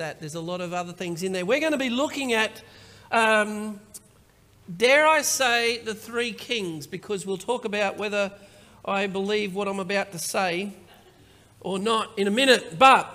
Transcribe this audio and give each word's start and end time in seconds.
that. 0.00 0.18
There's 0.18 0.34
a 0.34 0.40
lot 0.40 0.62
of 0.62 0.72
other 0.72 0.94
things 0.94 1.22
in 1.22 1.32
there. 1.32 1.44
We're 1.44 1.60
going 1.60 1.72
to 1.72 1.78
be 1.78 1.90
looking 1.90 2.32
at, 2.32 2.62
um, 3.12 3.78
dare 4.74 5.06
I 5.06 5.20
say, 5.20 5.76
the 5.76 5.94
three 5.94 6.32
kings, 6.32 6.86
because 6.86 7.26
we'll 7.26 7.36
talk 7.36 7.66
about 7.66 7.98
whether 7.98 8.32
I 8.82 9.06
believe 9.08 9.54
what 9.54 9.68
I'm 9.68 9.78
about 9.78 10.10
to 10.12 10.18
say 10.18 10.72
or 11.60 11.78
not 11.78 12.18
in 12.18 12.26
a 12.26 12.30
minute. 12.30 12.78
But 12.78 13.14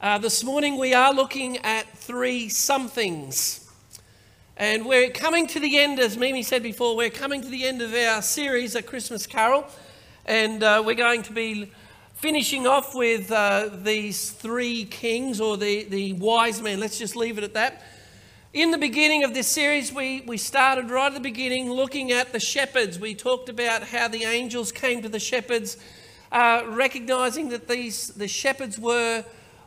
uh, 0.00 0.18
this 0.18 0.42
morning 0.42 0.76
we 0.76 0.92
are 0.92 1.14
looking 1.14 1.58
at 1.58 1.88
three 1.96 2.48
somethings. 2.48 3.70
And 4.56 4.84
we're 4.84 5.10
coming 5.10 5.46
to 5.46 5.60
the 5.60 5.78
end, 5.78 6.00
as 6.00 6.16
Mimi 6.18 6.42
said 6.42 6.64
before, 6.64 6.96
we're 6.96 7.10
coming 7.10 7.42
to 7.42 7.48
the 7.48 7.64
end 7.64 7.80
of 7.80 7.94
our 7.94 8.22
series, 8.22 8.74
A 8.74 8.82
Christmas 8.82 9.28
Carol. 9.28 9.68
And 10.26 10.64
uh, 10.64 10.82
we're 10.84 10.96
going 10.96 11.22
to 11.22 11.32
be 11.32 11.70
finishing 12.22 12.68
off 12.68 12.94
with 12.94 13.32
uh, 13.32 13.68
these 13.82 14.30
three 14.30 14.84
kings 14.84 15.40
or 15.40 15.56
the, 15.56 15.82
the 15.82 16.12
wise 16.12 16.62
men. 16.62 16.78
Let's 16.78 16.96
just 16.96 17.16
leave 17.16 17.36
it 17.36 17.42
at 17.42 17.54
that. 17.54 17.82
In 18.52 18.70
the 18.70 18.78
beginning 18.78 19.24
of 19.24 19.34
this 19.34 19.48
series, 19.48 19.92
we, 19.92 20.20
we 20.20 20.36
started 20.36 20.88
right 20.88 21.08
at 21.08 21.14
the 21.14 21.20
beginning 21.20 21.68
looking 21.68 22.12
at 22.12 22.32
the 22.32 22.38
shepherds. 22.38 23.00
We 23.00 23.16
talked 23.16 23.48
about 23.48 23.82
how 23.82 24.06
the 24.06 24.22
angels 24.22 24.70
came 24.70 25.02
to 25.02 25.08
the 25.08 25.18
shepherds, 25.18 25.78
uh, 26.30 26.62
recognizing 26.68 27.48
that 27.48 27.66
these 27.66 28.06
the 28.10 28.28
shepherds 28.28 28.78
were 28.78 29.24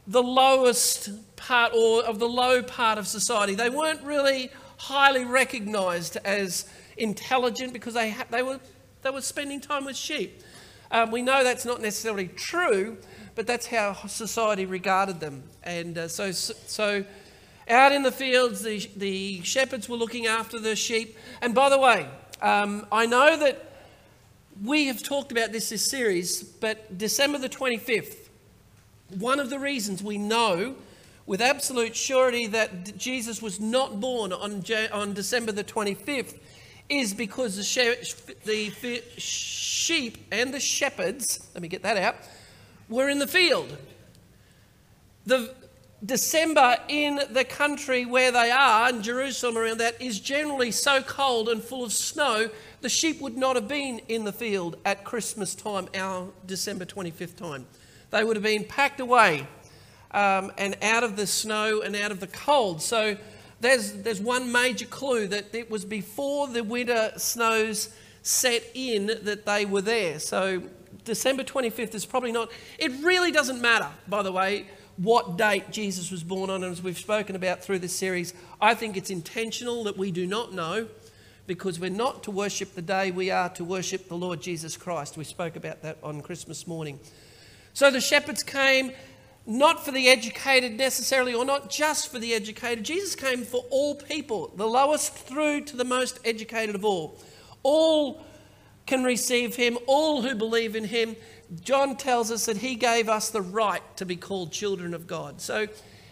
the 0.07 0.23
lowest 0.23 1.09
part 1.35 1.73
or 1.73 2.05
of 2.05 2.19
the 2.19 2.29
low 2.29 2.63
part 2.63 2.97
of 2.97 3.05
society. 3.05 3.55
They 3.55 3.69
weren't 3.69 4.01
really 4.01 4.49
highly 4.77 5.25
recognized 5.25 6.15
as 6.23 6.69
intelligent 6.95 7.73
because 7.73 7.95
they, 7.95 8.11
ha- 8.11 8.27
they, 8.29 8.43
were, 8.43 8.61
they 9.01 9.09
were 9.09 9.19
spending 9.19 9.59
time 9.59 9.83
with 9.83 9.97
sheep. 9.97 10.41
Um, 10.95 11.11
we 11.11 11.21
know 11.21 11.43
that's 11.43 11.65
not 11.65 11.81
necessarily 11.81 12.29
true, 12.29 12.95
but 13.35 13.45
that's 13.45 13.65
how 13.65 13.91
society 14.07 14.65
regarded 14.65 15.19
them. 15.19 15.43
And 15.61 15.97
uh, 15.97 16.07
so, 16.07 16.31
so 16.31 17.03
out 17.67 17.91
in 17.91 18.01
the 18.01 18.13
fields, 18.13 18.63
the, 18.63 18.89
the 18.95 19.43
shepherds 19.43 19.89
were 19.89 19.97
looking 19.97 20.25
after 20.25 20.57
the 20.57 20.73
sheep. 20.73 21.17
And 21.41 21.53
by 21.53 21.67
the 21.67 21.77
way, 21.77 22.07
um, 22.41 22.87
I 22.93 23.07
know 23.07 23.37
that 23.37 23.73
we 24.63 24.85
have 24.85 25.03
talked 25.03 25.33
about 25.33 25.51
this 25.51 25.67
this 25.67 25.85
series, 25.85 26.41
but 26.41 26.97
December 26.97 27.39
the 27.39 27.49
25th, 27.49 28.29
one 29.09 29.41
of 29.41 29.49
the 29.49 29.59
reasons 29.59 30.01
we 30.01 30.17
know 30.17 30.75
with 31.25 31.41
absolute 31.41 31.93
surety 31.93 32.47
that 32.47 32.97
Jesus 32.97 33.41
was 33.41 33.59
not 33.59 33.99
born 33.99 34.31
on, 34.31 34.63
on 34.93 35.13
December 35.13 35.51
the 35.51 35.65
25th 35.65 36.39
is 36.89 37.13
because 37.13 37.55
the, 37.55 38.69
the 38.81 39.03
sheep 39.17 40.17
and 40.31 40.53
the 40.53 40.59
shepherds, 40.59 41.47
let 41.53 41.61
me 41.61 41.67
get 41.67 41.83
that 41.83 41.97
out, 41.97 42.15
were 42.89 43.09
in 43.09 43.19
the 43.19 43.27
field. 43.27 43.75
The 45.25 45.53
December 46.05 46.77
in 46.87 47.19
the 47.31 47.43
country 47.43 48.05
where 48.05 48.31
they 48.31 48.51
are, 48.51 48.89
in 48.89 49.01
Jerusalem 49.01 49.57
around 49.57 49.79
that, 49.79 49.99
is 49.99 50.19
generally 50.19 50.71
so 50.71 51.01
cold 51.01 51.49
and 51.49 51.63
full 51.63 51.83
of 51.83 51.91
snow, 51.91 52.49
the 52.81 52.89
sheep 52.89 53.21
would 53.21 53.37
not 53.37 53.55
have 53.55 53.67
been 53.67 53.99
in 54.07 54.23
the 54.23 54.31
field 54.31 54.77
at 54.85 55.03
Christmas 55.03 55.55
time, 55.55 55.87
our 55.95 56.27
December 56.45 56.85
25th 56.85 57.35
time. 57.35 57.65
They 58.11 58.23
would 58.23 58.35
have 58.35 58.43
been 58.43 58.65
packed 58.65 58.99
away 58.99 59.47
um, 60.11 60.51
and 60.57 60.77
out 60.81 61.03
of 61.03 61.15
the 61.15 61.25
snow 61.25 61.81
and 61.81 61.95
out 61.95 62.11
of 62.11 62.19
the 62.19 62.27
cold. 62.27 62.81
So 62.81 63.17
there's, 63.61 63.93
there's 63.93 64.21
one 64.21 64.51
major 64.51 64.85
clue 64.85 65.27
that 65.27 65.53
it 65.53 65.69
was 65.69 65.85
before 65.85 66.47
the 66.47 66.63
winter 66.63 67.11
snows 67.17 67.89
set 68.21 68.63
in 68.73 69.07
that 69.07 69.45
they 69.45 69.65
were 69.65 69.81
there. 69.81 70.19
So 70.19 70.63
December 71.03 71.43
25th 71.43 71.93
is 71.93 72.05
probably 72.05 72.31
not, 72.31 72.51
it 72.79 72.91
really 73.03 73.31
doesn't 73.31 73.61
matter, 73.61 73.87
by 74.07 74.23
the 74.23 74.31
way, 74.31 74.65
what 74.97 75.37
date 75.37 75.71
Jesus 75.71 76.11
was 76.11 76.23
born 76.23 76.49
on. 76.49 76.63
And 76.63 76.71
as 76.71 76.81
we've 76.81 76.97
spoken 76.97 77.35
about 77.35 77.61
through 77.61 77.79
this 77.79 77.95
series, 77.95 78.33
I 78.61 78.73
think 78.73 78.97
it's 78.97 79.09
intentional 79.09 79.83
that 79.85 79.97
we 79.97 80.11
do 80.11 80.25
not 80.25 80.53
know 80.53 80.87
because 81.47 81.79
we're 81.79 81.89
not 81.89 82.23
to 82.23 82.31
worship 82.31 82.73
the 82.73 82.81
day, 82.81 83.11
we 83.11 83.29
are 83.29 83.49
to 83.49 83.63
worship 83.63 84.07
the 84.07 84.17
Lord 84.17 84.41
Jesus 84.41 84.77
Christ. 84.77 85.15
We 85.15 85.23
spoke 85.23 85.55
about 85.55 85.81
that 85.83 85.97
on 86.01 86.21
Christmas 86.21 86.65
morning. 86.65 86.99
So 87.73 87.91
the 87.91 88.01
shepherds 88.01 88.41
came 88.41 88.93
not 89.45 89.85
for 89.85 89.91
the 89.91 90.07
educated 90.07 90.77
necessarily, 90.77 91.33
or 91.33 91.45
not 91.45 91.69
just 91.69 92.11
for 92.11 92.19
the 92.19 92.33
educated. 92.33 92.83
Jesus 92.83 93.15
came 93.15 93.43
for 93.43 93.63
all 93.69 93.95
people, 93.95 94.51
the 94.55 94.67
lowest 94.67 95.13
through 95.13 95.61
to 95.61 95.77
the 95.77 95.83
most 95.83 96.19
educated 96.25 96.75
of 96.75 96.83
all. 96.83 97.19
All 97.61 98.25
can 98.85 99.03
receive 99.03 99.55
him, 99.55 99.77
all 99.87 100.21
who 100.21 100.35
believe 100.35 100.75
in 100.75 100.85
him. 100.85 101.15
John 101.61 101.95
tells 101.95 102.31
us 102.31 102.45
that 102.45 102.57
he 102.57 102.75
gave 102.75 103.07
us 103.09 103.29
the 103.29 103.41
right 103.41 103.81
to 103.97 104.05
be 104.05 104.15
called 104.15 104.51
children 104.51 104.93
of 104.93 105.07
God. 105.07 105.41
So 105.41 105.67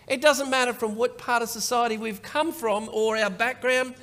it 0.08 0.22
doesn't 0.22 0.50
matter 0.50 0.74
from 0.74 0.96
what 0.96 1.18
part 1.18 1.42
of 1.42 1.50
society 1.50 1.98
we've 1.98 2.22
come 2.22 2.52
from 2.52 2.90
or 2.92 3.18
our 3.18 3.30
background, 3.30 3.96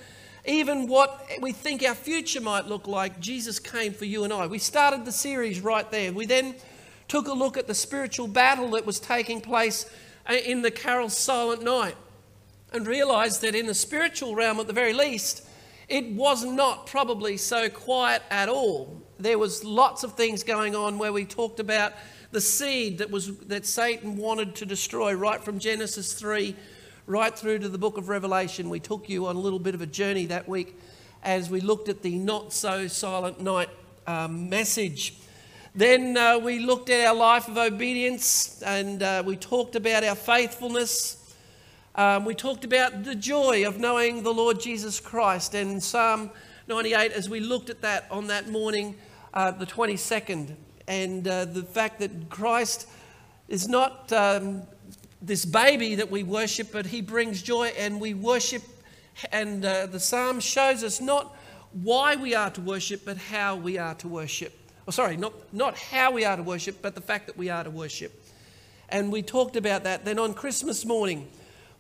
even 0.45 0.89
what 0.89 1.29
we 1.41 1.53
think 1.53 1.85
our 1.85 1.95
future 1.95 2.41
might 2.41 2.67
look 2.67 2.87
like. 2.87 3.21
Jesus 3.21 3.59
came 3.59 3.93
for 3.93 4.07
you 4.07 4.25
and 4.25 4.33
I. 4.33 4.47
We 4.47 4.59
started 4.59 5.05
the 5.05 5.13
series 5.13 5.61
right 5.61 5.89
there. 5.91 6.13
We 6.13 6.27
then 6.27 6.55
took 7.11 7.27
a 7.27 7.33
look 7.33 7.57
at 7.57 7.67
the 7.67 7.75
spiritual 7.75 8.29
battle 8.29 8.71
that 8.71 8.87
was 8.87 9.01
taking 9.01 9.41
place 9.41 9.85
in 10.47 10.63
the 10.63 10.71
carol's 10.71 11.19
silent 11.19 11.61
night 11.61 11.97
and 12.73 12.87
realized 12.87 13.43
that 13.43 13.53
in 13.57 13.67
the 13.67 13.75
spiritual 13.75 14.37
realm, 14.37 14.61
at 14.61 14.69
the 14.69 14.73
very 14.73 14.93
least, 14.93 15.45
it 15.89 16.09
was 16.13 16.45
not 16.45 16.87
probably 16.87 17.37
so 17.37 17.69
quiet 17.69 18.23
at 18.31 18.49
all. 18.49 19.03
There 19.19 19.41
was 19.41 19.65
lots 19.65 20.05
of 20.05 20.15
things 20.15 20.45
going 20.45 20.77
on 20.77 20.99
where 20.99 21.13
we 21.13 21.25
talked 21.25 21.59
about 21.59 21.95
the 22.31 22.41
seed 22.41 22.99
that 22.99 23.11
was 23.11 23.37
that 23.39 23.67
Satan 23.67 24.17
wanted 24.17 24.55
to 24.55 24.65
destroy 24.65 25.13
right 25.13 25.43
from 25.43 25.59
Genesis 25.59 26.13
3 26.13 26.55
right 27.09 27.37
through 27.37 27.59
to 27.59 27.69
the 27.69 27.77
book 27.77 27.99
of 27.99 28.09
Revelation. 28.09 28.71
We 28.71 28.79
took 28.79 29.09
you 29.09 29.27
on 29.27 29.35
a 29.35 29.41
little 29.41 29.59
bit 29.59 29.75
of 29.75 29.83
a 29.83 29.87
journey 29.87 30.27
that 30.27 30.49
week 30.49 30.79
as 31.25 31.51
we 31.51 31.61
looked 31.61 31.89
at 31.89 32.03
the 32.03 32.17
not 32.17 32.53
so 32.53 32.87
silent 32.87 33.41
night 33.41 33.69
um, 34.07 34.49
message. 34.49 35.17
Then 35.75 36.17
uh, 36.17 36.37
we 36.37 36.59
looked 36.59 36.91
at 36.91 37.07
our 37.07 37.15
life 37.15 37.47
of 37.47 37.57
obedience 37.57 38.61
and 38.63 39.05
uh, 39.05 39.23
we 39.25 39.37
talked 39.37 39.77
about 39.77 40.03
our 40.03 40.17
faithfulness. 40.17 41.33
Um, 41.95 42.25
we 42.25 42.35
talked 42.35 42.65
about 42.65 43.05
the 43.05 43.15
joy 43.15 43.65
of 43.65 43.79
knowing 43.79 44.25
the 44.25 44.33
Lord 44.33 44.59
Jesus 44.59 44.99
Christ. 44.99 45.55
And 45.55 45.81
Psalm 45.81 46.33
98, 46.67 47.13
as 47.13 47.31
we 47.31 47.39
looked 47.39 47.71
at 47.71 47.83
that 47.83 48.09
on 48.11 48.27
that 48.27 48.49
morning, 48.49 48.97
uh, 49.33 49.53
the 49.53 49.67
22nd, 49.67 50.57
and 50.89 51.29
uh, 51.29 51.45
the 51.45 51.63
fact 51.63 52.01
that 52.01 52.29
Christ 52.31 52.89
is 53.47 53.69
not 53.69 54.13
um, 54.13 54.63
this 55.23 55.45
baby 55.45 55.95
that 55.95 56.11
we 56.11 56.25
worship, 56.25 56.73
but 56.73 56.87
he 56.87 57.01
brings 57.01 57.43
joy 57.43 57.69
and 57.79 58.01
we 58.01 58.13
worship. 58.13 58.65
And 59.31 59.65
uh, 59.65 59.87
the 59.87 60.01
psalm 60.01 60.41
shows 60.41 60.83
us 60.83 61.01
not 61.01 61.37
why 61.71 62.17
we 62.17 62.35
are 62.35 62.51
to 62.51 62.61
worship, 62.61 63.03
but 63.05 63.19
how 63.19 63.55
we 63.55 63.79
are 63.79 63.95
to 63.95 64.09
worship 64.09 64.60
oh, 64.91 64.93
sorry, 64.93 65.17
not, 65.17 65.33
not 65.53 65.79
how 65.79 66.11
we 66.11 66.25
are 66.25 66.37
to 66.37 66.43
worship, 66.43 66.83
but 66.83 66.97
the 66.97 67.01
fact 67.01 67.29
that 67.29 67.39
we 67.39 67.49
are 67.49 67.63
to 67.63 67.71
worship. 67.71 68.13
And 68.89 69.13
we 69.13 69.23
talked 69.23 69.55
about 69.55 69.85
that. 69.85 70.05
Then 70.05 70.19
on 70.19 70.35
Christmas 70.35 70.85
morning, 70.85 71.29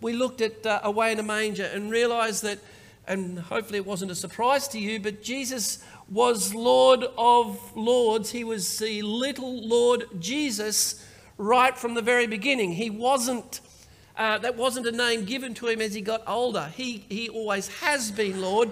we 0.00 0.12
looked 0.12 0.40
at 0.40 0.64
uh, 0.64 0.78
Away 0.84 1.10
in 1.10 1.18
a 1.18 1.24
Manger 1.24 1.64
and 1.64 1.90
realized 1.90 2.44
that, 2.44 2.60
and 3.08 3.40
hopefully 3.40 3.78
it 3.78 3.84
wasn't 3.86 4.12
a 4.12 4.14
surprise 4.14 4.68
to 4.68 4.78
you, 4.78 5.00
but 5.00 5.24
Jesus 5.24 5.84
was 6.08 6.54
Lord 6.54 7.04
of 7.18 7.58
Lords. 7.76 8.30
He 8.30 8.44
was 8.44 8.78
the 8.78 9.02
little 9.02 9.66
Lord 9.66 10.04
Jesus 10.20 11.04
right 11.36 11.76
from 11.76 11.94
the 11.94 12.02
very 12.02 12.28
beginning. 12.28 12.74
He 12.74 12.90
wasn't. 12.90 13.60
Uh, 14.16 14.38
that 14.38 14.56
wasn't 14.56 14.86
a 14.86 14.92
name 14.92 15.24
given 15.24 15.52
to 15.54 15.66
him 15.66 15.80
as 15.80 15.94
he 15.94 16.00
got 16.00 16.22
older. 16.28 16.70
He, 16.76 17.04
he 17.08 17.28
always 17.28 17.66
has 17.80 18.12
been 18.12 18.40
Lord, 18.40 18.70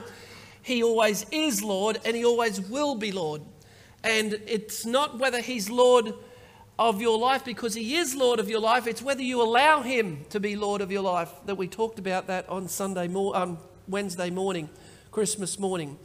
he 0.63 0.85
always 0.85 1.27
is 1.33 1.61
Lord, 1.61 1.99
and 2.05 2.15
he 2.15 2.25
always 2.25 2.61
will 2.61 2.95
be 2.95 3.11
Lord. 3.11 3.43
And 4.09 4.41
it's 4.47 4.87
not 4.87 5.19
whether 5.19 5.43
He's 5.43 5.69
Lord 5.69 6.15
of 6.79 7.03
your 7.03 7.19
life 7.19 7.45
because 7.45 7.75
He 7.75 7.97
is 7.97 8.15
Lord 8.15 8.41
of 8.41 8.49
your 8.49 8.61
life, 8.61 8.87
it's 8.87 9.03
whether 9.03 9.23
you 9.23 9.43
allow 9.43 9.83
Him 9.83 10.25
to 10.31 10.41
be 10.41 10.57
Lord 10.57 10.81
of 10.81 10.91
your 10.91 11.03
life. 11.03 11.31
That 11.45 11.57
we 11.57 11.69
talked 11.69 11.99
about 11.99 12.27
that 12.29 12.49
on 12.49 12.69
Sunday 12.69 13.07
mo- 13.07 13.35
um, 13.35 13.59
Wednesday 13.87 14.31
morning, 14.31 14.71
Christmas 15.11 15.59
morning. 15.59 15.99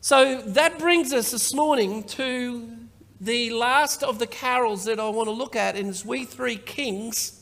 So 0.00 0.40
that 0.42 0.78
brings 0.78 1.12
us 1.12 1.32
this 1.32 1.52
morning 1.52 2.04
to 2.04 2.68
the 3.20 3.50
last 3.50 4.04
of 4.04 4.20
the 4.20 4.26
carols 4.28 4.84
that 4.84 5.00
I 5.00 5.08
want 5.08 5.26
to 5.26 5.32
look 5.32 5.56
at, 5.56 5.74
and 5.74 5.88
it's 5.88 6.04
We 6.04 6.24
Three 6.24 6.56
Kings. 6.56 7.40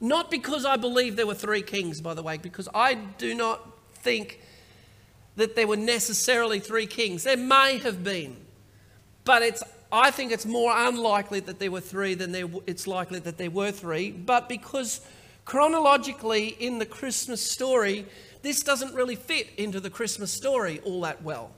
Not 0.00 0.32
because 0.32 0.64
I 0.64 0.76
believe 0.76 1.14
there 1.14 1.26
were 1.28 1.34
three 1.34 1.62
kings, 1.62 2.00
by 2.00 2.14
the 2.14 2.22
way, 2.22 2.38
because 2.38 2.68
I 2.74 2.94
do 2.94 3.34
not 3.34 3.60
think 3.94 4.40
that 5.36 5.56
there 5.56 5.66
were 5.66 5.76
necessarily 5.76 6.60
three 6.60 6.86
kings. 6.86 7.24
There 7.24 7.36
may 7.36 7.78
have 7.78 8.02
been, 8.04 8.36
but 9.24 9.42
it's, 9.42 9.62
I 9.92 10.10
think 10.10 10.32
it's 10.32 10.46
more 10.46 10.72
unlikely 10.74 11.40
that 11.40 11.58
there 11.58 11.70
were 11.70 11.80
three 11.80 12.14
than 12.14 12.32
there, 12.32 12.48
it's 12.66 12.86
likely 12.86 13.20
that 13.20 13.38
there 13.38 13.50
were 13.50 13.70
three. 13.70 14.10
But 14.10 14.48
because 14.48 15.00
chronologically 15.44 16.48
in 16.48 16.78
the 16.78 16.86
Christmas 16.86 17.40
story, 17.40 18.06
this 18.42 18.62
doesn't 18.62 18.94
really 18.94 19.16
fit 19.16 19.48
into 19.56 19.80
the 19.80 19.90
Christmas 19.90 20.30
story 20.30 20.80
all 20.84 21.00
that 21.02 21.22
well. 21.22 21.50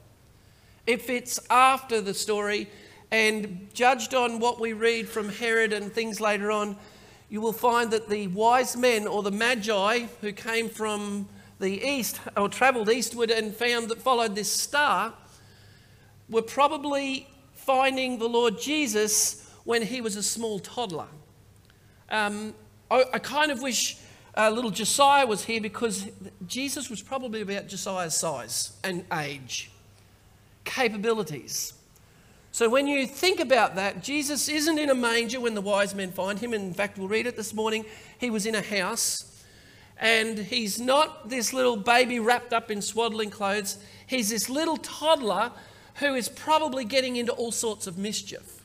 It 0.87 1.03
fits 1.03 1.39
after 1.49 2.01
the 2.01 2.15
story, 2.15 2.69
and 3.13 3.69
judged 3.75 4.15
on 4.15 4.41
what 4.41 4.59
we 4.59 4.73
read 4.73 5.09
from 5.09 5.29
Herod 5.29 5.73
and 5.73 5.93
things 5.93 6.21
later 6.21 6.51
on, 6.51 6.77
you 7.29 7.41
will 7.41 7.53
find 7.53 7.91
that 7.91 8.09
the 8.09 8.27
wise 8.29 8.77
men 8.77 9.07
or 9.07 9.23
the 9.23 9.31
magi 9.31 10.07
who 10.21 10.33
came 10.33 10.69
from 10.69 11.29
the 11.63 11.83
east 11.83 12.21
or 12.37 12.49
traveled 12.49 12.91
eastward 12.91 13.31
and 13.31 13.55
found 13.55 13.89
that 13.89 14.03
followed 14.03 14.35
this 14.35 14.51
star 14.51 15.15
were 16.29 16.43
probably 16.43 17.29
finding 17.55 18.19
the 18.19 18.29
Lord 18.29 18.61
Jesus 18.61 19.49
when 19.65 19.83
he 19.83 20.01
was 20.01 20.17
a 20.17 20.23
small 20.23 20.59
toddler. 20.59 21.07
Um, 22.11 22.53
I, 22.91 23.05
I, 23.15 23.19
kind 23.19 23.51
of 23.51 23.63
wish 23.63 23.97
uh, 24.37 24.51
little 24.51 24.71
Josiah 24.71 25.25
was 25.25 25.45
here 25.45 25.61
because 25.61 26.09
Jesus 26.47 26.91
was 26.91 27.01
probably 27.01 27.41
about 27.41 27.69
Josiah's 27.69 28.15
size 28.15 28.73
and 28.83 29.05
age, 29.13 29.71
capabilities. 30.65 31.75
So 32.51 32.69
when 32.69 32.87
you 32.87 33.07
think 33.07 33.41
about 33.41 33.77
that, 33.77 34.03
Jesus 34.03 34.49
isn't 34.49 34.79
in 34.79 34.91
a 34.91 34.95
manger 34.95 35.41
when 35.41 35.55
the 35.55 35.63
wise 35.63 35.95
men 35.95 36.13
find 36.13 36.39
him. 36.39 36.53
In 36.53 36.75
fact, 36.75 36.99
we'll 36.99 37.09
read 37.09 37.27
it 37.27 37.37
this 37.37 37.55
morning. 37.55 37.87
He 38.19 38.29
was 38.29 38.45
in 38.45 38.55
a 38.55 38.63
house. 38.63 39.32
And 40.03 40.37
he's 40.37 40.81
not 40.81 41.29
this 41.29 41.53
little 41.53 41.77
baby 41.77 42.19
wrapped 42.19 42.53
up 42.53 42.73
in 42.73 42.83
swaddling 42.83 43.31
clothes. 43.31 43.79
He's 44.05 44.31
this 44.31 44.51
little 44.51 44.77
toddler 44.77 45.53
who 46.01 46.17
is 46.17 46.29
probably 46.29 46.85
getting 46.85 47.15
into 47.15 47.31
all 47.31 47.53
sorts 47.53 47.87
of 47.87 47.97
mischief. 47.97 48.65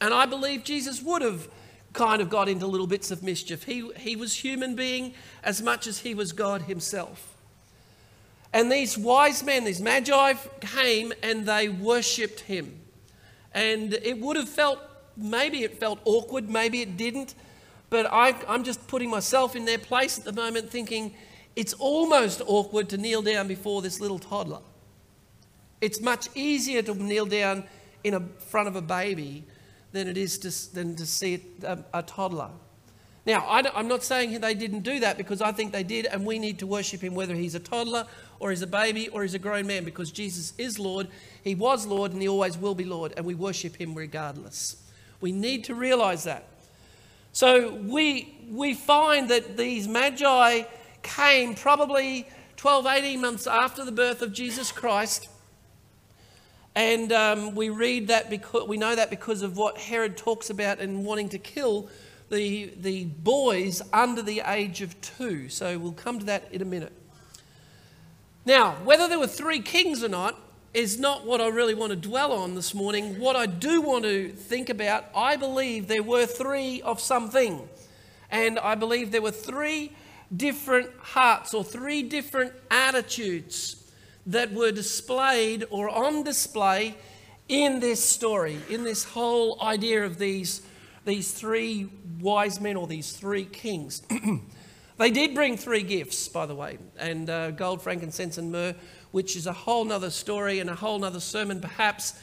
And 0.00 0.12
I 0.12 0.26
believe 0.26 0.64
Jesus 0.64 1.00
would 1.00 1.22
have 1.22 1.48
kind 1.92 2.20
of 2.20 2.28
got 2.28 2.48
into 2.48 2.66
little 2.66 2.88
bits 2.88 3.12
of 3.12 3.22
mischief. 3.22 3.62
He, 3.62 3.88
he 3.96 4.16
was 4.16 4.34
human 4.34 4.74
being 4.74 5.14
as 5.44 5.62
much 5.62 5.86
as 5.86 5.98
he 6.00 6.12
was 6.12 6.32
God 6.32 6.62
himself. 6.62 7.36
And 8.52 8.70
these 8.70 8.98
wise 8.98 9.44
men, 9.44 9.62
these 9.62 9.80
magi, 9.80 10.34
came 10.60 11.12
and 11.22 11.46
they 11.46 11.68
worshipped 11.68 12.40
him. 12.40 12.80
And 13.54 13.94
it 13.94 14.18
would 14.18 14.34
have 14.36 14.48
felt, 14.48 14.80
maybe 15.16 15.62
it 15.62 15.78
felt 15.78 16.00
awkward, 16.04 16.50
maybe 16.50 16.82
it 16.82 16.96
didn't. 16.96 17.36
But 17.92 18.10
I, 18.10 18.34
I'm 18.48 18.64
just 18.64 18.88
putting 18.88 19.10
myself 19.10 19.54
in 19.54 19.66
their 19.66 19.76
place 19.76 20.18
at 20.18 20.24
the 20.24 20.32
moment 20.32 20.70
thinking 20.70 21.14
it's 21.54 21.74
almost 21.74 22.40
awkward 22.46 22.88
to 22.88 22.96
kneel 22.96 23.20
down 23.20 23.48
before 23.48 23.82
this 23.82 24.00
little 24.00 24.18
toddler. 24.18 24.60
It's 25.82 26.00
much 26.00 26.30
easier 26.34 26.80
to 26.80 26.94
kneel 26.94 27.26
down 27.26 27.64
in 28.02 28.14
a, 28.14 28.20
front 28.20 28.66
of 28.68 28.76
a 28.76 28.80
baby 28.80 29.44
than 29.92 30.08
it 30.08 30.16
is 30.16 30.38
to, 30.38 30.74
than 30.74 30.96
to 30.96 31.04
see 31.04 31.44
a, 31.62 31.72
um, 31.72 31.84
a 31.92 32.02
toddler. 32.02 32.48
Now, 33.26 33.40
I 33.40 33.78
am 33.78 33.88
not 33.88 34.02
saying 34.02 34.40
they 34.40 34.54
didn't 34.54 34.84
do 34.84 34.98
that 35.00 35.18
because 35.18 35.42
I 35.42 35.52
think 35.52 35.72
they 35.72 35.82
did, 35.82 36.06
and 36.06 36.24
we 36.24 36.38
need 36.38 36.60
to 36.60 36.66
worship 36.66 37.02
him 37.02 37.14
whether 37.14 37.34
he's 37.34 37.54
a 37.54 37.60
toddler 37.60 38.06
or 38.40 38.48
he's 38.48 38.62
a 38.62 38.66
baby 38.66 39.10
or 39.10 39.20
he's 39.20 39.34
a 39.34 39.38
grown 39.38 39.66
man 39.66 39.84
because 39.84 40.10
Jesus 40.10 40.54
is 40.56 40.78
Lord. 40.78 41.08
He 41.44 41.54
was 41.54 41.84
Lord 41.84 42.12
and 42.12 42.22
he 42.22 42.28
always 42.28 42.56
will 42.56 42.74
be 42.74 42.86
Lord, 42.86 43.12
and 43.18 43.26
we 43.26 43.34
worship 43.34 43.76
him 43.76 43.94
regardless. 43.94 44.82
We 45.20 45.30
need 45.30 45.64
to 45.64 45.74
realize 45.74 46.24
that. 46.24 46.46
So 47.32 47.72
we, 47.72 48.34
we 48.50 48.74
find 48.74 49.30
that 49.30 49.56
these 49.56 49.88
magi 49.88 50.64
came 51.02 51.54
probably 51.54 52.28
12, 52.56 52.86
18 52.86 53.20
months 53.20 53.46
after 53.46 53.84
the 53.84 53.92
birth 53.92 54.20
of 54.20 54.32
Jesus 54.32 54.70
Christ. 54.70 55.28
And 56.74 57.12
um, 57.12 57.54
we 57.54 57.70
read 57.70 58.08
that 58.08 58.30
because 58.30 58.68
we 58.68 58.76
know 58.76 58.94
that 58.94 59.10
because 59.10 59.42
of 59.42 59.56
what 59.56 59.78
Herod 59.78 60.16
talks 60.16 60.50
about 60.50 60.78
in 60.78 61.04
wanting 61.04 61.30
to 61.30 61.38
kill 61.38 61.88
the, 62.30 62.72
the 62.80 63.04
boys 63.04 63.82
under 63.92 64.22
the 64.22 64.42
age 64.46 64.80
of 64.80 64.98
two. 65.00 65.48
So 65.48 65.78
we'll 65.78 65.92
come 65.92 66.18
to 66.18 66.26
that 66.26 66.48
in 66.52 66.62
a 66.62 66.66
minute. 66.66 66.92
Now, 68.44 68.72
whether 68.84 69.08
there 69.08 69.18
were 69.18 69.26
three 69.26 69.60
kings 69.60 70.02
or 70.02 70.08
not 70.08 70.38
is 70.74 70.98
not 70.98 71.26
what 71.26 71.40
I 71.40 71.48
really 71.48 71.74
want 71.74 71.90
to 71.90 71.96
dwell 71.96 72.32
on 72.32 72.54
this 72.54 72.74
morning. 72.74 73.18
What 73.18 73.36
I 73.36 73.46
do 73.46 73.82
want 73.82 74.04
to 74.04 74.28
think 74.30 74.70
about, 74.70 75.04
I 75.14 75.36
believe 75.36 75.86
there 75.86 76.02
were 76.02 76.26
three 76.26 76.80
of 76.82 77.00
something. 77.00 77.68
And 78.30 78.58
I 78.58 78.74
believe 78.74 79.10
there 79.10 79.22
were 79.22 79.30
three 79.30 79.92
different 80.34 80.90
hearts 80.98 81.52
or 81.52 81.62
three 81.62 82.02
different 82.02 82.52
attitudes 82.70 83.76
that 84.26 84.52
were 84.52 84.72
displayed 84.72 85.64
or 85.70 85.90
on 85.90 86.22
display 86.22 86.94
in 87.48 87.80
this 87.80 88.02
story, 88.02 88.56
in 88.70 88.84
this 88.84 89.04
whole 89.04 89.60
idea 89.62 90.04
of 90.04 90.18
these 90.18 90.62
these 91.04 91.32
three 91.32 91.88
wise 92.20 92.60
men 92.60 92.76
or 92.76 92.86
these 92.86 93.12
three 93.12 93.44
kings. 93.44 94.02
they 94.98 95.10
did 95.10 95.34
bring 95.34 95.56
three 95.56 95.82
gifts, 95.82 96.28
by 96.28 96.46
the 96.46 96.54
way, 96.54 96.78
and 96.96 97.28
uh, 97.28 97.50
gold, 97.50 97.82
frankincense, 97.82 98.38
and 98.38 98.52
myrrh, 98.52 98.74
which 99.12 99.36
is 99.36 99.46
a 99.46 99.52
whole 99.52 99.84
nother 99.84 100.10
story 100.10 100.58
and 100.58 100.68
a 100.68 100.74
whole 100.74 100.98
nother 100.98 101.20
sermon, 101.20 101.60
perhaps 101.60 102.14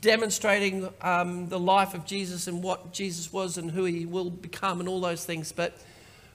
demonstrating 0.00 0.88
um, 1.02 1.48
the 1.48 1.58
life 1.58 1.94
of 1.94 2.06
Jesus 2.06 2.46
and 2.46 2.62
what 2.62 2.92
Jesus 2.92 3.32
was 3.32 3.58
and 3.58 3.70
who 3.70 3.84
he 3.84 4.06
will 4.06 4.30
become 4.30 4.80
and 4.80 4.88
all 4.88 5.00
those 5.00 5.24
things. 5.24 5.52
But 5.52 5.76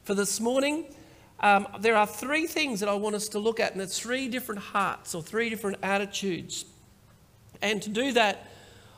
for 0.03 0.13
this 0.13 0.39
morning, 0.39 0.85
um, 1.39 1.67
there 1.79 1.95
are 1.95 2.05
three 2.05 2.47
things 2.47 2.79
that 2.81 2.89
I 2.89 2.93
want 2.93 3.15
us 3.15 3.29
to 3.29 3.39
look 3.39 3.59
at, 3.59 3.71
and 3.71 3.81
it's 3.81 3.97
three 3.97 4.27
different 4.27 4.61
hearts 4.61 5.15
or 5.15 5.21
three 5.21 5.49
different 5.49 5.77
attitudes. 5.81 6.65
And 7.61 7.81
to 7.81 7.89
do 7.89 8.11
that, 8.13 8.47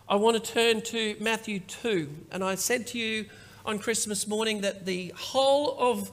I 0.10 0.16
want 0.16 0.44
to 0.44 0.52
turn 0.52 0.82
to 0.82 1.16
Matthew 1.20 1.60
2. 1.60 2.10
And 2.32 2.44
I 2.44 2.56
said 2.56 2.88
to 2.88 2.98
you 2.98 3.26
on 3.66 3.80
Christmas 3.80 4.28
morning 4.28 4.62
that 4.62 4.86
the 4.86 5.14
whole 5.16 5.78
of 5.78 6.12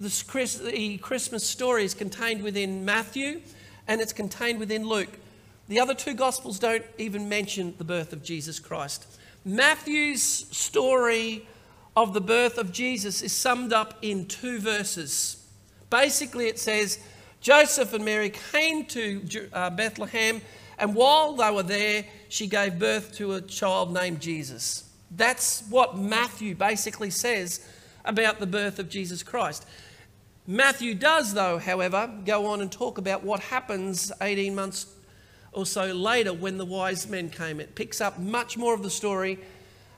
the 0.00 0.98
Christmas 1.02 1.46
story 1.46 1.84
is 1.84 1.94
contained 1.94 2.42
within 2.42 2.84
Matthew 2.84 3.42
and 3.86 4.00
it's 4.00 4.12
contained 4.12 4.58
within 4.58 4.86
Luke. 4.86 5.18
The 5.68 5.80
other 5.80 5.94
two 5.94 6.14
Gospels 6.14 6.58
don't 6.58 6.84
even 6.98 7.28
mention 7.28 7.74
the 7.78 7.84
birth 7.84 8.12
of 8.12 8.22
Jesus 8.22 8.58
Christ. 8.58 9.06
Matthew's 9.44 10.22
story 10.22 11.46
of 11.96 12.12
the 12.12 12.20
birth 12.20 12.58
of 12.58 12.72
Jesus 12.72 13.22
is 13.22 13.32
summed 13.32 13.72
up 13.72 13.98
in 14.02 14.26
two 14.26 14.58
verses. 14.58 15.46
Basically, 15.90 16.48
it 16.48 16.58
says 16.58 16.98
Joseph 17.40 17.92
and 17.92 18.04
Mary 18.04 18.30
came 18.52 18.84
to 18.86 19.48
uh, 19.52 19.70
Bethlehem 19.70 20.40
and 20.78 20.94
while 20.94 21.34
they 21.34 21.50
were 21.50 21.62
there, 21.62 22.04
she 22.28 22.46
gave 22.46 22.78
birth 22.78 23.14
to 23.16 23.34
a 23.34 23.40
child 23.40 23.92
named 23.92 24.20
Jesus. 24.20 24.90
That's 25.10 25.62
what 25.68 25.96
Matthew 25.96 26.54
basically 26.54 27.10
says 27.10 27.66
about 28.04 28.40
the 28.40 28.46
birth 28.46 28.78
of 28.78 28.88
Jesus 28.88 29.22
Christ. 29.22 29.66
Matthew 30.46 30.94
does, 30.94 31.34
though, 31.34 31.58
however, 31.58 32.12
go 32.24 32.46
on 32.46 32.60
and 32.60 32.70
talk 32.70 32.98
about 32.98 33.24
what 33.24 33.40
happens 33.40 34.12
18 34.20 34.54
months 34.54 34.86
or 35.52 35.64
so 35.64 35.86
later 35.86 36.32
when 36.32 36.58
the 36.58 36.64
wise 36.64 37.08
men 37.08 37.30
came. 37.30 37.60
It 37.60 37.74
picks 37.74 38.00
up 38.00 38.18
much 38.18 38.56
more 38.56 38.74
of 38.74 38.82
the 38.82 38.90
story 38.90 39.38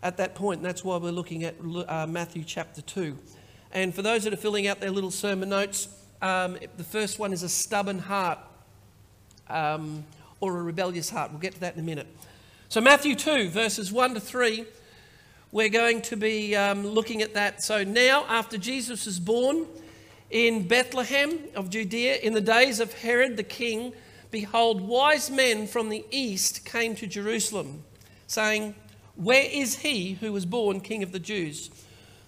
at 0.02 0.16
that 0.18 0.34
point, 0.34 0.58
and 0.58 0.66
that's 0.66 0.84
why 0.84 0.98
we're 0.98 1.10
looking 1.10 1.44
at 1.44 1.56
uh, 1.88 2.06
Matthew 2.06 2.44
chapter 2.44 2.82
2. 2.82 3.16
And 3.72 3.94
for 3.94 4.02
those 4.02 4.24
that 4.24 4.32
are 4.32 4.36
filling 4.36 4.66
out 4.66 4.80
their 4.80 4.90
little 4.90 5.10
sermon 5.10 5.48
notes, 5.48 5.88
um, 6.22 6.56
the 6.76 6.84
first 6.84 7.18
one 7.18 7.32
is 7.32 7.42
a 7.42 7.48
stubborn 7.48 7.98
heart. 7.98 8.38
Um, 9.48 10.04
or 10.40 10.58
a 10.58 10.62
rebellious 10.62 11.10
heart. 11.10 11.30
We'll 11.30 11.40
get 11.40 11.54
to 11.54 11.60
that 11.60 11.74
in 11.74 11.80
a 11.80 11.84
minute. 11.84 12.06
So, 12.68 12.80
Matthew 12.80 13.14
2, 13.14 13.48
verses 13.48 13.92
1 13.92 14.14
to 14.14 14.20
3, 14.20 14.64
we're 15.52 15.68
going 15.68 16.02
to 16.02 16.16
be 16.16 16.54
um, 16.56 16.86
looking 16.86 17.22
at 17.22 17.34
that. 17.34 17.62
So, 17.62 17.84
now, 17.84 18.24
after 18.28 18.58
Jesus 18.58 19.06
is 19.06 19.18
born 19.18 19.66
in 20.30 20.66
Bethlehem 20.66 21.38
of 21.54 21.70
Judea, 21.70 22.16
in 22.16 22.34
the 22.34 22.40
days 22.40 22.80
of 22.80 22.92
Herod 22.92 23.36
the 23.36 23.42
king, 23.42 23.92
behold, 24.30 24.80
wise 24.80 25.30
men 25.30 25.66
from 25.66 25.88
the 25.88 26.04
east 26.10 26.64
came 26.64 26.94
to 26.96 27.06
Jerusalem, 27.06 27.84
saying, 28.26 28.74
Where 29.14 29.48
is 29.48 29.78
he 29.78 30.14
who 30.14 30.32
was 30.32 30.46
born 30.46 30.80
king 30.80 31.02
of 31.02 31.12
the 31.12 31.20
Jews? 31.20 31.70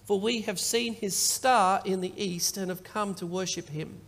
For 0.05 0.19
we 0.19 0.41
have 0.41 0.59
seen 0.59 0.95
his 0.95 1.15
star 1.15 1.81
in 1.85 2.01
the 2.01 2.13
east 2.15 2.57
and 2.57 2.69
have 2.69 2.83
come 2.83 3.13
to 3.15 3.27
worship 3.27 3.69
him. 3.69 3.99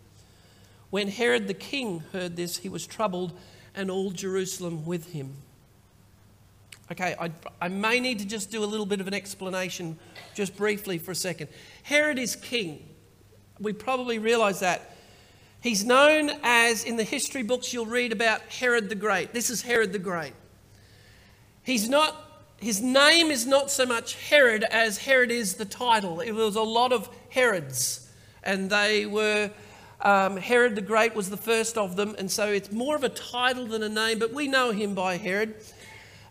When 0.89 1.07
Herod 1.07 1.47
the 1.47 1.53
king 1.53 2.03
heard 2.11 2.35
this, 2.35 2.57
he 2.57 2.69
was 2.69 2.87
troubled 2.87 3.37
and 3.75 3.91
all 3.91 4.11
Jerusalem 4.11 4.85
with 4.85 5.11
him. 5.11 5.35
Okay, 6.91 7.15
I, 7.19 7.31
I 7.61 7.69
may 7.69 8.01
need 8.01 8.19
to 8.19 8.25
just 8.25 8.51
do 8.51 8.63
a 8.63 8.65
little 8.65 8.85
bit 8.85 8.99
of 8.99 9.07
an 9.07 9.13
explanation 9.13 9.97
just 10.33 10.57
briefly 10.57 10.97
for 10.97 11.11
a 11.11 11.15
second. 11.15 11.47
Herod 11.83 12.19
is 12.19 12.35
king. 12.35 12.85
We 13.61 13.73
probably 13.73 14.17
realize 14.17 14.59
that. 14.61 14.95
He's 15.61 15.85
known 15.85 16.31
as, 16.41 16.83
in 16.83 16.97
the 16.97 17.03
history 17.03 17.43
books, 17.43 17.71
you'll 17.71 17.85
read 17.85 18.11
about 18.11 18.41
Herod 18.41 18.89
the 18.89 18.95
Great. 18.95 19.31
This 19.33 19.51
is 19.51 19.61
Herod 19.61 19.93
the 19.93 19.99
Great. 19.99 20.33
He's 21.61 21.87
not, 21.87 22.43
his 22.57 22.81
name 22.81 23.29
is 23.29 23.45
not 23.45 23.69
so 23.69 23.85
much 23.85 24.15
Herod 24.15 24.63
as 24.63 24.97
Herod 24.97 25.29
is 25.29 25.53
the 25.53 25.65
title. 25.65 26.19
It 26.19 26.31
was 26.31 26.55
a 26.55 26.63
lot 26.63 26.91
of 26.91 27.07
Herods, 27.29 28.09
and 28.43 28.71
they 28.71 29.05
were 29.05 29.51
um, 30.01 30.37
Herod 30.37 30.73
the 30.73 30.81
Great 30.81 31.13
was 31.13 31.29
the 31.29 31.37
first 31.37 31.77
of 31.77 31.95
them, 31.95 32.15
and 32.17 32.31
so 32.31 32.47
it's 32.47 32.71
more 32.71 32.95
of 32.95 33.03
a 33.03 33.09
title 33.09 33.67
than 33.67 33.83
a 33.83 33.89
name, 33.89 34.17
but 34.17 34.33
we 34.33 34.47
know 34.47 34.71
him 34.71 34.95
by 34.95 35.17
Herod. 35.17 35.53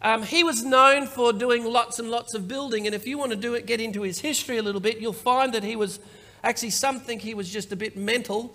Um, 0.03 0.25
he 0.25 0.43
was 0.43 0.65
known 0.65 1.07
for 1.07 1.33
doing 1.33 1.65
lots 1.65 2.01
and 2.01 2.11
lots 2.11 2.35
of 2.35 2.49
building, 2.49 2.87
and 2.87 2.95
if 2.97 3.07
you 3.07 3.17
want 3.17 3.31
to 3.31 3.37
do 3.37 3.55
it, 3.55 3.67
get 3.67 3.81
into 3.81 4.03
his 4.03 4.19
history 4.19 4.57
a 4.57 4.63
little 4.63 4.81
bit, 4.81 4.99
you'll 4.99 5.13
find 5.13 5.53
that 5.53 5.63
he 5.63 5.77
was 5.77 6.01
actually 6.43 6.71
some 6.71 7.01
think 7.01 7.23
he 7.23 7.35
was 7.35 7.51
just 7.51 7.73
a 7.73 7.77
bit 7.77 7.97
mental, 7.97 8.55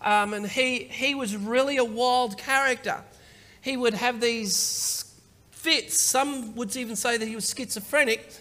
um, 0.00 0.34
and 0.34 0.46
he 0.46 0.84
he 0.84 1.14
was 1.14 1.36
really 1.36 1.76
a 1.76 1.84
wild 1.84 2.38
character. 2.38 3.02
He 3.60 3.76
would 3.76 3.94
have 3.94 4.20
these 4.20 5.04
fits. 5.50 6.00
Some 6.00 6.54
would 6.56 6.74
even 6.76 6.96
say 6.96 7.18
that 7.18 7.28
he 7.28 7.34
was 7.34 7.52
schizophrenic, 7.54 8.32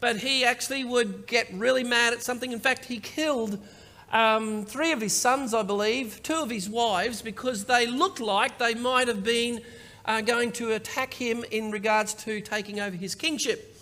but 0.00 0.16
he 0.16 0.44
actually 0.44 0.84
would 0.84 1.26
get 1.26 1.52
really 1.52 1.84
mad 1.84 2.12
at 2.14 2.22
something. 2.22 2.52
In 2.52 2.60
fact, 2.60 2.86
he 2.86 2.98
killed 2.98 3.58
um, 4.10 4.64
three 4.64 4.92
of 4.92 5.00
his 5.00 5.14
sons, 5.14 5.54
I 5.54 5.62
believe, 5.62 6.22
two 6.22 6.36
of 6.36 6.50
his 6.50 6.68
wives, 6.68 7.22
because 7.22 7.64
they 7.64 7.86
looked 7.86 8.20
like 8.20 8.58
they 8.58 8.74
might 8.74 9.08
have 9.08 9.22
been 9.22 9.60
uh, 10.04 10.20
going 10.22 10.52
to 10.52 10.72
attack 10.72 11.14
him 11.14 11.44
in 11.50 11.70
regards 11.70 12.14
to 12.14 12.40
taking 12.40 12.80
over 12.80 12.96
his 12.96 13.14
kingship. 13.14 13.76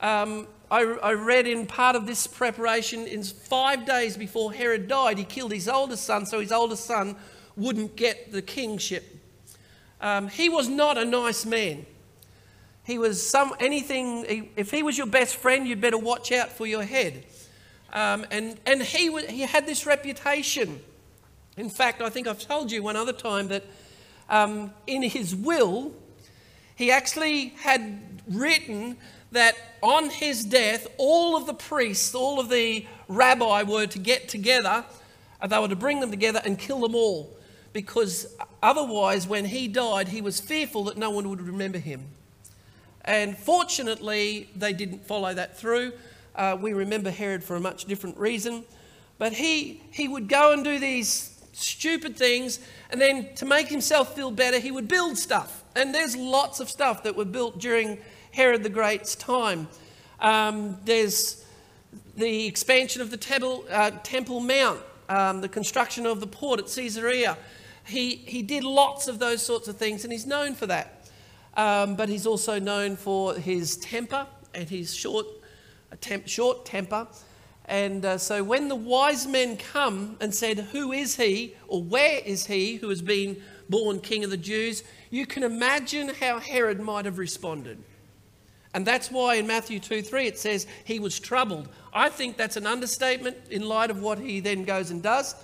Um, 0.00 0.46
I, 0.72 0.84
I, 0.84 1.12
read 1.12 1.46
in 1.46 1.66
part 1.66 1.96
of 1.96 2.06
this 2.06 2.26
preparation, 2.26 3.06
in 3.06 3.22
five 3.22 3.84
days 3.84 4.16
before 4.16 4.54
Herod 4.54 4.88
died, 4.88 5.18
he 5.18 5.24
killed 5.24 5.52
his 5.52 5.68
oldest 5.68 6.04
son, 6.04 6.24
so 6.24 6.40
his 6.40 6.50
oldest 6.50 6.86
son 6.86 7.14
wouldn't 7.56 7.94
get 7.94 8.32
the 8.32 8.40
kingship. 8.40 9.04
Um, 10.00 10.28
he 10.28 10.48
was 10.48 10.70
not 10.70 10.96
a 10.96 11.04
nice 11.04 11.44
man. 11.44 11.84
He 12.84 12.96
was 12.96 13.24
some 13.24 13.54
anything. 13.60 14.50
If 14.56 14.70
he 14.70 14.82
was 14.82 14.96
your 14.96 15.06
best 15.06 15.36
friend, 15.36 15.68
you'd 15.68 15.82
better 15.82 15.98
watch 15.98 16.32
out 16.32 16.48
for 16.48 16.66
your 16.66 16.84
head. 16.84 17.22
Um, 17.92 18.24
and 18.30 18.58
and 18.64 18.82
he, 18.82 19.14
he 19.26 19.42
had 19.42 19.66
this 19.66 19.84
reputation. 19.84 20.80
In 21.58 21.68
fact, 21.68 22.00
I 22.00 22.08
think 22.08 22.26
I've 22.26 22.40
told 22.40 22.72
you 22.72 22.82
one 22.82 22.96
other 22.96 23.12
time 23.12 23.48
that 23.48 23.64
um, 24.30 24.72
in 24.86 25.02
his 25.02 25.36
will, 25.36 25.92
he 26.76 26.90
actually 26.90 27.48
had 27.58 28.22
written 28.26 28.96
that 29.32 29.56
on 29.82 30.10
his 30.10 30.44
death, 30.44 30.86
all 30.98 31.36
of 31.36 31.46
the 31.46 31.54
priests, 31.54 32.14
all 32.14 32.38
of 32.38 32.48
the 32.48 32.86
rabbi 33.08 33.62
were 33.62 33.86
to 33.86 33.98
get 33.98 34.28
together, 34.28 34.84
and 35.40 35.50
they 35.50 35.58
were 35.58 35.68
to 35.68 35.76
bring 35.76 36.00
them 36.00 36.10
together 36.10 36.40
and 36.44 36.58
kill 36.58 36.80
them 36.80 36.94
all. 36.94 37.34
Because 37.72 38.26
otherwise, 38.62 39.26
when 39.26 39.46
he 39.46 39.66
died, 39.66 40.08
he 40.08 40.20
was 40.20 40.40
fearful 40.40 40.84
that 40.84 40.96
no 40.96 41.10
one 41.10 41.28
would 41.30 41.40
remember 41.40 41.78
him. 41.78 42.06
And 43.04 43.36
fortunately, 43.36 44.50
they 44.54 44.72
didn't 44.72 45.06
follow 45.06 45.34
that 45.34 45.58
through. 45.58 45.92
Uh, 46.36 46.56
we 46.60 46.72
remember 46.72 47.10
Herod 47.10 47.42
for 47.42 47.56
a 47.56 47.60
much 47.60 47.86
different 47.86 48.18
reason. 48.18 48.64
But 49.18 49.32
he, 49.32 49.82
he 49.90 50.06
would 50.06 50.28
go 50.28 50.52
and 50.52 50.62
do 50.62 50.78
these 50.78 51.30
stupid 51.52 52.16
things, 52.16 52.60
and 52.90 53.00
then 53.00 53.34
to 53.36 53.44
make 53.44 53.68
himself 53.68 54.14
feel 54.14 54.30
better, 54.30 54.58
he 54.58 54.70
would 54.70 54.88
build 54.88 55.18
stuff. 55.18 55.64
And 55.74 55.94
there's 55.94 56.16
lots 56.16 56.60
of 56.60 56.68
stuff 56.68 57.02
that 57.02 57.16
were 57.16 57.24
built 57.24 57.58
during 57.58 57.98
Herod 58.32 58.62
the 58.62 58.70
Great's 58.70 59.14
time. 59.14 59.68
Um, 60.18 60.78
there's 60.84 61.44
the 62.16 62.46
expansion 62.46 63.02
of 63.02 63.10
the 63.10 63.16
Temple, 63.18 63.64
uh, 63.70 63.90
Temple 64.02 64.40
Mount, 64.40 64.80
um, 65.08 65.42
the 65.42 65.48
construction 65.48 66.06
of 66.06 66.20
the 66.20 66.26
port 66.26 66.58
at 66.58 66.66
Caesarea. 66.66 67.36
He, 67.84 68.16
he 68.16 68.42
did 68.42 68.64
lots 68.64 69.06
of 69.06 69.18
those 69.18 69.42
sorts 69.42 69.68
of 69.68 69.76
things, 69.76 70.04
and 70.04 70.12
he's 70.12 70.26
known 70.26 70.54
for 70.54 70.66
that. 70.66 71.10
Um, 71.56 71.96
but 71.96 72.08
he's 72.08 72.26
also 72.26 72.58
known 72.58 72.96
for 72.96 73.34
his 73.34 73.76
temper 73.76 74.26
and 74.54 74.68
his 74.68 74.94
short 74.94 75.26
temp, 76.00 76.26
short 76.26 76.64
temper. 76.64 77.06
And 77.66 78.04
uh, 78.04 78.16
so 78.16 78.42
when 78.42 78.68
the 78.68 78.76
wise 78.76 79.26
men 79.26 79.58
come 79.58 80.16
and 80.20 80.34
said, 80.34 80.58
Who 80.58 80.92
is 80.92 81.16
he, 81.16 81.54
or 81.68 81.82
where 81.82 82.20
is 82.24 82.46
he 82.46 82.76
who 82.76 82.88
has 82.88 83.02
been 83.02 83.42
born 83.68 84.00
king 84.00 84.24
of 84.24 84.30
the 84.30 84.38
Jews? 84.38 84.82
You 85.10 85.26
can 85.26 85.42
imagine 85.42 86.08
how 86.08 86.38
Herod 86.38 86.80
might 86.80 87.04
have 87.04 87.18
responded. 87.18 87.82
And 88.74 88.86
that's 88.86 89.10
why 89.10 89.34
in 89.34 89.46
Matthew 89.46 89.78
2 89.78 90.02
3 90.02 90.26
it 90.26 90.38
says 90.38 90.66
he 90.84 90.98
was 90.98 91.18
troubled. 91.20 91.68
I 91.92 92.08
think 92.08 92.36
that's 92.36 92.56
an 92.56 92.66
understatement 92.66 93.36
in 93.50 93.68
light 93.68 93.90
of 93.90 94.00
what 94.00 94.18
he 94.18 94.40
then 94.40 94.64
goes 94.64 94.90
and 94.90 95.02
does. 95.02 95.34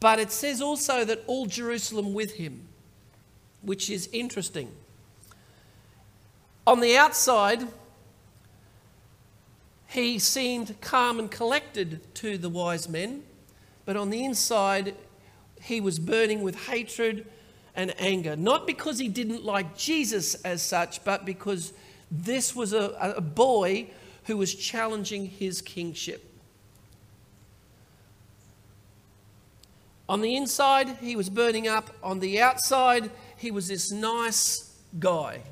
But 0.00 0.18
it 0.18 0.32
says 0.32 0.60
also 0.60 1.04
that 1.04 1.22
all 1.26 1.46
Jerusalem 1.46 2.14
with 2.14 2.34
him, 2.34 2.66
which 3.62 3.90
is 3.90 4.08
interesting. 4.12 4.70
On 6.66 6.80
the 6.80 6.96
outside, 6.96 7.68
he 9.88 10.18
seemed 10.18 10.80
calm 10.80 11.18
and 11.18 11.30
collected 11.30 12.00
to 12.14 12.38
the 12.38 12.48
wise 12.48 12.88
men, 12.88 13.22
but 13.84 13.96
on 13.96 14.10
the 14.10 14.24
inside, 14.24 14.94
he 15.60 15.80
was 15.80 15.98
burning 15.98 16.42
with 16.42 16.66
hatred 16.66 17.26
and 17.76 17.94
anger. 17.98 18.34
Not 18.34 18.66
because 18.66 18.98
he 18.98 19.08
didn't 19.08 19.44
like 19.44 19.76
Jesus 19.76 20.34
as 20.36 20.62
such, 20.62 21.04
but 21.04 21.24
because 21.24 21.72
this 22.14 22.54
was 22.54 22.72
a, 22.72 23.14
a 23.16 23.20
boy 23.20 23.88
who 24.24 24.36
was 24.36 24.54
challenging 24.54 25.26
his 25.26 25.60
kingship. 25.60 26.30
On 30.08 30.20
the 30.20 30.36
inside, 30.36 30.96
he 31.00 31.16
was 31.16 31.28
burning 31.28 31.66
up. 31.66 31.90
On 32.02 32.20
the 32.20 32.40
outside, 32.40 33.10
he 33.36 33.50
was 33.50 33.68
this 33.68 33.90
nice 33.90 34.78
guy. 34.98 35.42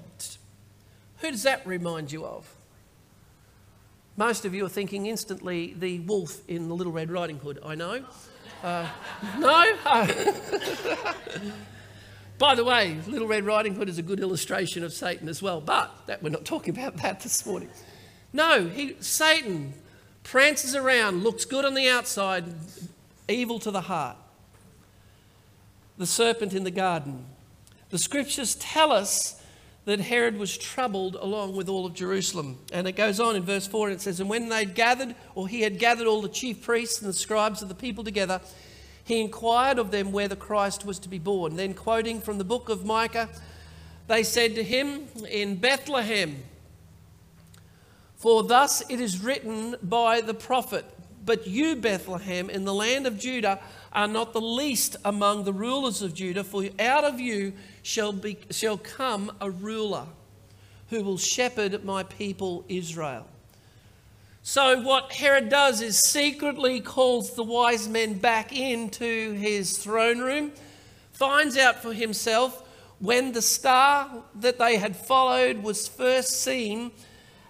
Who 1.18 1.30
does 1.30 1.42
that 1.44 1.66
remind 1.66 2.12
you 2.12 2.24
of? 2.24 2.52
Most 4.16 4.44
of 4.44 4.54
you 4.54 4.66
are 4.66 4.68
thinking 4.68 5.06
instantly 5.06 5.74
the 5.78 6.00
wolf 6.00 6.40
in 6.48 6.68
the 6.68 6.74
Little 6.74 6.92
Red 6.92 7.10
Riding 7.10 7.38
Hood, 7.38 7.60
I 7.64 7.74
know. 7.74 8.04
Uh, 8.62 8.86
no? 9.38 9.72
By 12.42 12.56
the 12.56 12.64
way, 12.64 12.98
Little 13.06 13.28
Red 13.28 13.44
Riding 13.44 13.76
Hood 13.76 13.88
is 13.88 13.98
a 13.98 14.02
good 14.02 14.18
illustration 14.18 14.82
of 14.82 14.92
Satan 14.92 15.28
as 15.28 15.40
well, 15.40 15.60
but 15.60 15.94
that, 16.06 16.24
we're 16.24 16.30
not 16.30 16.44
talking 16.44 16.76
about 16.76 16.96
that 16.96 17.20
this 17.20 17.46
morning. 17.46 17.68
No, 18.32 18.66
he, 18.66 18.96
Satan 18.98 19.74
prances 20.24 20.74
around, 20.74 21.22
looks 21.22 21.44
good 21.44 21.64
on 21.64 21.74
the 21.74 21.88
outside, 21.88 22.46
evil 23.28 23.60
to 23.60 23.70
the 23.70 23.82
heart. 23.82 24.16
The 25.98 26.04
serpent 26.04 26.52
in 26.52 26.64
the 26.64 26.72
garden. 26.72 27.26
The 27.90 27.98
scriptures 27.98 28.56
tell 28.56 28.90
us 28.90 29.40
that 29.84 30.00
Herod 30.00 30.36
was 30.36 30.58
troubled 30.58 31.14
along 31.14 31.54
with 31.54 31.68
all 31.68 31.86
of 31.86 31.94
Jerusalem. 31.94 32.58
And 32.72 32.88
it 32.88 32.96
goes 32.96 33.20
on 33.20 33.36
in 33.36 33.44
verse 33.44 33.68
4 33.68 33.86
and 33.86 33.96
it 33.96 34.00
says, 34.00 34.18
And 34.18 34.28
when 34.28 34.48
they'd 34.48 34.74
gathered, 34.74 35.14
or 35.36 35.46
he 35.46 35.60
had 35.60 35.78
gathered 35.78 36.08
all 36.08 36.20
the 36.20 36.28
chief 36.28 36.62
priests 36.62 37.00
and 37.00 37.08
the 37.08 37.14
scribes 37.14 37.62
of 37.62 37.68
the 37.68 37.76
people 37.76 38.02
together, 38.02 38.40
he 39.04 39.20
inquired 39.20 39.78
of 39.78 39.90
them 39.90 40.12
where 40.12 40.28
the 40.28 40.36
Christ 40.36 40.84
was 40.84 40.98
to 41.00 41.08
be 41.08 41.18
born. 41.18 41.56
Then, 41.56 41.74
quoting 41.74 42.20
from 42.20 42.38
the 42.38 42.44
book 42.44 42.68
of 42.68 42.84
Micah, 42.84 43.28
they 44.08 44.22
said 44.22 44.54
to 44.54 44.62
him, 44.62 45.06
In 45.28 45.56
Bethlehem, 45.56 46.42
for 48.16 48.44
thus 48.44 48.82
it 48.88 49.00
is 49.00 49.22
written 49.22 49.76
by 49.82 50.20
the 50.20 50.34
prophet, 50.34 50.84
But 51.24 51.46
you, 51.46 51.76
Bethlehem, 51.76 52.48
in 52.48 52.64
the 52.64 52.74
land 52.74 53.06
of 53.06 53.18
Judah, 53.18 53.60
are 53.92 54.08
not 54.08 54.32
the 54.32 54.40
least 54.40 54.96
among 55.04 55.44
the 55.44 55.52
rulers 55.52 56.02
of 56.02 56.14
Judah, 56.14 56.44
for 56.44 56.64
out 56.78 57.04
of 57.04 57.18
you 57.18 57.52
shall, 57.82 58.12
be, 58.12 58.38
shall 58.50 58.78
come 58.78 59.32
a 59.40 59.50
ruler 59.50 60.06
who 60.90 61.02
will 61.02 61.18
shepherd 61.18 61.84
my 61.84 62.02
people 62.04 62.64
Israel. 62.68 63.26
So, 64.44 64.80
what 64.80 65.12
Herod 65.12 65.50
does 65.50 65.80
is 65.80 66.00
secretly 66.00 66.80
calls 66.80 67.34
the 67.34 67.44
wise 67.44 67.88
men 67.88 68.14
back 68.14 68.52
into 68.52 69.34
his 69.34 69.78
throne 69.78 70.18
room, 70.18 70.50
finds 71.12 71.56
out 71.56 71.80
for 71.80 71.92
himself 71.92 72.68
when 72.98 73.30
the 73.30 73.40
star 73.40 74.10
that 74.34 74.58
they 74.58 74.78
had 74.78 74.96
followed 74.96 75.58
was 75.58 75.86
first 75.86 76.42
seen, 76.42 76.90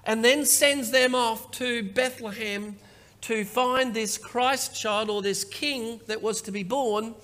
and 0.04 0.22
then 0.22 0.44
sends 0.44 0.90
them 0.90 1.14
off 1.14 1.50
to 1.52 1.82
Bethlehem 1.82 2.76
to 3.22 3.46
find 3.46 3.94
this 3.94 4.18
Christ 4.18 4.78
child 4.78 5.08
or 5.08 5.22
this 5.22 5.44
king 5.44 5.98
that 6.08 6.20
was 6.20 6.42
to 6.42 6.52
be 6.52 6.62
born. 6.62 7.14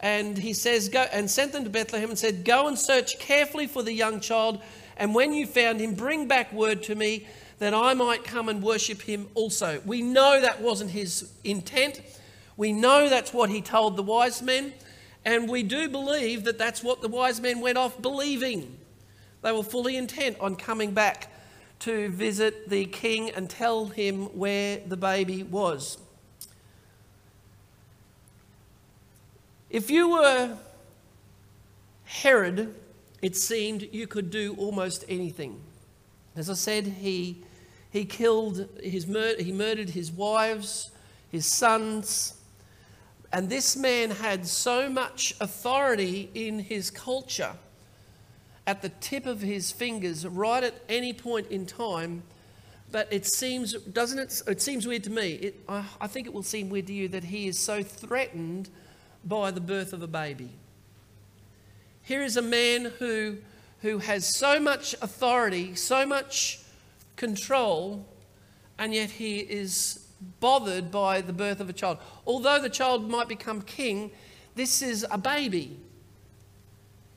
And 0.00 0.36
he 0.36 0.52
says, 0.52 0.88
Go 0.88 1.06
and 1.12 1.30
sent 1.30 1.52
them 1.52 1.62
to 1.62 1.70
Bethlehem 1.70 2.10
and 2.10 2.18
said, 2.18 2.44
Go 2.44 2.66
and 2.66 2.76
search 2.76 3.20
carefully 3.20 3.68
for 3.68 3.84
the 3.84 3.92
young 3.92 4.18
child, 4.18 4.60
and 4.96 5.14
when 5.14 5.32
you 5.32 5.46
found 5.46 5.78
him, 5.80 5.94
bring 5.94 6.26
back 6.26 6.52
word 6.52 6.82
to 6.84 6.96
me 6.96 7.28
that 7.58 7.74
I 7.74 7.94
might 7.94 8.24
come 8.24 8.48
and 8.48 8.62
worship 8.62 9.02
him 9.02 9.28
also. 9.34 9.80
We 9.84 10.02
know 10.02 10.40
that 10.40 10.60
wasn't 10.60 10.92
his 10.92 11.30
intent. 11.44 12.00
We 12.56 12.72
know 12.72 13.08
that's 13.08 13.32
what 13.32 13.50
he 13.50 13.60
told 13.60 13.96
the 13.96 14.02
wise 14.02 14.42
men, 14.42 14.72
and 15.24 15.48
we 15.48 15.62
do 15.62 15.88
believe 15.88 16.44
that 16.44 16.58
that's 16.58 16.82
what 16.82 17.00
the 17.00 17.08
wise 17.08 17.40
men 17.40 17.60
went 17.60 17.78
off 17.78 18.00
believing. 18.00 18.78
They 19.42 19.52
were 19.52 19.62
fully 19.62 19.96
intent 19.96 20.36
on 20.40 20.56
coming 20.56 20.92
back 20.92 21.32
to 21.80 22.08
visit 22.08 22.68
the 22.68 22.86
king 22.86 23.30
and 23.30 23.48
tell 23.48 23.86
him 23.86 24.26
where 24.36 24.78
the 24.78 24.96
baby 24.96 25.42
was. 25.44 25.98
If 29.70 29.90
you 29.90 30.10
were 30.10 30.56
Herod, 32.04 32.74
it 33.20 33.36
seemed 33.36 33.88
you 33.92 34.06
could 34.06 34.30
do 34.30 34.54
almost 34.58 35.04
anything. 35.08 35.60
As 36.34 36.48
I 36.48 36.54
said, 36.54 36.86
he, 36.86 37.44
he 37.90 38.04
killed 38.04 38.68
his 38.82 39.06
mur- 39.06 39.36
he 39.38 39.52
murdered 39.52 39.90
his 39.90 40.10
wives, 40.12 40.90
his 41.30 41.46
sons, 41.46 42.34
and 43.32 43.48
this 43.48 43.76
man 43.76 44.10
had 44.10 44.46
so 44.46 44.88
much 44.88 45.34
authority 45.40 46.30
in 46.34 46.58
his 46.60 46.90
culture 46.90 47.52
at 48.66 48.82
the 48.82 48.88
tip 48.88 49.26
of 49.26 49.40
his 49.40 49.70
fingers 49.70 50.26
right 50.26 50.62
at 50.64 50.74
any 50.88 51.12
point 51.12 51.46
in 51.48 51.66
time. 51.66 52.22
But 52.90 53.08
it 53.10 53.26
seems, 53.26 53.74
doesn't 53.74 54.18
it? 54.18 54.42
It 54.46 54.62
seems 54.62 54.86
weird 54.86 55.04
to 55.04 55.10
me. 55.10 55.32
It, 55.34 55.60
I, 55.68 55.84
I 56.00 56.06
think 56.06 56.26
it 56.26 56.32
will 56.32 56.42
seem 56.42 56.70
weird 56.70 56.86
to 56.86 56.94
you 56.94 57.08
that 57.08 57.24
he 57.24 57.48
is 57.48 57.58
so 57.58 57.82
threatened 57.82 58.70
by 59.24 59.50
the 59.50 59.60
birth 59.60 59.92
of 59.92 60.02
a 60.02 60.06
baby. 60.06 60.50
Here 62.02 62.22
is 62.22 62.38
a 62.38 62.42
man 62.42 62.92
who, 62.98 63.38
who 63.82 63.98
has 63.98 64.34
so 64.38 64.58
much 64.58 64.94
authority, 65.02 65.74
so 65.74 66.06
much 66.06 66.60
control, 67.18 68.06
and 68.78 68.94
yet 68.94 69.10
he 69.10 69.40
is 69.40 70.06
bothered 70.40 70.90
by 70.90 71.20
the 71.20 71.32
birth 71.34 71.60
of 71.60 71.68
a 71.68 71.72
child. 71.74 71.98
Although 72.26 72.60
the 72.60 72.70
child 72.70 73.10
might 73.10 73.28
become 73.28 73.60
king, 73.60 74.10
this 74.54 74.80
is 74.80 75.04
a 75.10 75.18
baby. 75.18 75.78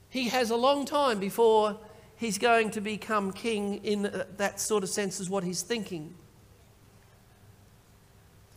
He 0.10 0.28
has 0.28 0.50
a 0.50 0.58
long 0.58 0.86
time 0.86 1.20
before 1.20 1.78
he's 2.18 2.38
going 2.38 2.72
to 2.72 2.82
become 2.82 3.32
king 3.32 3.84
in 3.86 4.12
that 4.38 4.60
sort 4.60 4.84
of 4.84 4.90
sense, 4.90 5.22
is 5.22 5.30
what 5.30 5.44
he's 5.44 5.62
thinking. 5.62 6.14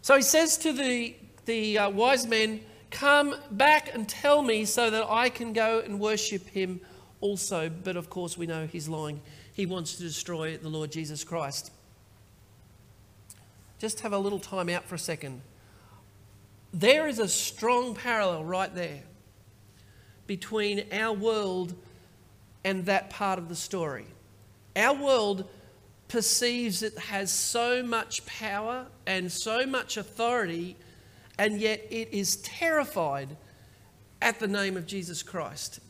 So 0.03 0.17
he 0.17 0.23
says 0.23 0.59
to 0.59 0.73
the, 0.73 1.15
the 1.47 1.79
uh, 1.79 1.91
wise 1.91 2.27
men, 2.27 2.61
Come 2.91 3.35
back 3.51 3.93
and 3.93 4.09
tell 4.09 4.43
me 4.43 4.65
so 4.65 4.89
that 4.89 5.11
I 5.11 5.29
can 5.29 5.53
go 5.53 5.81
and 5.81 5.99
worship 5.99 6.47
him 6.49 6.81
also. 7.21 7.69
But 7.69 7.97
of 7.97 8.09
course, 8.09 8.39
we 8.39 8.47
know 8.47 8.67
he's 8.67 8.89
lying. 8.89 9.21
He 9.55 9.67
wants 9.67 9.95
to 9.95 10.03
destroy 10.03 10.57
the 10.57 10.69
Lord 10.69 10.93
Jesus 10.93 11.25
Christ. 11.25 11.73
Just 13.79 14.01
have 14.01 14.13
a 14.13 14.19
little 14.19 14.41
time 14.41 14.69
out 14.69 14.85
for 14.85 14.97
a 14.97 14.99
second. 14.99 15.41
There 16.73 17.07
is 17.07 17.19
a 17.19 17.29
strong 17.29 17.95
parallel 17.95 18.45
right 18.45 18.75
there 18.75 19.03
between 20.27 20.85
our 20.93 21.13
world 21.13 21.75
and 22.65 22.85
that 22.87 23.11
part 23.11 23.39
of 23.39 23.49
the 23.49 23.55
story. 23.55 24.07
Our 24.75 24.95
world 24.95 25.49
perceives 26.09 26.83
it 26.83 26.99
has 26.99 27.31
so 27.31 27.83
much 27.83 28.27
power 28.27 28.87
and 29.07 29.31
so 29.31 29.67
much 29.67 29.97
authority 29.97 30.77
and 31.39 31.61
yet 31.61 31.87
it 31.91 32.09
is 32.13 32.37
terrified 32.37 33.37
at 34.23 34.39
the 34.39 34.47
name 34.47 34.77
of 34.77 34.87
Jesus 34.87 35.23
Christ. 35.23 35.81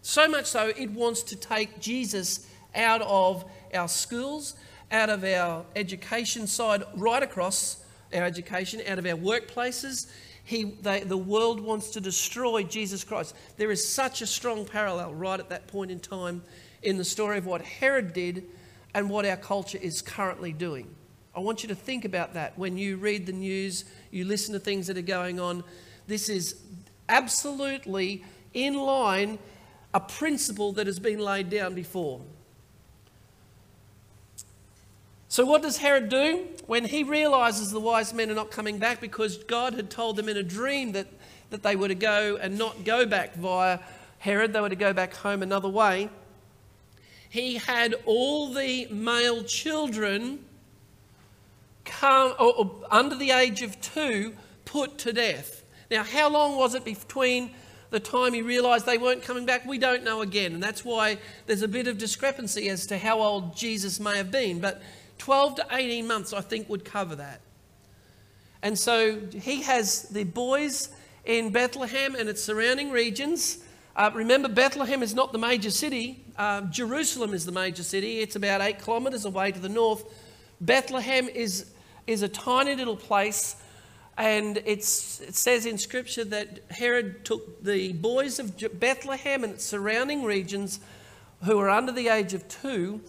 So 0.00 0.28
much 0.28 0.46
so, 0.46 0.72
it 0.76 0.90
wants 0.90 1.22
to 1.24 1.36
take 1.36 1.80
Jesus 1.80 2.46
out 2.74 3.02
of 3.02 3.44
our 3.74 3.88
schools, 3.88 4.54
out 4.90 5.10
of 5.10 5.24
our 5.24 5.64
education 5.76 6.46
side, 6.46 6.82
right 6.94 7.22
across 7.22 7.84
our 8.14 8.24
education, 8.24 8.82
out 8.86 8.98
of 8.98 9.06
our 9.06 9.16
workplaces. 9.16 10.10
He, 10.44 10.64
they, 10.64 11.00
the 11.00 11.16
world 11.16 11.60
wants 11.60 11.90
to 11.90 12.00
destroy 12.00 12.62
Jesus 12.64 13.04
Christ. 13.04 13.34
There 13.56 13.70
is 13.70 13.86
such 13.86 14.22
a 14.22 14.26
strong 14.26 14.64
parallel 14.64 15.14
right 15.14 15.38
at 15.38 15.48
that 15.50 15.68
point 15.68 15.90
in 15.90 16.00
time 16.00 16.42
in 16.82 16.98
the 16.98 17.04
story 17.04 17.38
of 17.38 17.46
what 17.46 17.62
Herod 17.62 18.12
did 18.12 18.44
and 18.94 19.08
what 19.08 19.24
our 19.24 19.36
culture 19.36 19.78
is 19.80 20.02
currently 20.02 20.52
doing. 20.52 20.94
I 21.34 21.40
want 21.40 21.62
you 21.62 21.68
to 21.68 21.74
think 21.74 22.04
about 22.04 22.34
that 22.34 22.58
when 22.58 22.76
you 22.76 22.96
read 22.96 23.24
the 23.24 23.32
news, 23.32 23.84
you 24.10 24.24
listen 24.24 24.52
to 24.52 24.60
things 24.60 24.88
that 24.88 24.98
are 24.98 25.02
going 25.02 25.40
on. 25.40 25.64
This 26.06 26.28
is 26.28 26.56
absolutely 27.08 28.24
in 28.52 28.74
line 28.74 29.38
a 29.94 30.00
principle 30.00 30.72
that 30.72 30.86
has 30.86 30.98
been 30.98 31.18
laid 31.18 31.50
down 31.50 31.74
before. 31.74 32.20
So, 35.32 35.46
what 35.46 35.62
does 35.62 35.78
Herod 35.78 36.10
do? 36.10 36.46
When 36.66 36.84
he 36.84 37.04
realizes 37.04 37.70
the 37.70 37.80
wise 37.80 38.12
men 38.12 38.30
are 38.30 38.34
not 38.34 38.50
coming 38.50 38.76
back 38.76 39.00
because 39.00 39.38
God 39.38 39.72
had 39.72 39.88
told 39.88 40.16
them 40.16 40.28
in 40.28 40.36
a 40.36 40.42
dream 40.42 40.92
that, 40.92 41.06
that 41.48 41.62
they 41.62 41.74
were 41.74 41.88
to 41.88 41.94
go 41.94 42.36
and 42.36 42.58
not 42.58 42.84
go 42.84 43.06
back 43.06 43.34
via 43.36 43.78
Herod, 44.18 44.52
they 44.52 44.60
were 44.60 44.68
to 44.68 44.76
go 44.76 44.92
back 44.92 45.14
home 45.14 45.42
another 45.42 45.70
way. 45.70 46.10
He 47.30 47.56
had 47.56 47.94
all 48.04 48.52
the 48.52 48.86
male 48.88 49.42
children 49.42 50.44
come, 51.86 52.34
or, 52.38 52.54
or 52.54 52.70
under 52.90 53.16
the 53.16 53.30
age 53.30 53.62
of 53.62 53.80
two 53.80 54.34
put 54.66 54.98
to 54.98 55.14
death. 55.14 55.64
Now, 55.90 56.04
how 56.04 56.28
long 56.28 56.58
was 56.58 56.74
it 56.74 56.84
between 56.84 57.52
the 57.88 58.00
time 58.00 58.34
he 58.34 58.42
realized 58.42 58.84
they 58.84 58.98
weren't 58.98 59.22
coming 59.22 59.46
back? 59.46 59.64
We 59.64 59.78
don't 59.78 60.04
know 60.04 60.20
again. 60.20 60.52
And 60.52 60.62
that's 60.62 60.84
why 60.84 61.16
there's 61.46 61.62
a 61.62 61.68
bit 61.68 61.88
of 61.88 61.96
discrepancy 61.96 62.68
as 62.68 62.86
to 62.88 62.98
how 62.98 63.22
old 63.22 63.56
Jesus 63.56 63.98
may 63.98 64.18
have 64.18 64.30
been. 64.30 64.60
But 64.60 64.82
12 65.22 65.54
to 65.54 65.66
18 65.70 66.04
months, 66.08 66.32
I 66.32 66.40
think, 66.40 66.68
would 66.68 66.84
cover 66.84 67.14
that. 67.14 67.42
And 68.60 68.76
so 68.76 69.20
he 69.32 69.62
has 69.62 70.02
the 70.08 70.24
boys 70.24 70.88
in 71.24 71.50
Bethlehem 71.50 72.16
and 72.16 72.28
its 72.28 72.42
surrounding 72.42 72.90
regions. 72.90 73.58
Uh, 73.94 74.10
remember, 74.12 74.48
Bethlehem 74.48 75.00
is 75.00 75.14
not 75.14 75.30
the 75.30 75.38
major 75.38 75.70
city. 75.70 76.24
Uh, 76.36 76.62
Jerusalem 76.62 77.34
is 77.34 77.46
the 77.46 77.52
major 77.52 77.84
city. 77.84 78.18
It's 78.18 78.34
about 78.34 78.62
eight 78.62 78.82
kilometres 78.84 79.24
away 79.24 79.52
to 79.52 79.60
the 79.60 79.68
north. 79.68 80.02
Bethlehem 80.60 81.28
is, 81.28 81.70
is 82.08 82.22
a 82.22 82.28
tiny 82.28 82.74
little 82.74 82.96
place, 82.96 83.54
and 84.18 84.56
it 84.66 84.82
says 84.82 85.66
in 85.66 85.78
Scripture 85.78 86.24
that 86.24 86.64
Herod 86.68 87.24
took 87.24 87.62
the 87.62 87.92
boys 87.92 88.40
of 88.40 88.56
Bethlehem 88.80 89.44
and 89.44 89.52
its 89.52 89.64
surrounding 89.64 90.24
regions 90.24 90.80
who 91.44 91.58
were 91.58 91.70
under 91.70 91.92
the 91.92 92.08
age 92.08 92.34
of 92.34 92.48
two 92.48 93.00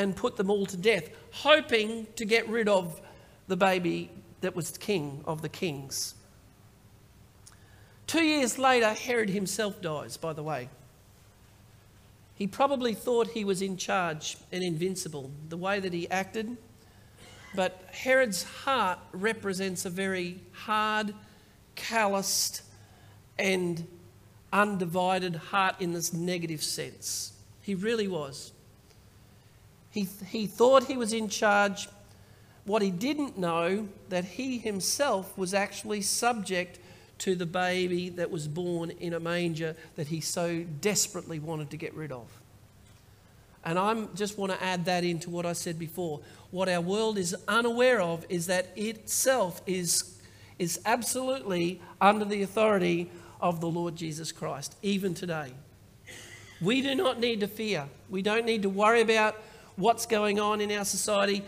and 0.00 0.16
put 0.16 0.36
them 0.36 0.50
all 0.50 0.64
to 0.64 0.78
death, 0.78 1.10
hoping 1.30 2.06
to 2.16 2.24
get 2.24 2.48
rid 2.48 2.68
of 2.68 3.00
the 3.48 3.56
baby 3.56 4.10
that 4.40 4.56
was 4.56 4.70
king 4.78 5.22
of 5.26 5.42
the 5.42 5.48
kings. 5.48 6.14
Two 8.06 8.24
years 8.24 8.58
later, 8.58 8.94
Herod 8.94 9.28
himself 9.28 9.82
dies, 9.82 10.16
by 10.16 10.32
the 10.32 10.42
way. 10.42 10.70
He 12.34 12.46
probably 12.46 12.94
thought 12.94 13.28
he 13.28 13.44
was 13.44 13.60
in 13.60 13.76
charge 13.76 14.38
and 14.50 14.64
invincible. 14.64 15.30
The 15.50 15.58
way 15.58 15.78
that 15.80 15.92
he 15.92 16.10
acted, 16.10 16.56
but 17.54 17.82
Herod's 17.92 18.42
heart 18.42 18.98
represents 19.12 19.84
a 19.84 19.90
very 19.90 20.40
hard, 20.52 21.12
calloused, 21.74 22.62
and 23.38 23.86
undivided 24.50 25.36
heart 25.36 25.76
in 25.80 25.92
this 25.92 26.14
negative 26.14 26.62
sense. 26.62 27.34
He 27.60 27.74
really 27.74 28.08
was. 28.08 28.52
He, 29.90 30.08
he 30.28 30.46
thought 30.46 30.84
he 30.84 30.96
was 30.96 31.12
in 31.12 31.28
charge. 31.28 31.88
What 32.64 32.82
he 32.82 32.90
didn't 32.90 33.38
know, 33.38 33.88
that 34.08 34.24
he 34.24 34.58
himself 34.58 35.36
was 35.36 35.54
actually 35.54 36.02
subject 36.02 36.78
to 37.18 37.34
the 37.34 37.46
baby 37.46 38.08
that 38.10 38.30
was 38.30 38.48
born 38.48 38.90
in 38.90 39.12
a 39.12 39.20
manger 39.20 39.76
that 39.96 40.06
he 40.06 40.20
so 40.20 40.64
desperately 40.80 41.38
wanted 41.38 41.70
to 41.70 41.76
get 41.76 41.94
rid 41.94 42.12
of. 42.12 42.26
And 43.64 43.78
I 43.78 44.06
just 44.14 44.38
want 44.38 44.52
to 44.52 44.62
add 44.62 44.86
that 44.86 45.04
into 45.04 45.28
what 45.28 45.44
I 45.44 45.52
said 45.52 45.78
before. 45.78 46.20
What 46.50 46.68
our 46.68 46.80
world 46.80 47.18
is 47.18 47.36
unaware 47.46 48.00
of 48.00 48.24
is 48.28 48.46
that 48.46 48.68
itself 48.74 49.60
is, 49.66 50.18
is 50.58 50.80
absolutely 50.86 51.80
under 52.00 52.24
the 52.24 52.42
authority 52.42 53.10
of 53.40 53.60
the 53.60 53.68
Lord 53.68 53.96
Jesus 53.96 54.32
Christ, 54.32 54.76
even 54.82 55.12
today. 55.12 55.52
We 56.60 56.80
do 56.80 56.94
not 56.94 57.20
need 57.20 57.40
to 57.40 57.48
fear. 57.48 57.86
We 58.08 58.22
don't 58.22 58.46
need 58.46 58.62
to 58.62 58.70
worry 58.70 59.02
about 59.02 59.36
what's 59.80 60.06
going 60.06 60.38
on 60.38 60.60
in 60.60 60.70
our 60.70 60.84
society. 60.84 61.42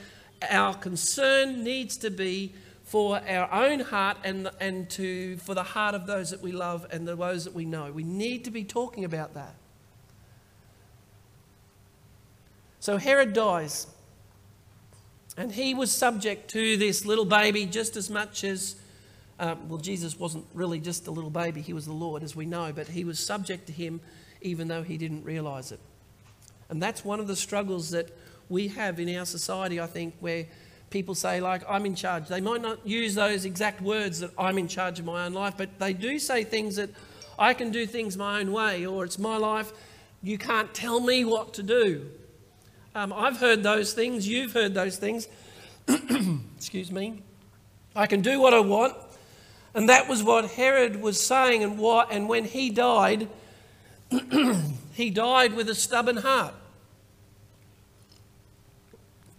Our 0.50 0.74
concern 0.74 1.62
needs 1.62 1.96
to 1.98 2.10
be 2.10 2.52
for 2.84 3.20
our 3.28 3.50
own 3.52 3.80
heart 3.80 4.18
and, 4.24 4.50
and 4.60 4.90
to, 4.90 5.36
for 5.38 5.54
the 5.54 5.62
heart 5.62 5.94
of 5.94 6.06
those 6.06 6.30
that 6.30 6.42
we 6.42 6.52
love 6.52 6.86
and 6.90 7.06
the 7.06 7.16
those 7.16 7.44
that 7.44 7.54
we 7.54 7.64
know. 7.64 7.92
We 7.92 8.02
need 8.02 8.44
to 8.44 8.50
be 8.50 8.64
talking 8.64 9.04
about 9.04 9.34
that. 9.34 9.54
So 12.80 12.96
Herod 12.96 13.32
dies. 13.32 13.86
And 15.36 15.52
he 15.52 15.72
was 15.72 15.90
subject 15.90 16.50
to 16.50 16.76
this 16.76 17.06
little 17.06 17.24
baby 17.24 17.64
just 17.64 17.96
as 17.96 18.10
much 18.10 18.44
as, 18.44 18.76
uh, 19.38 19.54
well, 19.68 19.78
Jesus 19.78 20.18
wasn't 20.18 20.44
really 20.52 20.80
just 20.80 21.06
a 21.06 21.10
little 21.10 21.30
baby, 21.30 21.62
he 21.62 21.72
was 21.72 21.86
the 21.86 21.92
Lord, 21.92 22.22
as 22.22 22.36
we 22.36 22.44
know, 22.44 22.72
but 22.74 22.88
he 22.88 23.04
was 23.04 23.18
subject 23.18 23.68
to 23.68 23.72
him 23.72 24.00
even 24.42 24.68
though 24.68 24.82
he 24.82 24.98
didn't 24.98 25.24
realize 25.24 25.72
it. 25.72 25.80
And 26.72 26.82
that's 26.82 27.04
one 27.04 27.20
of 27.20 27.26
the 27.26 27.36
struggles 27.36 27.90
that 27.90 28.08
we 28.48 28.68
have 28.68 28.98
in 28.98 29.14
our 29.18 29.26
society, 29.26 29.78
I 29.78 29.86
think, 29.86 30.14
where 30.20 30.46
people 30.88 31.14
say, 31.14 31.38
like, 31.38 31.62
I'm 31.68 31.84
in 31.84 31.94
charge. 31.94 32.28
They 32.28 32.40
might 32.40 32.62
not 32.62 32.86
use 32.86 33.14
those 33.14 33.44
exact 33.44 33.82
words 33.82 34.20
that 34.20 34.30
I'm 34.38 34.56
in 34.56 34.68
charge 34.68 34.98
of 34.98 35.04
my 35.04 35.26
own 35.26 35.34
life, 35.34 35.52
but 35.58 35.78
they 35.78 35.92
do 35.92 36.18
say 36.18 36.44
things 36.44 36.76
that 36.76 36.88
I 37.38 37.52
can 37.52 37.72
do 37.72 37.84
things 37.84 38.16
my 38.16 38.40
own 38.40 38.52
way, 38.52 38.86
or 38.86 39.04
it's 39.04 39.18
my 39.18 39.36
life. 39.36 39.70
You 40.22 40.38
can't 40.38 40.72
tell 40.72 40.98
me 40.98 41.26
what 41.26 41.52
to 41.54 41.62
do. 41.62 42.08
Um, 42.94 43.12
I've 43.12 43.36
heard 43.36 43.62
those 43.62 43.92
things, 43.92 44.26
you've 44.26 44.54
heard 44.54 44.72
those 44.72 44.96
things. 44.96 45.28
Excuse 46.56 46.90
me. 46.90 47.22
I 47.94 48.06
can 48.06 48.22
do 48.22 48.40
what 48.40 48.54
I 48.54 48.60
want. 48.60 48.94
And 49.74 49.90
that 49.90 50.08
was 50.08 50.22
what 50.22 50.52
Herod 50.52 51.02
was 51.02 51.20
saying. 51.22 51.62
And, 51.62 51.78
what, 51.78 52.10
and 52.10 52.30
when 52.30 52.46
he 52.46 52.70
died, 52.70 53.28
he 54.94 55.10
died 55.10 55.52
with 55.52 55.68
a 55.68 55.74
stubborn 55.74 56.16
heart. 56.16 56.54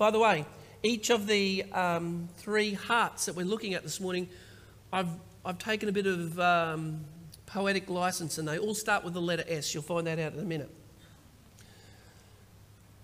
By 0.04 0.12
the 0.12 0.20
way, 0.20 0.44
each 0.84 1.12
of 1.12 1.28
the 1.28 1.64
um, 1.72 2.28
three 2.36 2.74
hearts 2.74 3.28
that 3.28 3.38
we're 3.38 3.46
looking 3.46 3.74
at 3.74 3.84
this 3.84 4.02
morning, 4.02 4.28
I've, 4.92 5.08
I've 5.46 5.58
taken 5.60 5.88
a 5.88 5.94
bit 5.94 6.08
of 6.08 6.38
um, 6.42 7.06
poetic 7.46 7.90
license, 7.90 8.38
and 8.38 8.46
they 8.46 8.58
all 8.58 8.74
start 8.74 9.06
with 9.06 9.14
the 9.14 9.22
letter 9.22 9.46
S. 9.48 9.74
You'll 9.74 9.82
find 9.82 10.06
that 10.08 10.20
out 10.20 10.34
in 10.34 10.40
a 10.40 10.44
minute 10.44 10.70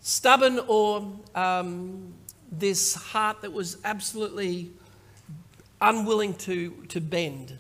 stubborn 0.01 0.59
or 0.67 1.09
um, 1.35 2.13
this 2.51 2.95
heart 2.95 3.43
that 3.43 3.53
was 3.53 3.77
absolutely 3.85 4.69
unwilling 5.79 6.33
to, 6.33 6.83
to 6.89 6.99
bend. 6.99 7.57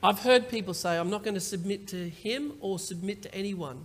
I've 0.00 0.20
heard 0.20 0.48
people 0.48 0.74
say, 0.74 0.96
I'm 0.96 1.10
not 1.10 1.24
going 1.24 1.34
to 1.34 1.40
submit 1.40 1.88
to 1.88 2.08
him 2.08 2.52
or 2.60 2.78
submit 2.78 3.20
to 3.22 3.34
anyone. 3.34 3.84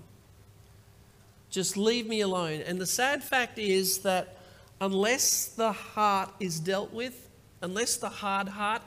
Just 1.55 1.77
leave 1.77 2.05
me 2.05 2.19
alone. 2.19 2.59
And 2.67 2.81
the 2.81 2.85
sad 2.85 3.23
fact 3.23 3.57
is 3.59 3.99
that 3.99 4.39
unless 4.81 5.45
the 5.45 5.71
heart 5.71 6.29
is 6.37 6.59
dealt 6.59 6.91
with, 6.91 7.29
unless 7.61 7.95
the 7.95 8.09
hard 8.09 8.49
heart, 8.49 8.81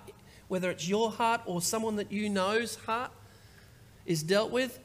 whether 0.48 0.70
it's 0.70 0.86
your 0.86 1.10
heart 1.10 1.40
or 1.46 1.62
someone 1.62 1.96
that 1.96 2.12
you 2.12 2.28
know's 2.28 2.74
heart, 2.74 3.10
is 4.04 4.22
dealt 4.22 4.50
with, 4.50 4.78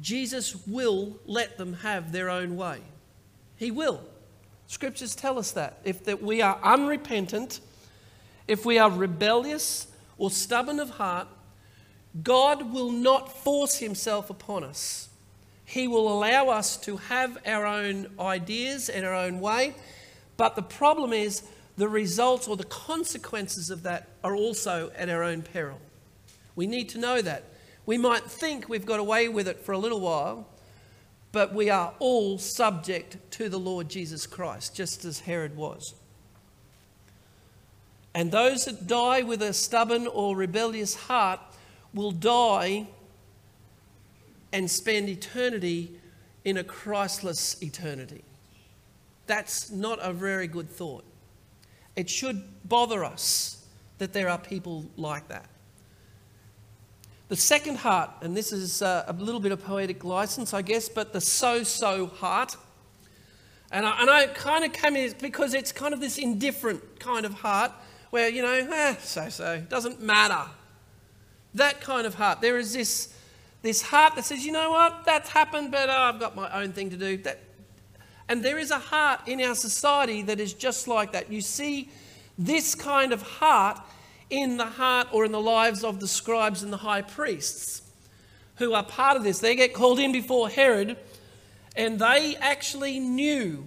Jesus 0.00 0.66
will 0.66 1.16
let 1.24 1.56
them 1.56 1.74
have 1.74 2.10
their 2.10 2.28
own 2.28 2.56
way. 2.56 2.80
He 3.54 3.70
will. 3.70 4.00
Scriptures 4.66 5.14
tell 5.14 5.38
us 5.38 5.52
that. 5.52 5.78
If 5.84 6.02
that 6.06 6.20
we 6.20 6.42
are 6.42 6.58
unrepentant, 6.64 7.60
if 8.48 8.66
we 8.66 8.76
are 8.76 8.90
rebellious 8.90 9.86
or 10.18 10.32
stubborn 10.32 10.80
of 10.80 10.90
heart, 10.90 11.28
God 12.24 12.72
will 12.72 12.90
not 12.90 13.30
force 13.30 13.76
himself 13.76 14.30
upon 14.30 14.64
us. 14.64 15.10
He 15.74 15.88
will 15.88 16.08
allow 16.08 16.50
us 16.50 16.76
to 16.82 16.98
have 16.98 17.36
our 17.44 17.66
own 17.66 18.06
ideas 18.20 18.88
and 18.88 19.04
our 19.04 19.12
own 19.12 19.40
way. 19.40 19.74
But 20.36 20.54
the 20.54 20.62
problem 20.62 21.12
is 21.12 21.42
the 21.76 21.88
results 21.88 22.46
or 22.46 22.56
the 22.56 22.62
consequences 22.62 23.70
of 23.70 23.82
that 23.82 24.08
are 24.22 24.36
also 24.36 24.92
at 24.94 25.08
our 25.08 25.24
own 25.24 25.42
peril. 25.42 25.80
We 26.54 26.68
need 26.68 26.90
to 26.90 26.98
know 26.98 27.20
that. 27.22 27.42
We 27.86 27.98
might 27.98 28.22
think 28.22 28.68
we've 28.68 28.86
got 28.86 29.00
away 29.00 29.28
with 29.28 29.48
it 29.48 29.58
for 29.58 29.72
a 29.72 29.78
little 29.78 29.98
while, 29.98 30.46
but 31.32 31.52
we 31.52 31.70
are 31.70 31.92
all 31.98 32.38
subject 32.38 33.16
to 33.32 33.48
the 33.48 33.58
Lord 33.58 33.88
Jesus 33.88 34.28
Christ, 34.28 34.76
just 34.76 35.04
as 35.04 35.18
Herod 35.18 35.56
was. 35.56 35.94
And 38.14 38.30
those 38.30 38.66
that 38.66 38.86
die 38.86 39.22
with 39.22 39.42
a 39.42 39.52
stubborn 39.52 40.06
or 40.06 40.36
rebellious 40.36 40.94
heart 40.94 41.40
will 41.92 42.12
die 42.12 42.86
and 44.54 44.70
spend 44.70 45.08
eternity 45.08 45.90
in 46.44 46.58
a 46.58 46.64
Christless 46.64 47.60
eternity. 47.60 48.22
That's 49.26 49.70
not 49.72 49.98
a 50.00 50.12
very 50.12 50.46
good 50.46 50.70
thought. 50.70 51.04
It 51.96 52.08
should 52.08 52.44
bother 52.64 53.04
us 53.04 53.66
that 53.98 54.12
there 54.12 54.28
are 54.28 54.38
people 54.38 54.86
like 54.96 55.26
that. 55.26 55.46
The 57.28 57.36
second 57.36 57.78
heart, 57.78 58.10
and 58.20 58.36
this 58.36 58.52
is 58.52 58.80
uh, 58.80 59.04
a 59.08 59.12
little 59.14 59.40
bit 59.40 59.50
of 59.50 59.64
poetic 59.64 60.04
license, 60.04 60.54
I 60.54 60.62
guess, 60.62 60.88
but 60.88 61.12
the 61.12 61.20
so 61.20 61.64
so 61.64 62.06
heart. 62.06 62.56
And 63.72 63.84
I, 63.84 64.00
and 64.02 64.08
I 64.08 64.26
kind 64.28 64.64
of 64.64 64.72
came 64.72 64.94
in 64.94 65.14
because 65.20 65.52
it's 65.52 65.72
kind 65.72 65.92
of 65.92 65.98
this 65.98 66.16
indifferent 66.16 67.00
kind 67.00 67.26
of 67.26 67.32
heart 67.32 67.72
where, 68.10 68.28
you 68.28 68.42
know, 68.42 68.52
eh, 68.52 68.94
so 69.00 69.28
so, 69.30 69.60
doesn't 69.68 70.00
matter. 70.00 70.48
That 71.54 71.80
kind 71.80 72.06
of 72.06 72.14
heart. 72.14 72.40
There 72.40 72.56
is 72.56 72.74
this, 72.74 73.12
this 73.64 73.80
heart 73.80 74.14
that 74.14 74.26
says, 74.26 74.44
you 74.44 74.52
know 74.52 74.70
what, 74.70 75.06
that's 75.06 75.30
happened, 75.30 75.70
but 75.70 75.88
oh, 75.88 75.92
I've 75.92 76.20
got 76.20 76.36
my 76.36 76.50
own 76.62 76.72
thing 76.72 76.90
to 76.90 76.98
do. 76.98 77.16
That, 77.16 77.40
and 78.28 78.44
there 78.44 78.58
is 78.58 78.70
a 78.70 78.78
heart 78.78 79.20
in 79.26 79.40
our 79.40 79.54
society 79.54 80.20
that 80.20 80.38
is 80.38 80.52
just 80.52 80.86
like 80.86 81.12
that. 81.12 81.32
You 81.32 81.40
see 81.40 81.88
this 82.36 82.74
kind 82.74 83.10
of 83.10 83.22
heart 83.22 83.80
in 84.28 84.58
the 84.58 84.66
heart 84.66 85.08
or 85.12 85.24
in 85.24 85.32
the 85.32 85.40
lives 85.40 85.82
of 85.82 85.98
the 85.98 86.06
scribes 86.06 86.62
and 86.62 86.70
the 86.70 86.76
high 86.76 87.00
priests 87.00 87.80
who 88.56 88.74
are 88.74 88.84
part 88.84 89.16
of 89.16 89.24
this. 89.24 89.38
They 89.38 89.56
get 89.56 89.72
called 89.72 89.98
in 89.98 90.12
before 90.12 90.50
Herod, 90.50 90.98
and 91.74 91.98
they 91.98 92.36
actually 92.40 93.00
knew 93.00 93.66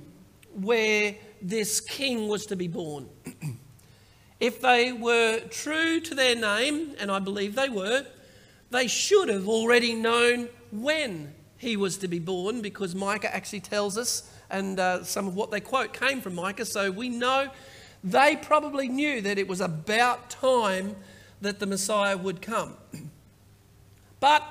where 0.53 1.15
this 1.41 1.81
king 1.81 2.27
was 2.27 2.45
to 2.45 2.55
be 2.55 2.67
born. 2.67 3.09
if 4.39 4.61
they 4.61 4.91
were 4.91 5.39
true 5.49 5.99
to 6.01 6.13
their 6.13 6.35
name, 6.35 6.93
and 6.99 7.09
I 7.09 7.17
believe 7.17 7.55
they 7.55 7.69
were, 7.69 8.05
they 8.69 8.87
should 8.87 9.29
have 9.29 9.47
already 9.47 9.93
known 9.93 10.49
when 10.71 11.33
he 11.57 11.77
was 11.77 11.97
to 11.97 12.07
be 12.07 12.19
born 12.19 12.61
because 12.61 12.93
Micah 12.93 13.33
actually 13.33 13.61
tells 13.61 13.97
us, 13.97 14.29
and 14.49 14.79
uh, 14.79 15.03
some 15.03 15.27
of 15.27 15.35
what 15.35 15.51
they 15.51 15.59
quote 15.59 15.93
came 15.93 16.21
from 16.21 16.35
Micah, 16.35 16.65
so 16.65 16.91
we 16.91 17.09
know 17.09 17.49
they 18.03 18.35
probably 18.35 18.87
knew 18.87 19.21
that 19.21 19.37
it 19.37 19.47
was 19.47 19.61
about 19.61 20.29
time 20.29 20.95
that 21.41 21.59
the 21.59 21.65
Messiah 21.65 22.17
would 22.17 22.41
come. 22.41 22.75
But 24.19 24.43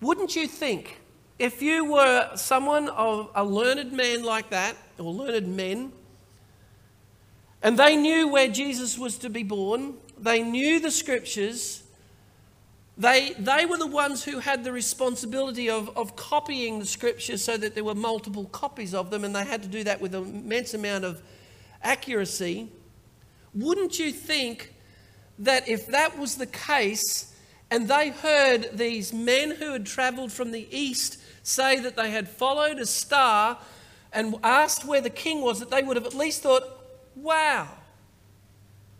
wouldn't 0.00 0.34
you 0.34 0.46
think, 0.46 1.00
if 1.38 1.60
you 1.60 1.84
were 1.84 2.30
someone 2.34 2.88
of 2.88 3.30
a 3.34 3.44
learned 3.44 3.92
man 3.92 4.22
like 4.22 4.48
that, 4.48 4.74
or 4.98 5.12
learned 5.12 5.54
men, 5.54 5.92
and 7.62 7.78
they 7.78 7.94
knew 7.94 8.28
where 8.28 8.48
Jesus 8.48 8.96
was 8.96 9.18
to 9.18 9.28
be 9.28 9.42
born, 9.42 9.94
they 10.18 10.42
knew 10.42 10.80
the 10.80 10.90
scriptures, 10.90 11.82
they, 12.98 13.32
they 13.38 13.64
were 13.64 13.78
the 13.78 13.86
ones 13.86 14.24
who 14.24 14.40
had 14.40 14.64
the 14.64 14.72
responsibility 14.72 15.70
of, 15.70 15.96
of 15.96 16.16
copying 16.16 16.80
the 16.80 16.86
scriptures 16.86 17.44
so 17.44 17.56
that 17.56 17.76
there 17.76 17.84
were 17.84 17.94
multiple 17.94 18.46
copies 18.46 18.92
of 18.92 19.10
them, 19.10 19.24
and 19.24 19.34
they 19.34 19.44
had 19.44 19.62
to 19.62 19.68
do 19.68 19.84
that 19.84 20.00
with 20.00 20.16
an 20.16 20.24
immense 20.24 20.74
amount 20.74 21.04
of 21.04 21.22
accuracy, 21.82 22.68
wouldn't 23.54 24.00
you 24.00 24.10
think 24.10 24.74
that 25.38 25.68
if 25.68 25.86
that 25.86 26.18
was 26.18 26.34
the 26.36 26.46
case, 26.46 27.32
and 27.70 27.86
they 27.86 28.10
heard 28.10 28.70
these 28.76 29.12
men 29.12 29.52
who 29.52 29.72
had 29.72 29.86
traveled 29.86 30.32
from 30.32 30.50
the 30.50 30.66
east 30.76 31.18
say 31.44 31.78
that 31.78 31.94
they 31.94 32.10
had 32.10 32.28
followed 32.28 32.78
a 32.80 32.86
star 32.86 33.58
and 34.12 34.34
asked 34.42 34.84
where 34.84 35.00
the 35.00 35.10
king 35.10 35.40
was, 35.40 35.60
that 35.60 35.70
they 35.70 35.82
would 35.82 35.96
have 35.96 36.06
at 36.06 36.14
least 36.14 36.42
thought, 36.42 36.64
wow, 37.14 37.68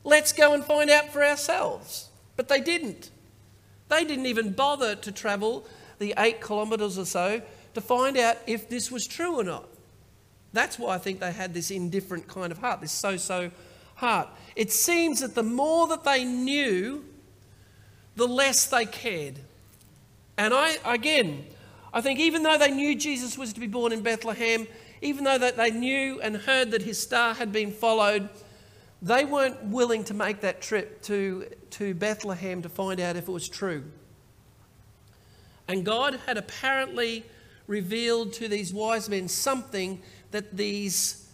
let's 0.05 0.33
go 0.33 0.55
and 0.55 0.65
find 0.65 0.89
out 0.89 1.13
for 1.13 1.25
ourselves. 1.25 2.11
But 2.37 2.49
they 2.49 2.61
didn't. 2.61 3.11
They 3.88 4.05
didn't 4.05 4.27
even 4.27 4.53
bother 4.53 4.94
to 4.96 5.12
travel 5.12 5.66
the 5.98 6.14
eight 6.18 6.40
kilometres 6.40 6.98
or 6.98 7.05
so 7.05 7.42
to 7.74 7.81
find 7.81 8.16
out 8.16 8.37
if 8.46 8.68
this 8.68 8.90
was 8.90 9.07
true 9.07 9.37
or 9.37 9.44
not. 9.44 9.68
That's 10.53 10.79
why 10.79 10.94
I 10.94 10.98
think 10.98 11.20
they 11.20 11.33
had 11.33 11.55
this 11.55 11.70
indifferent 11.70 12.29
kind 12.29 12.53
of 12.53 12.59
heart, 12.59 12.81
this 12.81 12.92
so 12.92 13.16
so 13.16 13.51
heart. 13.96 14.29
It 14.57 14.72
seems 14.72 15.20
that 15.20 15.35
the 15.35 15.42
more 15.42 15.87
that 15.88 16.05
they 16.05 16.24
knew, 16.24 17.05
the 18.16 18.27
less 18.27 18.66
they 18.66 18.87
cared. 18.87 19.38
And 20.37 20.55
I, 20.55 20.77
again, 20.85 21.44
I 21.92 22.01
think 22.01 22.18
even 22.20 22.42
though 22.42 22.59
they 22.59 22.70
knew 22.70 22.94
Jesus 22.94 23.37
was 23.37 23.53
to 23.53 23.61
be 23.61 23.66
born 23.66 23.92
in 23.92 24.03
Bethlehem, 24.03 24.66
even 25.01 25.24
though 25.24 25.38
that 25.38 25.57
they 25.57 25.70
knew 25.70 26.20
and 26.20 26.37
heard 26.37 26.70
that 26.70 26.83
his 26.83 26.98
star 26.98 27.35
had 27.35 27.53
been 27.53 27.70
followed, 27.70 28.29
they 29.01 29.25
weren't 29.25 29.65
willing 29.65 30.05
to 30.05 30.15
make 30.15 30.41
that 30.41 30.61
trip 30.61 31.03
to, 31.03 31.47
to 31.71 31.95
Bethlehem 31.95 32.63
to 32.63 32.69
find 32.69 33.01
out 33.01 33.17
if 33.17 33.29
it 33.29 33.33
was 33.33 33.49
true. 33.49 33.85
And 35.69 35.85
God 35.85 36.19
had 36.27 36.37
apparently 36.37 37.25
revealed 37.67 38.33
to 38.35 38.49
these 38.49 38.73
wise 38.73 39.09
men 39.09 39.29
something 39.29 40.01
that 40.31 40.57
these 40.57 41.29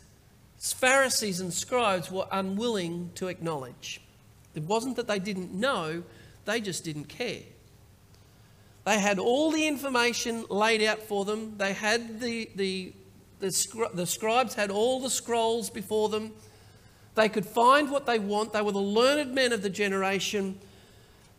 Pharisees 0.58 1.40
and 1.40 1.52
scribes 1.52 2.10
were 2.10 2.26
unwilling 2.32 3.10
to 3.14 3.28
acknowledge. 3.28 4.00
It 4.54 4.64
wasn't 4.64 4.96
that 4.96 5.06
they 5.06 5.18
didn't 5.18 5.52
know, 5.52 6.02
they 6.44 6.60
just 6.60 6.84
didn't 6.84 7.06
care. 7.06 7.42
They 8.84 8.98
had 8.98 9.18
all 9.18 9.50
the 9.50 9.66
information 9.66 10.44
laid 10.50 10.82
out 10.82 11.00
for 11.00 11.24
them. 11.24 11.56
They 11.56 11.72
had 11.72 12.20
the, 12.20 12.50
the, 12.54 12.92
the, 13.40 13.88
the 13.94 14.06
scribes 14.06 14.54
had 14.54 14.70
all 14.70 15.00
the 15.00 15.08
scrolls 15.08 15.70
before 15.70 16.10
them. 16.10 16.32
They 17.14 17.28
could 17.28 17.46
find 17.46 17.90
what 17.90 18.06
they 18.06 18.18
want. 18.18 18.52
They 18.52 18.62
were 18.62 18.72
the 18.72 18.78
learned 18.78 19.34
men 19.34 19.52
of 19.52 19.62
the 19.62 19.70
generation, 19.70 20.58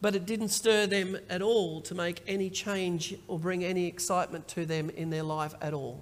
but 0.02 0.16
it 0.16 0.26
didn't 0.26 0.50
stir 0.50 0.88
them 0.88 1.18
at 1.30 1.42
all 1.42 1.82
to 1.82 1.96
make 1.96 2.22
any 2.28 2.50
change 2.50 3.16
or 3.28 3.38
bring 3.38 3.64
any 3.64 3.88
excitement 3.88 4.48
to 4.50 4.66
them 4.66 4.90
in 4.90 5.10
their 5.10 5.24
life 5.24 5.54
at 5.62 5.74
all. 5.74 6.02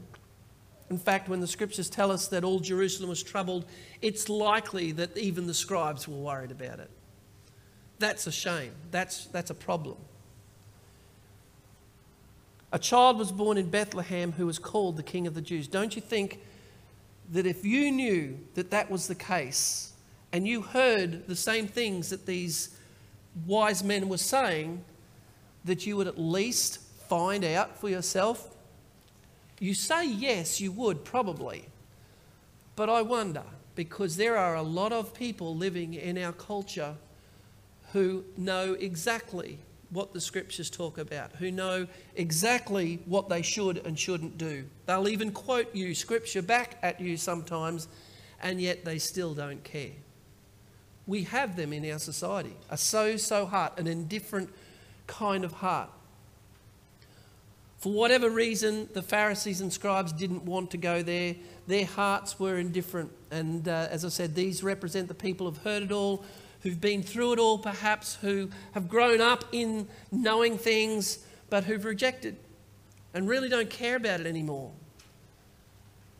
In 0.90 1.00
fact, 1.00 1.28
when 1.28 1.40
the 1.40 1.48
scriptures 1.48 1.90
tell 1.90 2.12
us 2.12 2.28
that 2.28 2.44
all 2.44 2.60
Jerusalem 2.60 3.10
was 3.10 3.24
troubled, 3.24 3.66
it's 4.02 4.30
likely 4.30 4.92
that 4.92 5.18
even 5.18 5.48
the 5.48 5.54
scribes 5.54 6.08
were 6.08 6.18
worried 6.18 6.52
about 6.52 6.80
it. 6.80 6.92
That's 7.98 8.28
a 8.28 8.32
shame. 8.32 8.74
That's, 8.92 9.26
that's 9.28 9.50
a 9.50 9.56
problem. 9.56 9.98
A 12.72 12.80
child 12.80 13.18
was 13.18 13.32
born 13.32 13.58
in 13.58 13.70
Bethlehem 13.70 14.34
who 14.34 14.46
was 14.46 14.60
called 14.60 14.98
the 14.98 15.04
King 15.04 15.26
of 15.26 15.36
the 15.36 15.42
Jews. 15.42 15.68
Don't 15.68 15.96
you 15.96 16.02
think 16.02 16.40
that 17.34 17.46
if 17.46 17.66
you 17.66 17.92
knew 17.92 18.40
that 18.56 18.72
that 18.72 18.90
was 18.90 19.08
the 19.08 19.16
case 19.16 19.94
and 20.32 20.48
you 20.48 20.62
heard 20.62 21.28
the 21.28 21.36
same 21.36 21.68
things 21.68 22.10
that 22.10 22.26
these 22.26 22.76
wise 23.46 23.84
men 23.84 24.10
were 24.10 24.18
saying, 24.18 24.84
that 25.66 25.86
you 25.86 25.96
would 25.98 26.08
at 26.08 26.20
least 26.20 26.80
find 27.08 27.44
out 27.44 27.78
for 27.80 27.90
yourself 27.90 28.54
you 29.64 29.74
say 29.74 30.06
yes, 30.06 30.60
you 30.60 30.74
would 30.74 31.06
probably. 31.06 31.64
But 32.76 32.90
I 32.90 33.02
wonder, 33.02 33.44
because 33.76 34.18
there 34.18 34.38
are 34.38 34.56
a 34.56 34.62
lot 34.62 34.92
of 34.92 35.14
people 35.14 35.56
living 35.56 35.94
in 35.94 36.18
our 36.18 36.34
culture 36.34 36.96
who 37.94 38.26
know 38.36 38.74
exactly 38.74 39.60
what 39.94 40.14
the 40.14 40.22
scriptures 40.22 40.70
talk 40.70 40.98
about, 40.98 41.32
who 41.38 41.52
know 41.52 41.88
exactly 42.16 43.00
what 43.06 43.30
they 43.30 43.42
should 43.42 43.86
and 43.86 43.98
shouldn't 43.98 44.38
do. 44.38 44.66
They'll 44.86 45.08
even 45.08 45.32
quote 45.32 45.74
you 45.74 45.96
scripture 45.96 46.42
back 46.42 46.78
at 46.82 47.00
you 47.00 47.16
sometimes, 47.18 47.88
and 48.42 48.60
yet 48.60 48.84
they 48.84 48.98
still 48.98 49.34
don't 49.34 49.64
care. 49.64 49.92
We 51.06 51.24
have 51.24 51.56
them 51.56 51.74
in 51.74 51.90
our 51.92 52.00
society 52.00 52.56
a 52.70 52.78
so 52.78 53.18
so 53.18 53.46
heart, 53.46 53.78
an 53.78 53.88
indifferent 53.88 54.50
kind 55.08 55.44
of 55.44 55.54
heart. 55.54 55.90
For 57.84 57.92
whatever 57.92 58.30
reason, 58.30 58.88
the 58.94 59.02
Pharisees 59.02 59.60
and 59.60 59.72
scribes 59.72 60.14
didn't 60.14 60.46
want 60.46 60.72
to 60.72 60.78
go 60.78 61.04
there. 61.04 61.36
Their 61.68 61.86
hearts 61.86 62.40
were 62.40 62.58
indifferent. 62.58 63.12
And 63.30 63.68
uh, 63.68 63.90
as 63.92 64.06
I 64.06 64.08
said, 64.08 64.36
these 64.36 64.64
represent 64.64 65.10
the 65.10 65.14
people 65.14 65.48
who've 65.48 65.64
heard 65.64 65.84
it 65.84 65.92
all, 65.92 66.24
who've 66.64 66.80
been 66.80 67.04
through 67.04 67.34
it 67.34 67.40
all, 67.40 67.58
perhaps, 67.58 68.16
who 68.22 68.50
have 68.72 68.90
grown 68.90 69.22
up 69.22 69.44
in 69.52 69.88
knowing 70.12 70.58
things, 70.58 71.20
but 71.50 71.66
who've 71.66 71.86
rejected 71.86 72.38
and 73.14 73.28
really 73.28 73.50
don't 73.50 73.70
care 73.70 73.98
about 73.98 74.22
it 74.22 74.26
anymore. 74.26 74.72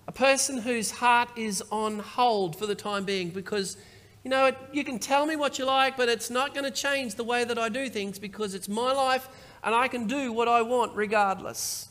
A 0.08 0.12
person 0.12 0.60
whose 0.60 0.92
heart 0.92 1.30
is 1.38 1.64
on 1.72 2.00
hold 2.00 2.58
for 2.58 2.68
the 2.68 2.76
time 2.76 3.06
being 3.06 3.30
because, 3.30 3.78
you 4.24 4.30
know, 4.30 4.52
you 4.74 4.84
can 4.84 5.00
tell 5.00 5.26
me 5.26 5.38
what 5.38 5.58
you 5.58 5.66
like, 5.66 5.96
but 5.96 6.10
it's 6.10 6.30
not 6.30 6.54
going 6.54 6.66
to 6.66 6.72
change 6.72 7.16
the 7.16 7.24
way 7.24 7.46
that 7.46 7.58
I 7.58 7.70
do 7.70 7.90
things 7.90 8.20
because 8.20 8.54
it's 8.54 8.68
my 8.68 8.92
life 8.92 9.30
and 9.64 9.74
I 9.74 9.88
can 9.88 10.08
do 10.08 10.34
what 10.34 10.50
I 10.50 10.62
want 10.62 10.94
regardless. 10.94 11.88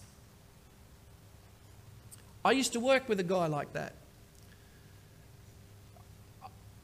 I 2.44 2.52
used 2.52 2.74
to 2.74 2.80
work 2.80 3.08
with 3.08 3.18
a 3.18 3.24
guy 3.24 3.46
like 3.46 3.72
that. 3.72 3.94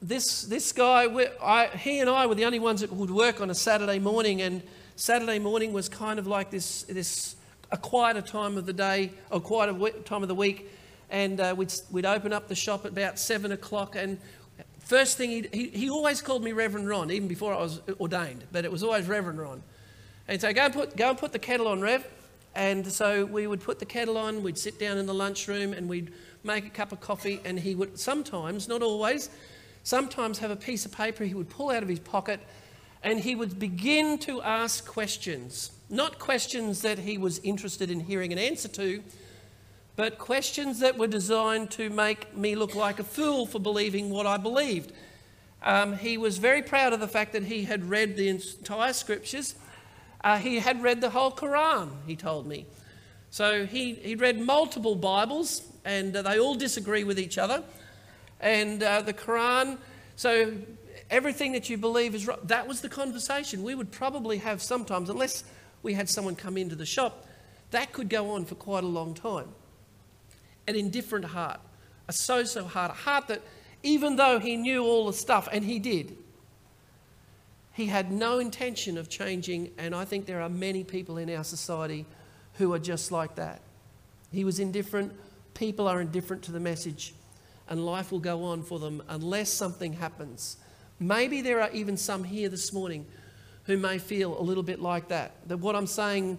This, 0.01 0.43
this 0.43 0.71
guy, 0.71 1.07
I, 1.43 1.67
he 1.77 1.99
and 1.99 2.09
I 2.09 2.27
were 2.27 2.37
the 2.37 2.45
only 2.45 2.61
ones 2.61 2.83
that 2.83 2.93
would 2.93 3.11
work 3.11 3.41
on 3.41 3.51
a 3.51 3.55
Saturday 3.55 3.99
morning, 3.99 4.43
and 4.43 4.63
Saturday 4.95 5.41
morning 5.41 5.73
was 5.73 5.89
kind 5.89 6.21
of 6.21 6.27
like 6.27 6.51
this, 6.51 6.85
this 6.85 7.35
a 7.73 7.77
quieter 7.77 8.23
time 8.23 8.57
of 8.57 8.65
the 8.65 8.73
day, 8.73 9.13
or 9.31 9.41
quieter 9.41 9.75
time 10.05 10.23
of 10.23 10.29
the 10.29 10.37
week, 10.37 10.71
and 11.11 11.41
uh, 11.41 11.53
we'd, 11.57 11.73
we'd 11.91 12.07
open 12.07 12.33
up 12.33 12.47
the 12.47 12.55
shop 12.55 12.85
at 12.85 12.93
about 12.93 13.19
seven 13.19 13.51
o'clock, 13.51 13.97
and 13.97 14.19
first 14.79 15.17
thing 15.17 15.49
he, 15.53 15.69
he 15.69 15.91
always 15.91 16.23
called 16.23 16.45
me 16.45 16.53
Reverend 16.53 16.89
Ron, 16.89 17.11
even 17.11 17.27
before 17.27 17.53
I 17.53 17.59
was 17.59 17.81
ordained, 17.99 18.45
but 18.53 18.65
it 18.65 18.71
was 18.71 18.85
always 18.85 19.09
Reverend 19.09 19.41
Ron. 19.41 19.63
And 20.29 20.41
so 20.41 20.53
go 20.53 20.63
and 20.67 20.75
put, 20.75 20.97
go 20.97 21.09
and 21.09 21.19
put 21.19 21.33
the 21.33 21.39
kettle 21.39 21.67
on, 21.67 21.81
Rev. 21.81 22.07
And 22.55 22.87
so 22.87 23.25
we 23.25 23.47
would 23.47 23.61
put 23.61 23.79
the 23.79 23.87
kettle 23.87 24.17
on, 24.17 24.43
we'd 24.43 24.59
sit 24.59 24.79
down 24.79 24.99
in 24.99 25.07
the 25.07 25.15
lunchroom 25.15 25.73
and 25.73 25.89
we'd 25.89 26.13
make 26.45 26.67
a 26.67 26.71
cup 26.71 26.93
of 26.93 27.01
coffee. 27.01 27.41
And 27.45 27.59
he 27.59 27.75
would 27.75 27.99
sometimes, 27.99 28.69
not 28.69 28.83
always, 28.83 29.31
sometimes 29.83 30.39
have 30.39 30.51
a 30.51 30.57
piece 30.57 30.85
of 30.85 30.93
paper 30.93 31.25
he 31.25 31.35
would 31.35 31.49
pull 31.49 31.71
out 31.71 31.83
of 31.83 31.89
his 31.89 31.99
pocket 31.99 32.41
and 33.03 33.21
he 33.21 33.35
would 33.35 33.59
begin 33.59 34.19
to 34.19 34.43
ask 34.43 34.87
questions. 34.87 35.73
Not 35.89 36.19
questions 36.19 36.83
that 36.83 36.99
he 36.99 37.17
was 37.17 37.39
interested 37.41 37.91
in 37.91 38.01
hearing 38.01 38.33
an 38.33 38.39
answer 38.39 38.69
to, 38.69 39.03
but 39.97 40.19
questions 40.19 40.81
that 40.81 40.99
were 40.99 41.07
designed 41.07 41.71
to 41.73 41.91
make 41.91 42.37
me 42.37 42.55
look 42.55 42.75
like 42.75 42.99
a 42.99 43.05
fool 43.05 43.47
for 43.47 43.59
believing 43.59 44.11
what 44.11 44.27
I 44.27 44.37
believed. 44.37 44.93
Um, 45.63 45.97
he 45.97 46.19
was 46.19 46.39
very 46.39 46.63
proud 46.63 46.93
of 46.93 47.01
the 47.01 47.09
fact 47.09 47.33
that 47.33 47.45
he 47.45 47.65
had 47.65 47.89
read 47.89 48.17
the 48.17 48.29
entire 48.29 48.93
scriptures 48.93 49.55
uh, 50.23 50.39
he 50.39 50.59
had 50.59 50.83
read 50.83 51.01
the 51.01 51.11
whole 51.11 51.31
Quran, 51.31 51.91
he 52.07 52.17
told 52.17 52.47
me. 52.47 52.67
So 53.31 53.67
he, 53.67 53.95
he 53.95 54.15
read 54.15 54.41
multiple 54.41 54.95
Bibles, 54.95 55.63
and 55.85 56.17
uh, 56.17 56.23
they 56.23 56.39
all 56.39 56.55
disagree 56.55 57.05
with 57.05 57.19
each 57.19 57.39
other. 57.39 57.63
And 58.41 58.83
uh, 58.83 59.03
the 59.03 59.13
Quran, 59.13 59.79
so 60.17 60.53
everything 61.11 61.53
that 61.53 61.69
you 61.69 61.77
believe 61.77 62.15
is 62.15 62.27
right. 62.27 62.47
That 62.47 62.69
was 62.69 62.81
the 62.81 62.89
conversation 62.89 63.63
we 63.63 63.75
would 63.75 63.91
probably 63.91 64.39
have 64.39 64.63
sometimes, 64.63 65.11
unless 65.11 65.45
we 65.83 65.95
had 65.95 66.09
someone 66.09 66.37
come 66.37 66.57
into 66.57 66.77
the 66.77 66.87
shop. 66.87 67.27
That 67.71 67.93
could 67.93 68.09
go 68.09 68.31
on 68.31 68.45
for 68.45 68.55
quite 68.55 68.85
a 68.85 68.89
long 68.89 69.15
time. 69.15 69.49
An 70.67 70.77
indifferent 70.77 71.27
heart, 71.27 71.61
a 72.09 72.13
so 72.13 72.45
so 72.45 72.65
heart, 72.65 72.91
a 72.91 72.95
heart 72.95 73.29
that 73.29 73.43
even 73.83 74.17
though 74.17 74.39
he 74.39 74.57
knew 74.57 74.85
all 74.85 75.07
the 75.07 75.13
stuff, 75.13 75.49
and 75.53 75.65
he 75.65 75.79
did, 75.79 76.17
he 77.73 77.87
had 77.87 78.11
no 78.11 78.39
intention 78.39 78.99
of 78.99 79.09
changing, 79.09 79.71
and 79.79 79.95
I 79.95 80.05
think 80.05 80.27
there 80.27 80.43
are 80.43 80.49
many 80.49 80.83
people 80.83 81.17
in 81.17 81.31
our 81.31 81.45
society 81.45 82.07
who 82.55 82.73
are 82.73 82.79
just 82.79 83.13
like 83.13 83.37
that. 83.37 83.61
He 84.33 84.45
was 84.45 84.59
indifferent. 84.59 85.13
People 85.55 85.87
are 85.87 86.01
indifferent 86.01 86.43
to 86.45 86.53
the 86.53 86.61
message, 86.61 87.15
and 87.69 87.85
life 87.85 88.11
will 88.11 88.19
go 88.19 88.45
on 88.45 88.63
for 88.63 88.79
them 88.79 89.03
unless 89.09 89.53
something 89.53 89.95
happens. 89.95 90.57
Maybe 91.01 91.43
there 91.43 91.61
are 91.61 91.71
even 91.71 91.97
some 91.97 92.25
here 92.25 92.49
this 92.49 92.73
morning 92.73 93.07
who 93.65 93.77
may 93.77 93.99
feel 93.99 94.39
a 94.39 94.43
little 94.43 94.63
bit 94.63 94.81
like 94.81 95.09
that. 95.09 95.33
That 95.49 95.59
what 95.59 95.77
I'm 95.77 95.87
saying, 95.87 96.39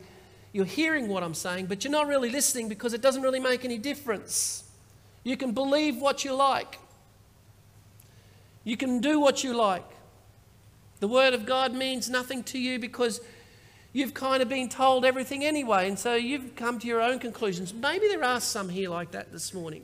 you're 0.51 0.65
hearing 0.65 1.07
what 1.07 1.23
I'm 1.23 1.35
saying, 1.35 1.67
but 1.67 1.83
you're 1.83 1.91
not 1.91 2.07
really 2.07 2.29
listening 2.29 2.67
because 2.67 2.93
it 2.93 3.01
doesn't 3.01 3.21
really 3.21 3.39
make 3.39 3.63
any 3.63 3.77
difference. 3.77 4.63
You 5.23 5.37
can 5.37 5.53
believe 5.53 5.97
what 5.97 6.25
you 6.25 6.33
like, 6.33 6.79
you 8.63 8.75
can 8.75 8.99
do 8.99 9.19
what 9.19 9.43
you 9.43 9.55
like. 9.55 9.85
The 10.99 11.07
Word 11.07 11.33
of 11.33 11.45
God 11.45 11.73
means 11.73 12.09
nothing 12.09 12.43
to 12.43 12.59
you 12.59 12.77
because 12.77 13.21
you've 13.93 14.13
kind 14.13 14.41
of 14.41 14.49
been 14.49 14.67
told 14.67 15.05
everything 15.05 15.45
anyway, 15.45 15.87
and 15.87 15.97
so 15.97 16.15
you've 16.15 16.55
come 16.55 16.77
to 16.79 16.87
your 16.87 17.01
own 17.01 17.19
conclusions. 17.19 17.73
Maybe 17.73 18.07
there 18.07 18.23
are 18.23 18.41
some 18.41 18.67
here 18.67 18.89
like 18.89 19.11
that 19.11 19.31
this 19.31 19.53
morning. 19.53 19.83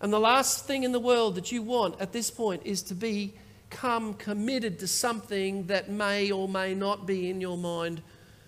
And 0.00 0.12
the 0.12 0.20
last 0.20 0.66
thing 0.66 0.82
in 0.82 0.92
the 0.92 1.00
world 1.00 1.34
that 1.36 1.50
you 1.50 1.62
want 1.62 2.00
at 2.00 2.12
this 2.12 2.30
point 2.30 2.62
is 2.64 2.82
to 2.82 2.94
become 2.94 4.14
committed 4.14 4.78
to 4.80 4.86
something 4.86 5.66
that 5.66 5.88
may 5.88 6.30
or 6.30 6.48
may 6.48 6.74
not 6.74 7.06
be 7.06 7.30
in 7.30 7.40
your 7.40 7.56
mind 7.56 8.02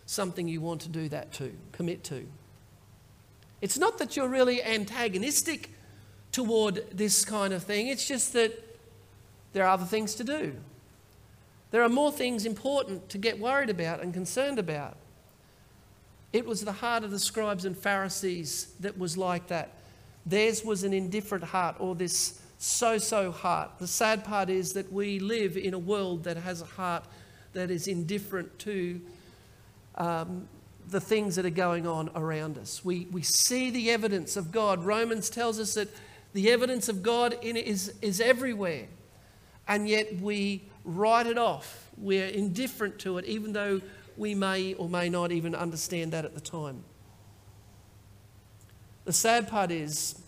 something 0.06 0.48
you 0.48 0.60
want 0.60 0.80
to 0.82 0.88
do 0.88 1.08
that 1.08 1.32
to, 1.34 1.52
commit 1.72 2.04
to. 2.04 2.26
It's 3.60 3.78
not 3.78 3.98
that 3.98 4.16
you're 4.16 4.28
really 4.28 4.62
antagonistic 4.62 5.70
toward 6.32 6.84
this 6.96 7.24
kind 7.24 7.52
of 7.52 7.62
thing, 7.62 7.88
it's 7.88 8.06
just 8.06 8.32
that 8.34 8.78
there 9.52 9.64
are 9.64 9.70
other 9.70 9.86
things 9.86 10.14
to 10.16 10.24
do. 10.24 10.54
There 11.70 11.82
are 11.82 11.88
more 11.88 12.12
things 12.12 12.46
important 12.46 13.08
to 13.10 13.18
get 13.18 13.38
worried 13.38 13.70
about 13.70 14.02
and 14.02 14.12
concerned 14.14 14.58
about. 14.58 14.96
It 16.32 16.46
was 16.46 16.62
the 16.62 16.72
heart 16.72 17.04
of 17.04 17.10
the 17.10 17.18
scribes 17.18 17.64
and 17.64 17.76
Pharisees 17.76 18.72
that 18.80 18.98
was 18.98 19.16
like 19.16 19.48
that. 19.48 19.72
Theirs 20.28 20.64
was 20.64 20.84
an 20.84 20.92
indifferent 20.92 21.44
heart 21.44 21.76
or 21.78 21.94
this 21.94 22.40
so 22.58 22.98
so 22.98 23.30
heart. 23.30 23.70
The 23.78 23.86
sad 23.86 24.24
part 24.24 24.50
is 24.50 24.72
that 24.72 24.92
we 24.92 25.18
live 25.18 25.56
in 25.56 25.74
a 25.74 25.78
world 25.78 26.24
that 26.24 26.36
has 26.36 26.60
a 26.60 26.66
heart 26.66 27.04
that 27.52 27.70
is 27.70 27.86
indifferent 27.88 28.58
to 28.60 29.00
um, 29.94 30.48
the 30.88 31.00
things 31.00 31.36
that 31.36 31.46
are 31.46 31.50
going 31.50 31.86
on 31.86 32.10
around 32.14 32.58
us. 32.58 32.84
We, 32.84 33.06
we 33.10 33.22
see 33.22 33.70
the 33.70 33.90
evidence 33.90 34.36
of 34.36 34.52
God. 34.52 34.84
Romans 34.84 35.30
tells 35.30 35.58
us 35.58 35.74
that 35.74 35.88
the 36.32 36.50
evidence 36.50 36.88
of 36.88 37.02
God 37.02 37.36
in 37.42 37.56
is, 37.56 37.94
is 38.02 38.20
everywhere 38.20 38.86
and 39.68 39.88
yet 39.88 40.20
we 40.20 40.62
write 40.84 41.26
it 41.26 41.38
off. 41.38 41.88
We're 41.98 42.28
indifferent 42.28 42.98
to 43.00 43.18
it, 43.18 43.26
even 43.26 43.52
though 43.52 43.80
we 44.16 44.34
may 44.34 44.74
or 44.74 44.88
may 44.88 45.08
not 45.08 45.30
even 45.30 45.54
understand 45.54 46.12
that 46.12 46.24
at 46.24 46.34
the 46.34 46.40
time. 46.40 46.82
The 49.08 49.14
sad 49.14 49.48
part 49.48 49.70
is, 49.70 50.20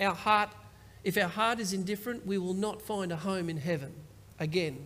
our 0.00 0.16
heart, 0.16 0.48
if 1.04 1.16
our 1.16 1.28
heart 1.28 1.60
is 1.60 1.72
indifferent, 1.72 2.26
we 2.26 2.38
will 2.38 2.52
not 2.52 2.82
find 2.82 3.12
a 3.12 3.16
home 3.16 3.48
in 3.48 3.56
heaven 3.56 3.92
again. 4.40 4.84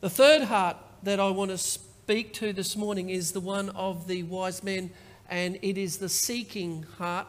The 0.00 0.08
third 0.08 0.44
heart 0.44 0.78
that 1.02 1.20
I 1.20 1.28
want 1.28 1.50
to 1.50 1.58
speak 1.58 2.32
to 2.36 2.54
this 2.54 2.78
morning 2.78 3.10
is 3.10 3.32
the 3.32 3.40
one 3.40 3.68
of 3.68 4.08
the 4.08 4.22
wise 4.22 4.64
men, 4.64 4.90
and 5.28 5.58
it 5.60 5.76
is 5.76 5.98
the 5.98 6.08
seeking 6.08 6.86
heart 6.96 7.26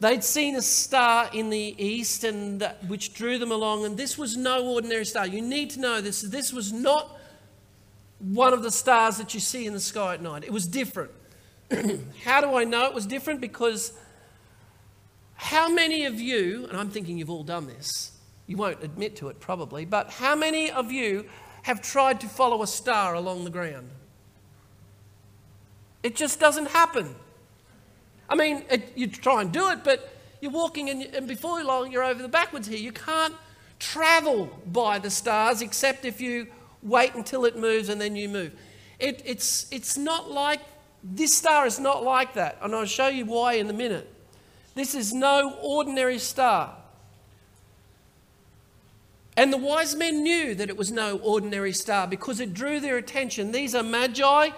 They'd 0.00 0.24
seen 0.24 0.56
a 0.56 0.62
star 0.62 1.30
in 1.32 1.48
the 1.48 1.76
east 1.78 2.24
and 2.24 2.68
which 2.88 3.14
drew 3.14 3.38
them 3.38 3.52
along, 3.52 3.84
and 3.84 3.96
this 3.96 4.18
was 4.18 4.36
no 4.36 4.66
ordinary 4.66 5.04
star. 5.04 5.28
You 5.28 5.40
need 5.40 5.70
to 5.70 5.80
know 5.80 6.00
this. 6.00 6.22
This 6.22 6.52
was 6.52 6.72
not 6.72 7.20
one 8.18 8.52
of 8.52 8.64
the 8.64 8.72
stars 8.72 9.18
that 9.18 9.32
you 9.32 9.38
see 9.38 9.64
in 9.64 9.74
the 9.74 9.78
sky 9.78 10.14
at 10.14 10.22
night. 10.22 10.42
It 10.42 10.52
was 10.52 10.66
different. 10.66 11.12
how 12.24 12.40
do 12.40 12.54
I 12.54 12.64
know 12.64 12.86
it 12.86 12.94
was 12.94 13.06
different? 13.06 13.40
Because 13.40 13.92
how 15.34 15.68
many 15.68 16.04
of 16.04 16.20
you, 16.20 16.66
and 16.68 16.76
I'm 16.76 16.90
thinking 16.90 17.18
you've 17.18 17.30
all 17.30 17.44
done 17.44 17.66
this, 17.66 18.12
you 18.46 18.56
won't 18.56 18.82
admit 18.82 19.16
to 19.16 19.28
it 19.28 19.40
probably, 19.40 19.84
but 19.84 20.10
how 20.10 20.34
many 20.34 20.70
of 20.70 20.92
you 20.92 21.26
have 21.62 21.80
tried 21.80 22.20
to 22.20 22.28
follow 22.28 22.62
a 22.62 22.66
star 22.66 23.14
along 23.14 23.44
the 23.44 23.50
ground? 23.50 23.90
It 26.02 26.16
just 26.16 26.40
doesn't 26.40 26.66
happen. 26.66 27.14
I 28.28 28.34
mean, 28.34 28.64
it, 28.70 28.92
you 28.96 29.06
try 29.06 29.42
and 29.42 29.52
do 29.52 29.68
it, 29.70 29.84
but 29.84 30.12
you're 30.40 30.50
walking 30.50 30.90
and, 30.90 31.02
and 31.02 31.28
before 31.28 31.62
long 31.62 31.92
you're 31.92 32.02
over 32.02 32.20
the 32.20 32.28
backwards 32.28 32.66
here. 32.66 32.78
You 32.78 32.92
can't 32.92 33.34
travel 33.78 34.50
by 34.66 34.98
the 34.98 35.10
stars 35.10 35.62
except 35.62 36.04
if 36.04 36.20
you 36.20 36.48
wait 36.82 37.14
until 37.14 37.44
it 37.44 37.56
moves 37.56 37.88
and 37.88 38.00
then 38.00 38.16
you 38.16 38.28
move. 38.28 38.52
It, 38.98 39.22
it's, 39.24 39.66
it's 39.70 39.96
not 39.96 40.30
like, 40.30 40.60
this 41.02 41.36
star 41.36 41.66
is 41.66 41.78
not 41.78 42.04
like 42.04 42.34
that. 42.34 42.58
And 42.62 42.74
I'll 42.74 42.84
show 42.84 43.08
you 43.08 43.26
why 43.26 43.54
in 43.54 43.68
a 43.68 43.72
minute. 43.72 44.08
This 44.74 44.94
is 44.94 45.12
no 45.12 45.56
ordinary 45.60 46.18
star. 46.18 46.76
And 49.36 49.52
the 49.52 49.58
wise 49.58 49.94
men 49.94 50.22
knew 50.22 50.54
that 50.54 50.68
it 50.68 50.76
was 50.76 50.92
no 50.92 51.18
ordinary 51.18 51.72
star 51.72 52.06
because 52.06 52.40
it 52.40 52.54
drew 52.54 52.80
their 52.80 52.98
attention. 52.98 53.52
These 53.52 53.74
are 53.74 53.82
magi 53.82 54.50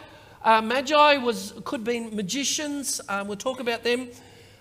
uh, 0.44 0.61
magi 0.61 1.16
was, 1.16 1.54
could 1.64 1.85
be 1.85 2.00
magicians. 2.00 3.00
Um, 3.09 3.28
we'll 3.28 3.38
talk 3.38 3.61
about 3.61 3.83
them. 3.83 4.09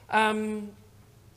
Um, 0.10 0.72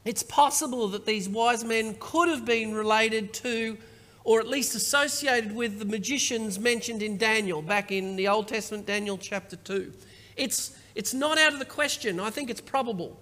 it's 0.04 0.22
possible 0.22 0.86
that 0.88 1.04
these 1.04 1.28
wise 1.28 1.64
men 1.64 1.96
could 1.98 2.28
have 2.28 2.44
been 2.44 2.72
related 2.72 3.34
to 3.34 3.76
or 4.22 4.38
at 4.40 4.46
least 4.48 4.74
associated 4.74 5.54
with 5.54 5.78
the 5.78 5.84
magicians 5.84 6.58
mentioned 6.58 7.02
in 7.02 7.16
Daniel, 7.16 7.62
back 7.62 7.92
in 7.92 8.16
the 8.16 8.26
Old 8.26 8.48
Testament, 8.48 8.86
Daniel 8.86 9.18
chapter 9.18 9.54
2. 9.56 9.92
It's, 10.36 10.76
it's 10.94 11.14
not 11.14 11.38
out 11.38 11.52
of 11.52 11.58
the 11.58 11.64
question. 11.64 12.20
I 12.20 12.30
think 12.30 12.50
it's 12.50 12.60
probable. 12.60 13.18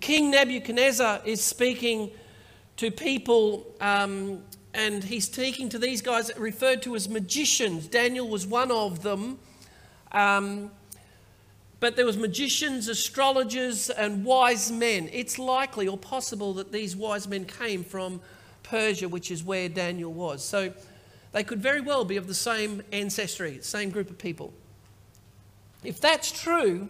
King 0.00 0.30
Nebuchadnezzar 0.30 1.22
is 1.24 1.42
speaking 1.42 2.10
to 2.76 2.90
people, 2.90 3.66
um, 3.80 4.42
and 4.74 5.02
he's 5.02 5.24
speaking 5.24 5.68
to 5.70 5.78
these 5.78 6.00
guys 6.00 6.30
referred 6.36 6.82
to 6.82 6.94
as 6.94 7.08
magicians. 7.08 7.88
Daniel 7.88 8.28
was 8.28 8.46
one 8.46 8.70
of 8.70 9.02
them. 9.02 9.38
Um, 10.12 10.70
but 11.82 11.96
there 11.96 12.06
was 12.06 12.16
magicians, 12.16 12.86
astrologers, 12.86 13.90
and 13.90 14.24
wise 14.24 14.70
men. 14.70 15.10
It's 15.12 15.36
likely 15.36 15.88
or 15.88 15.98
possible 15.98 16.54
that 16.54 16.70
these 16.70 16.94
wise 16.94 17.26
men 17.26 17.44
came 17.44 17.82
from 17.82 18.20
Persia, 18.62 19.08
which 19.08 19.32
is 19.32 19.42
where 19.42 19.68
Daniel 19.68 20.12
was. 20.12 20.44
So 20.44 20.72
they 21.32 21.42
could 21.42 21.60
very 21.60 21.80
well 21.80 22.04
be 22.04 22.16
of 22.16 22.28
the 22.28 22.34
same 22.34 22.82
ancestry, 22.92 23.58
same 23.62 23.90
group 23.90 24.10
of 24.10 24.18
people. 24.18 24.54
If 25.82 26.00
that's 26.00 26.30
true, 26.30 26.88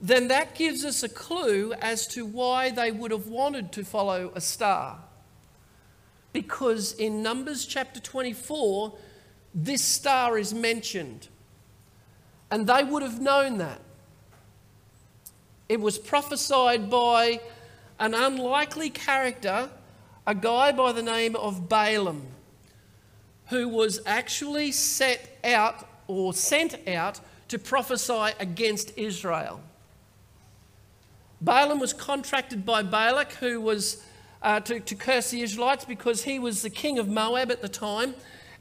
then 0.00 0.28
that 0.28 0.54
gives 0.54 0.84
us 0.84 1.02
a 1.02 1.08
clue 1.08 1.72
as 1.80 2.06
to 2.08 2.24
why 2.24 2.70
they 2.70 2.90
would 2.90 3.10
have 3.10 3.26
wanted 3.26 3.72
to 3.72 3.84
follow 3.84 4.32
a 4.34 4.40
star. 4.40 4.98
Because 6.32 6.92
in 6.92 7.22
Numbers 7.22 7.64
chapter 7.64 8.00
24, 8.00 8.92
this 9.54 9.82
star 9.82 10.36
is 10.36 10.52
mentioned. 10.52 11.28
And 12.50 12.66
they 12.66 12.84
would 12.84 13.02
have 13.02 13.20
known 13.20 13.58
that. 13.58 13.80
It 15.68 15.80
was 15.80 15.98
prophesied 15.98 16.90
by 16.90 17.40
an 17.98 18.14
unlikely 18.14 18.90
character 18.90 19.70
a 20.26 20.34
guy 20.34 20.72
by 20.72 20.92
the 20.92 21.02
name 21.02 21.36
of 21.36 21.68
Balaam, 21.68 22.26
who 23.46 23.68
was 23.68 24.00
actually 24.06 24.72
set 24.72 25.38
out 25.44 25.86
or 26.06 26.32
sent 26.32 26.76
out 26.88 27.20
to 27.48 27.58
prophesy 27.58 28.30
against 28.38 28.96
Israel. 28.96 29.60
Balaam 31.40 31.78
was 31.78 31.92
contracted 31.92 32.64
by 32.64 32.82
Balak, 32.82 33.32
who 33.32 33.60
was 33.60 34.02
uh, 34.42 34.60
to, 34.60 34.80
to 34.80 34.94
curse 34.94 35.30
the 35.30 35.42
Israelites 35.42 35.84
because 35.84 36.22
he 36.24 36.38
was 36.38 36.62
the 36.62 36.70
king 36.70 36.98
of 36.98 37.08
Moab 37.08 37.50
at 37.50 37.62
the 37.62 37.68
time. 37.68 38.14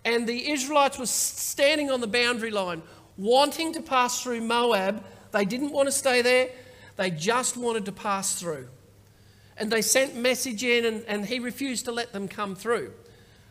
And 0.05 0.27
the 0.27 0.51
Israelites 0.51 0.99
were 0.99 1.05
standing 1.05 1.89
on 1.89 2.01
the 2.01 2.07
boundary 2.07 2.51
line, 2.51 2.81
wanting 3.17 3.73
to 3.73 3.81
pass 3.81 4.21
through 4.21 4.41
Moab. 4.41 5.03
They 5.31 5.45
didn't 5.45 5.71
want 5.71 5.87
to 5.87 5.91
stay 5.91 6.21
there, 6.21 6.49
they 6.97 7.09
just 7.09 7.57
wanted 7.57 7.85
to 7.85 7.91
pass 7.91 8.39
through. 8.39 8.67
And 9.55 9.71
they 9.71 9.81
sent 9.81 10.15
message 10.15 10.63
in, 10.63 10.85
and, 10.85 11.05
and 11.07 11.25
he 11.25 11.39
refused 11.39 11.85
to 11.85 11.91
let 11.91 12.11
them 12.11 12.27
come 12.27 12.55
through. 12.55 12.91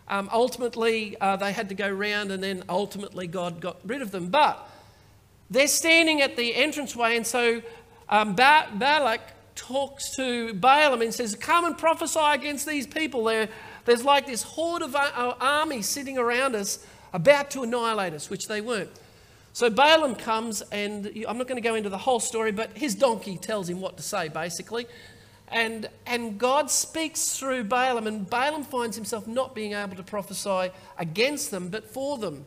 Um, 0.09 0.29
ultimately, 0.33 1.17
uh, 1.21 1.37
they 1.37 1.53
had 1.53 1.69
to 1.69 1.75
go 1.75 1.89
round, 1.89 2.33
and 2.33 2.43
then 2.43 2.65
ultimately, 2.69 3.27
God 3.27 3.61
got 3.61 3.79
rid 3.87 4.03
of 4.03 4.11
them. 4.11 4.29
But 4.29 4.69
they're 5.53 5.69
standing 5.69 6.23
at 6.23 6.37
the 6.37 6.55
entranceway, 6.55 7.17
and 7.17 7.27
so 7.27 7.63
um, 8.09 8.35
ba- 8.35 8.69
Balak 8.75 9.21
talks 9.55 10.17
to 10.17 10.55
Balaam 10.55 11.03
and 11.03 11.13
says, 11.13 11.35
Come 11.37 11.67
and 11.67 11.77
prophesy 11.77 12.21
against 12.21 12.67
these 12.67 12.87
people. 12.87 13.25
There, 13.25 13.49
there's 13.85 14.05
like 14.05 14.27
this 14.27 14.43
horde 14.43 14.83
of 14.83 14.97
uh, 14.97 15.35
army 15.41 15.83
sitting 15.83 16.17
around 16.17 16.55
us, 16.55 16.85
about 17.13 17.51
to 17.51 17.63
annihilate 17.63 18.15
us, 18.15 18.31
which 18.31 18.49
they 18.49 18.63
weren't. 18.63 18.91
So 19.53 19.69
Balaam 19.69 20.15
comes, 20.15 20.63
and 20.73 21.07
I'm 21.29 21.37
not 21.37 21.47
going 21.47 21.63
to 21.63 21.69
go 21.69 21.75
into 21.75 21.91
the 21.91 21.99
whole 21.99 22.21
story, 22.21 22.53
but 22.53 22.77
his 22.77 22.95
donkey 22.95 23.37
tells 23.37 23.69
him 23.69 23.83
what 23.83 23.99
to 23.99 24.03
say, 24.03 24.29
basically. 24.29 24.87
And, 25.49 25.91
and 26.07 26.39
God 26.39 26.71
speaks 26.71 27.39
through 27.39 27.65
Balaam, 27.65 28.07
and 28.07 28.29
Balaam 28.29 28.65
finds 28.65 28.97
himself 28.97 29.27
not 29.27 29.55
being 29.55 29.75
able 29.75 29.97
to 29.97 30.03
prophesy 30.03 30.71
against 30.97 31.51
them, 31.51 31.69
but 31.69 31.85
for 31.85 32.17
them. 32.17 32.47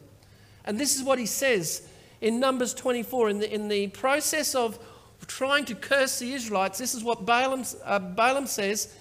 And 0.63 0.79
this 0.79 0.95
is 0.95 1.03
what 1.03 1.19
he 1.19 1.27
says 1.27 1.87
in 2.21 2.39
Numbers 2.39 2.73
24. 2.73 3.29
In 3.29 3.39
the, 3.39 3.53
in 3.53 3.67
the 3.67 3.87
process 3.87 4.55
of 4.55 4.79
trying 5.27 5.65
to 5.65 5.75
curse 5.75 6.19
the 6.19 6.33
Israelites, 6.33 6.77
this 6.77 6.93
is 6.93 7.03
what 7.03 7.25
Balaam, 7.25 7.63
uh, 7.83 7.99
Balaam 7.99 8.47
says 8.47 8.93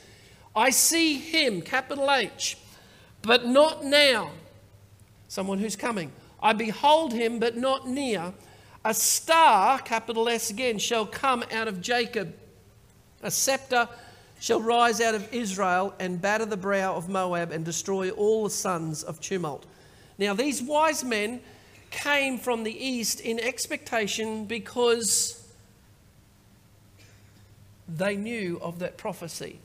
I 0.57 0.70
see 0.70 1.14
him, 1.14 1.62
capital 1.62 2.11
H, 2.11 2.57
but 3.22 3.46
not 3.46 3.85
now. 3.85 4.31
Someone 5.29 5.59
who's 5.59 5.77
coming. 5.77 6.12
I 6.42 6.53
behold 6.53 7.12
him, 7.12 7.38
but 7.38 7.57
not 7.57 7.88
near. 7.88 8.33
A 8.85 8.94
star, 8.94 9.79
capital 9.79 10.29
S 10.29 10.50
again, 10.50 10.79
shall 10.79 11.07
come 11.07 11.42
out 11.50 11.68
of 11.68 11.81
Jacob 11.81 12.35
a 13.24 13.31
scepter 13.31 13.88
shall 14.38 14.61
rise 14.61 15.00
out 15.00 15.14
of 15.14 15.33
Israel 15.33 15.94
and 15.98 16.20
batter 16.20 16.44
the 16.44 16.59
brow 16.59 16.94
of 16.94 17.09
Moab 17.09 17.50
and 17.50 17.64
destroy 17.64 18.11
all 18.11 18.44
the 18.44 18.50
sons 18.50 19.03
of 19.03 19.18
tumult. 19.18 19.64
Now, 20.18 20.35
these 20.35 20.62
wise 20.62 21.03
men 21.03 21.40
came 21.94 22.38
from 22.38 22.64
the 22.64 22.72
east 22.72 23.20
in 23.20 23.38
expectation 23.38 24.44
because 24.44 25.46
they 27.88 28.16
knew 28.16 28.59
of 28.61 28.80
that 28.80 28.96
prophecy. 28.96 29.61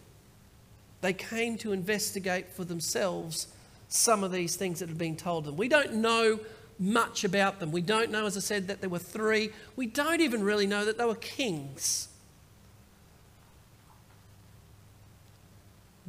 They 1.02 1.14
came 1.14 1.58
to 1.60 1.72
investigate 1.72 2.50
for 2.52 2.64
themselves 2.64 3.48
some 3.88 4.24
of 4.24 4.32
these 4.32 4.56
things 4.56 4.80
that 4.80 4.90
had 4.90 4.98
been 4.98 5.16
told 5.16 5.46
them. 5.46 5.58
We 5.58 5.68
don't 5.68 5.96
know 5.96 6.40
much 6.78 7.24
about 7.24 7.60
them. 7.60 7.72
We 7.72 7.82
don't 7.82 8.12
know, 8.12 8.26
as 8.26 8.38
I 8.38 8.42
said, 8.42 8.68
that 8.68 8.82
there 8.82 8.90
were 8.90 9.00
three. 9.00 9.52
We 9.76 9.88
don't 9.88 10.22
even 10.22 10.44
really 10.44 10.68
know 10.68 10.86
that 10.86 10.98
they 10.98 11.06
were 11.06 11.16
kings. 11.16 12.10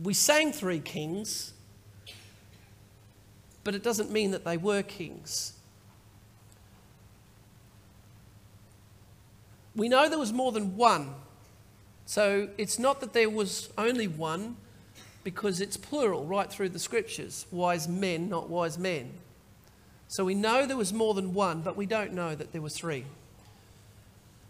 we 0.02 0.14
sang 0.14 0.52
three 0.52 0.80
kings, 0.80 1.52
but 3.64 3.74
it 3.74 3.82
doesn't 3.82 4.10
mean 4.10 4.30
that 4.30 4.44
they 4.44 4.56
were 4.56 4.82
kings. 4.82 5.52
We 9.76 9.88
know 9.88 10.08
there 10.08 10.18
was 10.18 10.32
more 10.32 10.52
than 10.52 10.76
one. 10.76 11.14
So 12.06 12.48
it's 12.58 12.78
not 12.78 13.00
that 13.00 13.12
there 13.12 13.30
was 13.30 13.70
only 13.78 14.08
one, 14.08 14.56
because 15.22 15.60
it's 15.60 15.76
plural 15.76 16.24
right 16.24 16.50
through 16.50 16.70
the 16.70 16.78
scriptures 16.78 17.46
wise 17.50 17.88
men, 17.88 18.28
not 18.28 18.48
wise 18.48 18.78
men. 18.78 19.12
So 20.08 20.24
we 20.24 20.34
know 20.34 20.66
there 20.66 20.76
was 20.76 20.92
more 20.92 21.14
than 21.14 21.34
one, 21.34 21.60
but 21.60 21.76
we 21.76 21.86
don't 21.86 22.12
know 22.12 22.34
that 22.34 22.52
there 22.52 22.62
were 22.62 22.70
three. 22.70 23.04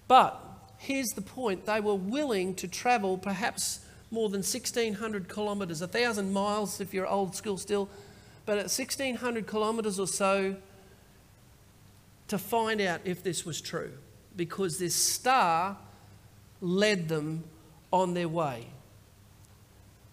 But 0.09 0.40
here's 0.78 1.11
the 1.11 1.22
point 1.22 1.66
they 1.66 1.80
were 1.80 1.94
willing 1.94 2.54
to 2.56 2.68
travel 2.68 3.18
perhaps 3.18 3.80
more 4.11 4.28
than 4.28 4.38
1,600 4.38 5.28
kilometres, 5.28 5.80
1,000 5.80 6.33
miles 6.33 6.80
if 6.80 6.94
you're 6.94 7.06
old 7.06 7.37
school 7.37 7.59
still, 7.59 7.88
but 8.46 8.59
at 8.59 8.64
1,600 8.64 9.46
kilometres 9.46 10.00
or 10.00 10.06
so 10.06 10.56
to 12.28 12.38
find 12.38 12.80
out 12.80 13.00
if 13.04 13.22
this 13.22 13.44
was 13.44 13.61
true 13.61 13.92
because 14.40 14.79
this 14.79 14.94
star 14.94 15.76
led 16.62 17.11
them 17.11 17.44
on 17.92 18.14
their 18.14 18.26
way. 18.26 18.66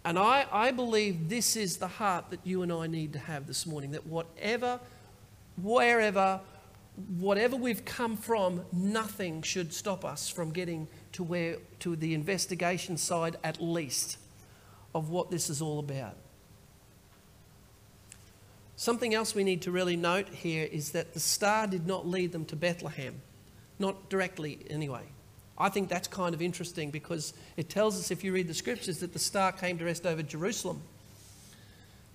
And 0.03 0.19
I, 0.19 0.45
I 0.51 0.71
believe 0.71 1.29
this 1.29 1.55
is 1.55 1.77
the 1.77 1.87
heart 1.87 2.25
that 2.31 2.41
you 2.43 2.61
and 2.61 2.69
I 2.69 2.87
need 2.87 3.13
to 3.13 3.19
have 3.19 3.47
this 3.47 3.65
morning 3.65 3.91
that 3.91 4.05
whatever, 4.05 4.81
wherever, 5.63 6.41
whatever 7.17 7.55
we've 7.55 7.85
come 7.85 8.17
from, 8.17 8.65
nothing 8.73 9.43
should 9.43 9.71
stop 9.71 10.03
us 10.03 10.27
from 10.27 10.51
getting 10.51 10.89
to 11.13 11.23
where 11.23 11.55
to 11.79 11.95
the 11.95 12.13
investigation 12.13 12.97
side 12.97 13.37
at 13.45 13.61
least 13.61 14.17
of 14.93 15.09
what 15.09 15.31
this 15.31 15.49
is 15.49 15.61
all 15.61 15.79
about. 15.79 16.17
Something 18.75 19.13
else 19.13 19.33
we 19.33 19.45
need 19.45 19.61
to 19.61 19.71
really 19.71 19.95
note 19.95 20.27
here 20.27 20.67
is 20.69 20.91
that 20.91 21.13
the 21.13 21.21
star 21.21 21.65
did 21.65 21.87
not 21.87 22.05
lead 22.05 22.33
them 22.33 22.43
to 22.43 22.57
Bethlehem, 22.57 23.21
not 23.79 24.09
directly 24.09 24.59
anyway. 24.69 25.03
I 25.57 25.69
think 25.69 25.89
that's 25.89 26.07
kind 26.07 26.35
of 26.35 26.41
interesting 26.41 26.91
because 26.91 27.33
it 27.55 27.69
tells 27.69 27.99
us, 27.99 28.11
if 28.11 28.23
you 28.23 28.31
read 28.31 28.47
the 28.47 28.53
scriptures, 28.53 28.99
that 28.99 29.13
the 29.13 29.19
star 29.19 29.51
came 29.51 29.77
to 29.79 29.85
rest 29.85 30.05
over 30.05 30.21
Jerusalem. 30.21 30.81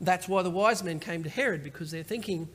That's 0.00 0.28
why 0.28 0.42
the 0.42 0.50
wise 0.50 0.82
men 0.82 1.00
came 1.00 1.22
to 1.24 1.28
Herod 1.28 1.64
because 1.64 1.90
they're 1.90 2.02
thinking 2.02 2.48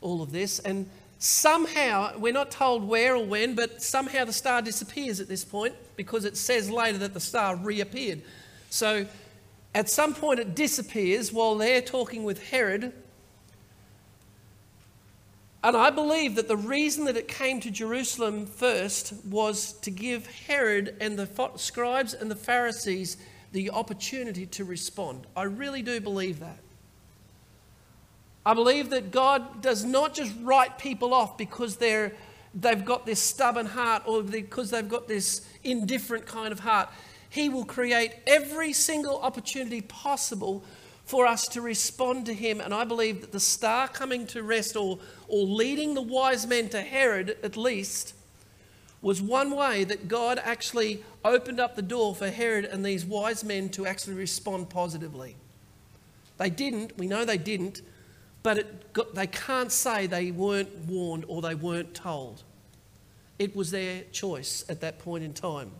all 0.00 0.22
of 0.22 0.32
this. 0.32 0.58
And 0.60 0.88
somehow, 1.18 2.18
we're 2.18 2.32
not 2.32 2.50
told 2.50 2.86
where 2.86 3.14
or 3.14 3.24
when, 3.24 3.54
but 3.54 3.82
somehow 3.82 4.24
the 4.24 4.32
star 4.32 4.62
disappears 4.62 5.20
at 5.20 5.28
this 5.28 5.44
point 5.44 5.74
because 5.96 6.24
it 6.24 6.36
says 6.36 6.70
later 6.70 6.98
that 6.98 7.14
the 7.14 7.20
star 7.20 7.56
reappeared. 7.56 8.22
So 8.70 9.06
at 9.74 9.88
some 9.88 10.14
point 10.14 10.40
it 10.40 10.54
disappears 10.54 11.32
while 11.32 11.54
they're 11.56 11.82
talking 11.82 12.24
with 12.24 12.50
Herod. 12.50 12.92
And 15.64 15.76
I 15.76 15.90
believe 15.90 16.34
that 16.34 16.48
the 16.48 16.56
reason 16.56 17.04
that 17.04 17.16
it 17.16 17.28
came 17.28 17.60
to 17.60 17.70
Jerusalem 17.70 18.46
first 18.46 19.14
was 19.24 19.74
to 19.74 19.90
give 19.90 20.26
Herod 20.26 20.96
and 21.00 21.16
the 21.16 21.28
scribes 21.56 22.14
and 22.14 22.30
the 22.30 22.36
Pharisees 22.36 23.16
the 23.52 23.70
opportunity 23.70 24.46
to 24.46 24.64
respond. 24.64 25.26
I 25.36 25.44
really 25.44 25.82
do 25.82 26.00
believe 26.00 26.40
that. 26.40 26.58
I 28.44 28.54
believe 28.54 28.90
that 28.90 29.12
God 29.12 29.62
does 29.62 29.84
not 29.84 30.14
just 30.14 30.34
write 30.42 30.78
people 30.78 31.14
off 31.14 31.38
because 31.38 31.76
they're, 31.76 32.12
they've 32.54 32.84
got 32.84 33.06
this 33.06 33.20
stubborn 33.20 33.66
heart 33.66 34.02
or 34.06 34.22
because 34.24 34.70
they've 34.70 34.88
got 34.88 35.06
this 35.06 35.46
indifferent 35.62 36.26
kind 36.26 36.50
of 36.50 36.58
heart. 36.58 36.88
He 37.30 37.48
will 37.48 37.64
create 37.64 38.14
every 38.26 38.72
single 38.72 39.20
opportunity 39.20 39.80
possible 39.80 40.64
for 41.04 41.26
us 41.26 41.48
to 41.48 41.60
respond 41.60 42.26
to 42.26 42.34
him. 42.34 42.60
And 42.60 42.72
I 42.72 42.84
believe 42.84 43.20
that 43.20 43.32
the 43.32 43.40
star 43.40 43.88
coming 43.88 44.26
to 44.28 44.42
rest 44.42 44.76
or, 44.76 44.98
or 45.28 45.44
leading 45.44 45.94
the 45.94 46.02
wise 46.02 46.46
men 46.46 46.68
to 46.70 46.80
Herod, 46.80 47.36
at 47.42 47.56
least, 47.56 48.14
was 49.00 49.20
one 49.20 49.50
way 49.50 49.84
that 49.84 50.06
God 50.06 50.40
actually 50.42 51.02
opened 51.24 51.58
up 51.58 51.74
the 51.74 51.82
door 51.82 52.14
for 52.14 52.30
Herod 52.30 52.64
and 52.64 52.84
these 52.84 53.04
wise 53.04 53.42
men 53.42 53.68
to 53.70 53.84
actually 53.84 54.14
respond 54.14 54.70
positively. 54.70 55.36
They 56.38 56.50
didn't, 56.50 56.96
we 56.96 57.08
know 57.08 57.24
they 57.24 57.38
didn't, 57.38 57.82
but 58.42 58.92
got, 58.92 59.14
they 59.14 59.26
can't 59.26 59.70
say 59.70 60.06
they 60.06 60.30
weren't 60.30 60.70
warned 60.86 61.24
or 61.28 61.42
they 61.42 61.54
weren't 61.54 61.94
told. 61.94 62.42
It 63.38 63.56
was 63.56 63.70
their 63.70 64.02
choice 64.12 64.64
at 64.68 64.80
that 64.80 64.98
point 65.00 65.24
in 65.24 65.32
time. 65.32 65.72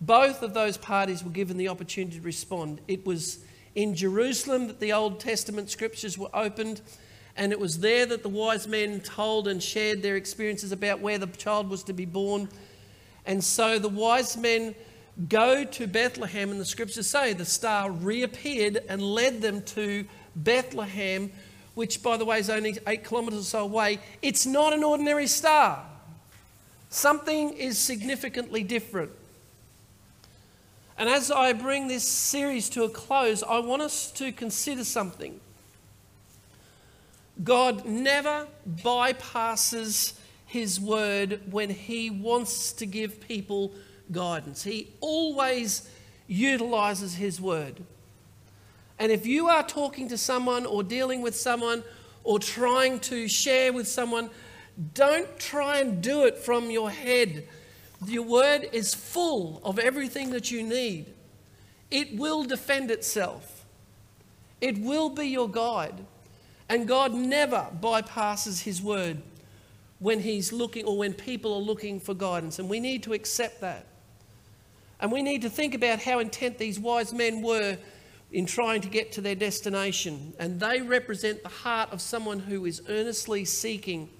Both 0.00 0.42
of 0.42 0.54
those 0.54 0.76
parties 0.76 1.24
were 1.24 1.30
given 1.30 1.56
the 1.56 1.68
opportunity 1.68 2.18
to 2.18 2.24
respond. 2.24 2.80
It 2.86 3.04
was 3.04 3.40
in 3.74 3.94
Jerusalem 3.94 4.68
that 4.68 4.80
the 4.80 4.92
Old 4.92 5.20
Testament 5.20 5.70
scriptures 5.70 6.16
were 6.16 6.30
opened, 6.32 6.80
and 7.36 7.52
it 7.52 7.58
was 7.58 7.80
there 7.80 8.06
that 8.06 8.22
the 8.22 8.28
wise 8.28 8.68
men 8.68 9.00
told 9.00 9.48
and 9.48 9.62
shared 9.62 10.02
their 10.02 10.16
experiences 10.16 10.72
about 10.72 11.00
where 11.00 11.18
the 11.18 11.26
child 11.26 11.68
was 11.68 11.82
to 11.84 11.92
be 11.92 12.04
born. 12.04 12.48
And 13.26 13.42
so 13.42 13.78
the 13.78 13.88
wise 13.88 14.36
men 14.36 14.74
go 15.28 15.64
to 15.64 15.86
Bethlehem, 15.86 16.50
and 16.50 16.60
the 16.60 16.64
scriptures 16.64 17.08
say 17.08 17.32
the 17.32 17.44
star 17.44 17.90
reappeared 17.90 18.82
and 18.88 19.02
led 19.02 19.40
them 19.40 19.62
to 19.62 20.04
Bethlehem, 20.36 21.32
which, 21.74 22.02
by 22.02 22.16
the 22.16 22.24
way, 22.24 22.38
is 22.38 22.50
only 22.50 22.78
eight 22.86 23.04
kilometres 23.04 23.40
or 23.40 23.44
so 23.44 23.64
away. 23.64 23.98
It's 24.22 24.46
not 24.46 24.72
an 24.72 24.84
ordinary 24.84 25.26
star, 25.26 25.84
something 26.88 27.52
is 27.52 27.78
significantly 27.78 28.62
different. 28.62 29.10
And 30.98 31.08
as 31.08 31.30
I 31.30 31.52
bring 31.52 31.86
this 31.86 32.06
series 32.06 32.68
to 32.70 32.82
a 32.82 32.88
close, 32.88 33.44
I 33.44 33.60
want 33.60 33.82
us 33.82 34.10
to 34.12 34.32
consider 34.32 34.82
something. 34.82 35.40
God 37.44 37.84
never 37.86 38.48
bypasses 38.68 40.14
his 40.44 40.80
word 40.80 41.40
when 41.52 41.70
he 41.70 42.10
wants 42.10 42.72
to 42.72 42.86
give 42.86 43.20
people 43.20 43.70
guidance. 44.10 44.64
He 44.64 44.88
always 45.00 45.88
utilizes 46.26 47.14
his 47.14 47.40
word. 47.40 47.80
And 48.98 49.12
if 49.12 49.24
you 49.24 49.48
are 49.48 49.62
talking 49.62 50.08
to 50.08 50.18
someone 50.18 50.66
or 50.66 50.82
dealing 50.82 51.22
with 51.22 51.36
someone 51.36 51.84
or 52.24 52.40
trying 52.40 52.98
to 53.00 53.28
share 53.28 53.72
with 53.72 53.86
someone, 53.86 54.30
don't 54.94 55.38
try 55.38 55.78
and 55.78 56.02
do 56.02 56.24
it 56.24 56.36
from 56.38 56.72
your 56.72 56.90
head 56.90 57.46
your 58.06 58.22
word 58.22 58.68
is 58.72 58.94
full 58.94 59.60
of 59.64 59.78
everything 59.78 60.30
that 60.30 60.50
you 60.50 60.62
need. 60.62 61.06
It 61.90 62.16
will 62.16 62.44
defend 62.44 62.90
itself, 62.90 63.64
it 64.60 64.78
will 64.78 65.10
be 65.10 65.26
your 65.26 65.48
guide. 65.48 66.04
And 66.70 66.86
God 66.86 67.14
never 67.14 67.66
bypasses 67.80 68.62
His 68.62 68.82
word 68.82 69.22
when 70.00 70.20
He's 70.20 70.52
looking 70.52 70.84
or 70.84 70.98
when 70.98 71.14
people 71.14 71.54
are 71.54 71.60
looking 71.60 71.98
for 71.98 72.12
guidance. 72.12 72.58
And 72.58 72.68
we 72.68 72.78
need 72.78 73.02
to 73.04 73.14
accept 73.14 73.62
that. 73.62 73.86
And 75.00 75.10
we 75.10 75.22
need 75.22 75.42
to 75.42 75.50
think 75.50 75.74
about 75.74 76.00
how 76.00 76.18
intent 76.18 76.58
these 76.58 76.78
wise 76.78 77.12
men 77.12 77.40
were 77.40 77.78
in 78.32 78.44
trying 78.44 78.82
to 78.82 78.88
get 78.88 79.12
to 79.12 79.20
their 79.20 79.34
destination. 79.34 80.34
And 80.38 80.60
they 80.60 80.82
represent 80.82 81.42
the 81.42 81.48
heart 81.48 81.90
of 81.92 82.00
someone 82.00 82.40
who 82.40 82.66
is 82.66 82.82
earnestly 82.88 83.44
seeking. 83.44 84.10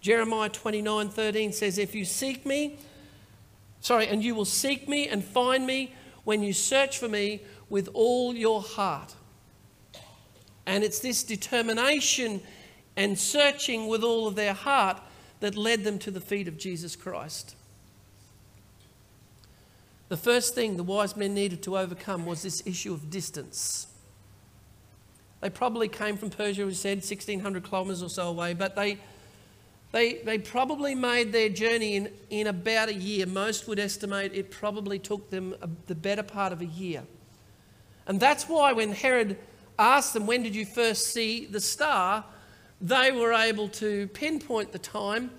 Jeremiah 0.00 0.48
29 0.48 1.10
13 1.10 1.52
says, 1.52 1.76
If 1.76 1.94
you 1.94 2.04
seek 2.04 2.46
me, 2.46 2.78
Sorry, 3.82 4.06
and 4.06 4.22
you 4.22 4.36
will 4.36 4.44
seek 4.44 4.88
me 4.88 5.08
and 5.08 5.24
find 5.24 5.66
me 5.66 5.92
when 6.22 6.40
you 6.42 6.52
search 6.52 6.98
for 6.98 7.08
me 7.08 7.42
with 7.68 7.88
all 7.94 8.32
your 8.32 8.62
heart. 8.62 9.16
And 10.64 10.84
it's 10.84 11.00
this 11.00 11.24
determination 11.24 12.40
and 12.96 13.18
searching 13.18 13.88
with 13.88 14.04
all 14.04 14.28
of 14.28 14.36
their 14.36 14.52
heart 14.54 15.00
that 15.40 15.56
led 15.56 15.82
them 15.82 15.98
to 15.98 16.12
the 16.12 16.20
feet 16.20 16.46
of 16.46 16.56
Jesus 16.56 16.94
Christ. 16.94 17.56
The 20.08 20.16
first 20.16 20.54
thing 20.54 20.76
the 20.76 20.84
wise 20.84 21.16
men 21.16 21.34
needed 21.34 21.60
to 21.64 21.76
overcome 21.76 22.24
was 22.24 22.42
this 22.42 22.62
issue 22.64 22.92
of 22.92 23.10
distance. 23.10 23.88
They 25.40 25.50
probably 25.50 25.88
came 25.88 26.16
from 26.16 26.30
Persia, 26.30 26.64
we 26.64 26.74
said, 26.74 26.98
1,600 26.98 27.64
kilometres 27.64 28.00
or 28.00 28.08
so 28.08 28.28
away, 28.28 28.54
but 28.54 28.76
they 28.76 28.98
they, 29.92 30.14
they 30.14 30.38
probably 30.38 30.94
made 30.94 31.32
their 31.32 31.48
journey 31.48 31.96
in, 31.96 32.10
in 32.30 32.46
about 32.46 32.88
a 32.88 32.94
year. 32.94 33.26
Most 33.26 33.68
would 33.68 33.78
estimate 33.78 34.32
it 34.34 34.50
probably 34.50 34.98
took 34.98 35.30
them 35.30 35.54
a, 35.62 35.68
the 35.86 35.94
better 35.94 36.22
part 36.22 36.52
of 36.52 36.60
a 36.60 36.66
year. 36.66 37.04
And 38.06 38.18
that's 38.18 38.48
why 38.48 38.72
when 38.72 38.92
Herod 38.92 39.38
asked 39.78 40.14
them, 40.14 40.26
When 40.26 40.42
did 40.42 40.56
you 40.56 40.66
first 40.66 41.12
see 41.12 41.46
the 41.46 41.60
star? 41.60 42.24
they 42.82 43.12
were 43.12 43.32
able 43.32 43.68
to 43.68 44.08
pinpoint 44.08 44.72
the 44.72 44.78
time. 44.78 45.30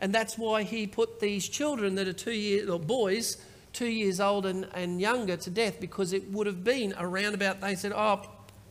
And 0.00 0.12
that's 0.12 0.36
why 0.36 0.64
he 0.64 0.86
put 0.86 1.20
these 1.20 1.48
children 1.48 1.94
that 1.94 2.08
are 2.08 2.12
two 2.12 2.32
years, 2.32 2.68
or 2.68 2.78
boys, 2.78 3.38
two 3.72 3.86
years 3.86 4.20
old 4.20 4.46
and, 4.46 4.66
and 4.74 5.00
younger 5.00 5.36
to 5.36 5.50
death 5.50 5.80
because 5.80 6.12
it 6.12 6.28
would 6.30 6.46
have 6.46 6.64
been 6.64 6.94
around 6.98 7.34
about, 7.34 7.60
they 7.60 7.74
said, 7.74 7.92
oh, 7.94 8.22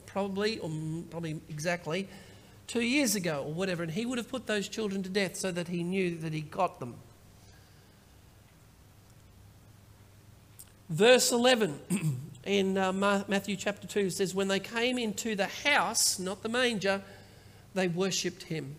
probably, 0.05 0.59
or 0.59 0.69
probably 1.09 1.39
exactly, 1.49 2.07
two 2.67 2.81
years 2.81 3.15
ago 3.15 3.43
or 3.45 3.53
whatever, 3.53 3.81
and 3.81 3.91
he 3.91 4.05
would 4.05 4.17
have 4.17 4.29
put 4.29 4.45
those 4.45 4.67
children 4.67 5.01
to 5.03 5.09
death 5.09 5.35
so 5.35 5.51
that 5.51 5.69
he 5.69 5.83
knew 5.83 6.17
that 6.17 6.33
he 6.33 6.41
got 6.41 6.79
them. 6.79 6.95
Verse 10.89 11.31
11 11.31 11.79
in 12.45 12.77
uh, 12.77 12.93
Matthew 13.27 13.55
chapter 13.55 13.87
2 13.87 14.09
says, 14.09 14.35
When 14.35 14.47
they 14.47 14.59
came 14.59 14.97
into 14.97 15.35
the 15.35 15.47
house, 15.47 16.19
not 16.19 16.43
the 16.43 16.49
manger, 16.49 17.01
they 17.73 17.87
worshipped 17.87 18.43
him. 18.43 18.75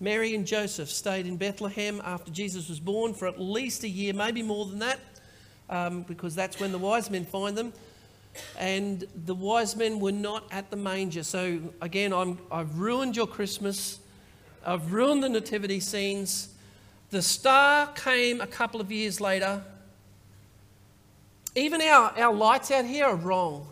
Mary 0.00 0.34
and 0.34 0.46
Joseph 0.46 0.90
stayed 0.90 1.26
in 1.26 1.36
Bethlehem 1.36 2.02
after 2.04 2.30
Jesus 2.30 2.68
was 2.68 2.80
born 2.80 3.14
for 3.14 3.26
at 3.28 3.40
least 3.40 3.84
a 3.84 3.88
year, 3.88 4.12
maybe 4.12 4.42
more 4.42 4.66
than 4.66 4.80
that, 4.80 4.98
um, 5.70 6.02
because 6.02 6.34
that's 6.34 6.60
when 6.60 6.72
the 6.72 6.78
wise 6.78 7.10
men 7.10 7.24
find 7.24 7.56
them 7.56 7.72
and 8.58 9.04
the 9.24 9.34
wise 9.34 9.76
men 9.76 10.00
were 10.00 10.12
not 10.12 10.44
at 10.50 10.70
the 10.70 10.76
manger. 10.76 11.22
So, 11.22 11.60
again, 11.80 12.12
I'm, 12.12 12.38
I've 12.50 12.78
ruined 12.78 13.16
your 13.16 13.26
Christmas. 13.26 13.98
I've 14.64 14.92
ruined 14.92 15.22
the 15.22 15.28
nativity 15.28 15.80
scenes. 15.80 16.54
The 17.10 17.22
star 17.22 17.88
came 17.88 18.40
a 18.40 18.46
couple 18.46 18.80
of 18.80 18.90
years 18.90 19.20
later. 19.20 19.62
Even 21.54 21.80
our, 21.82 22.12
our 22.18 22.34
lights 22.34 22.70
out 22.70 22.84
here 22.84 23.06
are 23.06 23.16
wrong. 23.16 23.68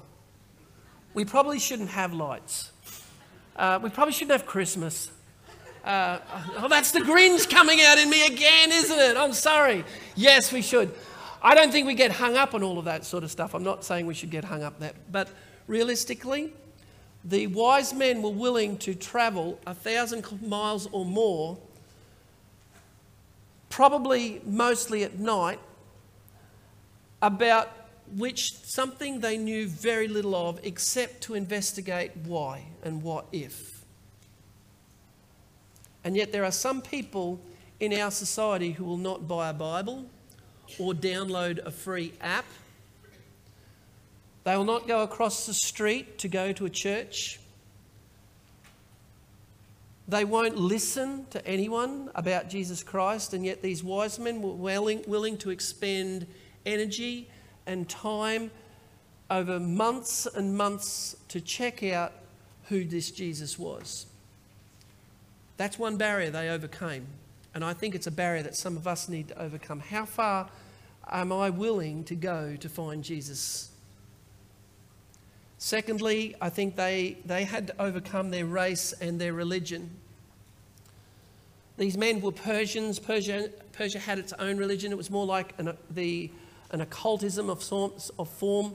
We 1.15 1.25
probably 1.25 1.59
shouldn't 1.59 1.91
have 1.91 2.13
lights. 2.13 2.71
Uh, 3.57 3.81
we 3.83 3.91
probably 3.91 4.13
shouldn't 4.13 4.39
have 4.39 4.47
Christmas. 4.47 5.11
Uh, 5.85 6.19
oh, 6.59 6.69
that's 6.69 6.93
the 6.93 7.01
Grinch 7.01 7.51
coming 7.51 7.81
out 7.83 7.99
in 7.99 8.09
me 8.09 8.25
again, 8.27 8.71
isn't 8.71 8.99
it? 8.99 9.17
I'm 9.17 9.33
sorry. 9.33 9.85
Yes, 10.15 10.53
we 10.53 10.63
should. 10.63 10.95
I 11.45 11.57
don't 11.57 11.73
think 11.73 11.89
we 11.89 11.95
get 11.95 12.13
hung 12.13 12.37
up 12.37 12.55
on 12.55 12.63
all 12.63 12.79
of 12.79 12.85
that 12.85 13.05
sort 13.05 13.25
of 13.25 13.31
stuff. 13.31 13.53
I'm 13.53 13.65
not 13.65 13.85
saying 13.85 14.07
we 14.07 14.15
should 14.15 14.31
get 14.31 14.45
hung 14.45 14.63
up 14.63 14.79
that. 14.79 14.95
But 15.11 15.29
realistically, 15.67 16.53
the 17.25 17.49
wise 17.49 17.93
men 17.93 18.23
were 18.23 18.31
willing 18.31 18.79
to 18.79 18.95
travel 18.95 19.59
a 19.67 19.75
thousand 19.75 20.25
miles 20.41 20.89
or 20.93 21.05
more, 21.05 21.59
probably 23.71 24.41
mostly 24.45 25.03
at 25.03 25.19
night, 25.19 25.59
about 27.21 27.71
which 28.17 28.55
something 28.65 29.21
they 29.21 29.37
knew 29.37 29.67
very 29.67 30.07
little 30.07 30.37
of 30.37 30.61
except 30.63 31.23
to 31.23 31.35
investigate 31.35 32.13
why 32.25 32.67
and 32.85 33.03
what 33.03 33.27
if. 33.33 33.85
And 36.05 36.17
yet, 36.17 36.31
there 36.31 36.45
are 36.45 36.53
some 36.53 36.83
people 36.83 37.41
in 37.81 37.93
our 37.95 38.11
society 38.13 38.73
who 38.73 38.85
will 38.85 38.97
not 38.97 39.27
buy 39.27 39.49
a 39.49 39.53
Bible 39.53 40.07
or 40.79 40.93
download 40.93 41.59
a 41.59 41.71
free 41.71 42.13
app. 42.21 42.45
They 44.45 44.57
will 44.57 44.65
not 44.65 44.89
go 44.89 45.03
across 45.03 45.47
the 45.47 45.55
street 45.55 46.19
to 46.19 46.29
go 46.29 46.53
to 46.53 46.67
a 46.67 46.71
church. 46.71 47.39
They 50.09 50.25
won't 50.25 50.57
listen 50.57 51.27
to 51.31 51.47
anyone 51.47 52.11
about 52.15 52.49
Jesus 52.49 52.83
Christ, 52.83 53.35
and 53.35 53.45
yet 53.45 53.63
these 53.63 53.85
wise 53.85 54.19
men 54.19 54.43
were 54.43 54.53
willing, 54.53 55.05
willing 55.07 55.39
to 55.39 55.51
expend 55.51 56.27
energy 56.67 57.29
and 57.67 57.89
time 57.89 58.51
over 59.31 59.61
months 59.61 60.27
and 60.27 60.57
months 60.57 61.17
to 61.29 61.41
check 61.41 61.83
out 61.85 62.13
who 62.65 62.85
this 62.85 63.11
Jesus 63.11 63.59
was. 63.59 64.07
That's 65.57 65.79
one 65.79 65.97
barrier 65.97 66.31
they 66.31 66.49
overcame. 66.49 67.07
And 67.55 67.65
I 67.65 67.73
think 67.73 67.95
it's 67.95 68.07
a 68.07 68.13
barrier 68.13 68.43
that 68.43 68.57
some 68.57 68.77
of 68.77 68.89
us 68.89 69.09
need 69.09 69.29
to 69.29 69.41
overcome. 69.41 69.81
How 69.81 70.05
far 70.05 70.49
am 71.11 71.33
I 71.33 71.51
willing 71.51 72.05
to 72.05 72.15
go 72.15 72.57
to 72.57 72.69
find 72.69 73.03
Jesus? 73.03 73.71
Secondly, 75.59 76.35
I 76.41 76.49
think 76.49 76.75
they, 76.75 77.19
they 77.25 77.45
had 77.45 77.69
to 77.69 77.81
overcome 77.81 78.31
their 78.31 78.47
race 78.47 78.93
and 79.01 79.21
their 79.21 79.33
religion. 79.33 79.91
These 81.79 81.97
men 81.97 82.21
were 82.21 82.33
Persians. 82.33 82.99
Persia, 82.99 83.49
Persia 83.73 83.99
had 83.99 84.19
its 84.19 84.33
own 84.35 84.57
religion. 84.57 84.91
It 84.93 84.99
was 84.99 85.11
more 85.11 85.25
like 85.25 85.55
an, 85.59 85.77
the, 85.91 86.31
an 86.73 86.81
occultism 86.81 87.49
of, 87.49 87.63
sorts, 87.63 88.11
of 88.19 88.29
form. 88.29 88.75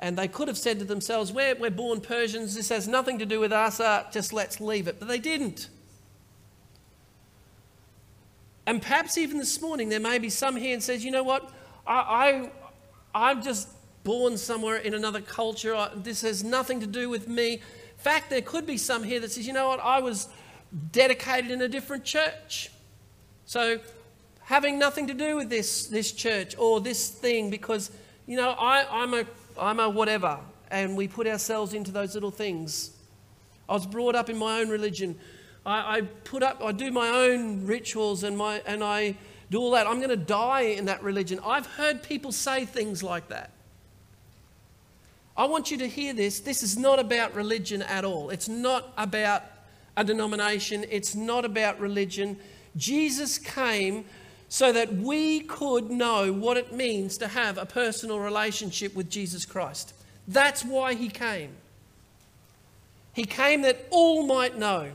And 0.00 0.18
they 0.18 0.28
could 0.28 0.48
have 0.48 0.58
said 0.58 0.78
to 0.80 0.84
themselves, 0.84 1.32
We're, 1.32 1.54
we're 1.54 1.70
born 1.70 2.00
Persians, 2.00 2.54
this 2.54 2.68
has 2.68 2.86
nothing 2.86 3.18
to 3.18 3.26
do 3.26 3.40
with 3.40 3.52
us, 3.52 3.80
uh, 3.80 4.04
just 4.12 4.32
let's 4.32 4.60
leave 4.60 4.88
it. 4.88 4.98
But 4.98 5.08
they 5.08 5.18
didn't. 5.18 5.68
And 8.68 8.82
perhaps 8.82 9.16
even 9.16 9.38
this 9.38 9.62
morning, 9.62 9.88
there 9.88 9.98
may 9.98 10.18
be 10.18 10.28
some 10.28 10.54
here 10.54 10.74
and 10.74 10.82
says, 10.82 11.02
You 11.02 11.10
know 11.10 11.22
what? 11.22 11.50
I, 11.86 12.50
I, 13.14 13.28
I'm 13.30 13.42
just 13.42 13.66
born 14.04 14.36
somewhere 14.36 14.76
in 14.76 14.92
another 14.92 15.22
culture. 15.22 15.74
I, 15.74 15.88
this 15.94 16.20
has 16.20 16.44
nothing 16.44 16.78
to 16.80 16.86
do 16.86 17.08
with 17.08 17.28
me. 17.28 17.54
In 17.54 17.60
fact, 17.96 18.28
there 18.28 18.42
could 18.42 18.66
be 18.66 18.76
some 18.76 19.02
here 19.02 19.20
that 19.20 19.32
says, 19.32 19.46
You 19.46 19.54
know 19.54 19.68
what? 19.68 19.80
I 19.80 20.00
was 20.00 20.28
dedicated 20.92 21.50
in 21.50 21.62
a 21.62 21.68
different 21.68 22.04
church. 22.04 22.70
So, 23.46 23.80
having 24.42 24.78
nothing 24.78 25.06
to 25.06 25.14
do 25.14 25.36
with 25.36 25.48
this, 25.48 25.86
this 25.86 26.12
church 26.12 26.54
or 26.58 26.82
this 26.82 27.08
thing 27.08 27.48
because, 27.48 27.90
you 28.26 28.36
know, 28.36 28.50
I, 28.50 28.84
I'm 29.02 29.14
a 29.14 29.24
I'm 29.58 29.80
a 29.80 29.88
whatever. 29.88 30.40
And 30.70 30.94
we 30.94 31.08
put 31.08 31.26
ourselves 31.26 31.72
into 31.72 31.90
those 31.90 32.12
little 32.12 32.30
things. 32.30 32.90
I 33.66 33.72
was 33.72 33.86
brought 33.86 34.14
up 34.14 34.28
in 34.28 34.36
my 34.36 34.60
own 34.60 34.68
religion. 34.68 35.18
I, 35.68 35.98
I 35.98 36.00
put 36.00 36.42
up, 36.42 36.62
I 36.64 36.72
do 36.72 36.90
my 36.90 37.08
own 37.08 37.66
rituals 37.66 38.24
and, 38.24 38.36
my, 38.36 38.62
and 38.66 38.82
I 38.82 39.16
do 39.50 39.60
all 39.60 39.72
that. 39.72 39.86
I'm 39.86 39.98
going 39.98 40.08
to 40.08 40.16
die 40.16 40.62
in 40.62 40.86
that 40.86 41.02
religion. 41.02 41.38
I've 41.44 41.66
heard 41.66 42.02
people 42.02 42.32
say 42.32 42.64
things 42.64 43.02
like 43.02 43.28
that. 43.28 43.50
I 45.36 45.44
want 45.44 45.70
you 45.70 45.76
to 45.78 45.86
hear 45.86 46.14
this. 46.14 46.40
This 46.40 46.62
is 46.62 46.76
not 46.78 46.98
about 46.98 47.34
religion 47.34 47.82
at 47.82 48.04
all. 48.04 48.30
It's 48.30 48.48
not 48.48 48.92
about 48.96 49.44
a 49.96 50.04
denomination. 50.04 50.86
It's 50.90 51.14
not 51.14 51.44
about 51.44 51.78
religion. 51.78 52.38
Jesus 52.76 53.36
came 53.36 54.06
so 54.48 54.72
that 54.72 54.94
we 54.94 55.40
could 55.40 55.90
know 55.90 56.32
what 56.32 56.56
it 56.56 56.72
means 56.72 57.18
to 57.18 57.28
have 57.28 57.58
a 57.58 57.66
personal 57.66 58.18
relationship 58.18 58.96
with 58.96 59.10
Jesus 59.10 59.44
Christ. 59.44 59.92
That's 60.26 60.64
why 60.64 60.94
he 60.94 61.08
came. 61.08 61.50
He 63.12 63.24
came 63.24 63.62
that 63.62 63.86
all 63.90 64.26
might 64.26 64.58
know. 64.58 64.92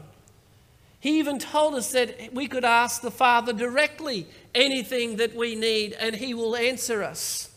He 1.03 1.19
even 1.19 1.37
told 1.37 1.75
us 1.75 1.91
that 1.91 2.31
we 2.31 2.47
could 2.47 2.63
ask 2.63 3.01
the 3.01 3.11
Father 3.11 3.51
directly 3.51 4.25
anything 4.55 5.17
that 5.17 5.35
we 5.35 5.53
need 5.53 5.91
and 5.91 6.15
he 6.15 6.33
will 6.33 6.55
answer 6.55 7.03
us. 7.03 7.51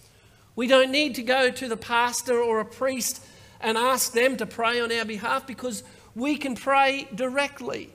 We 0.57 0.67
don't 0.67 0.91
need 0.91 1.15
to 1.15 1.23
go 1.23 1.53
to 1.53 1.69
the 1.69 1.77
pastor 1.77 2.41
or 2.41 2.59
a 2.59 2.65
priest 2.65 3.25
and 3.61 3.79
ask 3.79 4.13
them 4.13 4.37
to 4.39 4.47
pray 4.47 4.81
on 4.81 4.91
our 4.91 5.05
behalf 5.05 5.47
because 5.47 5.85
we 6.17 6.37
can 6.37 6.57
pray 6.57 7.07
directly. 7.15 7.93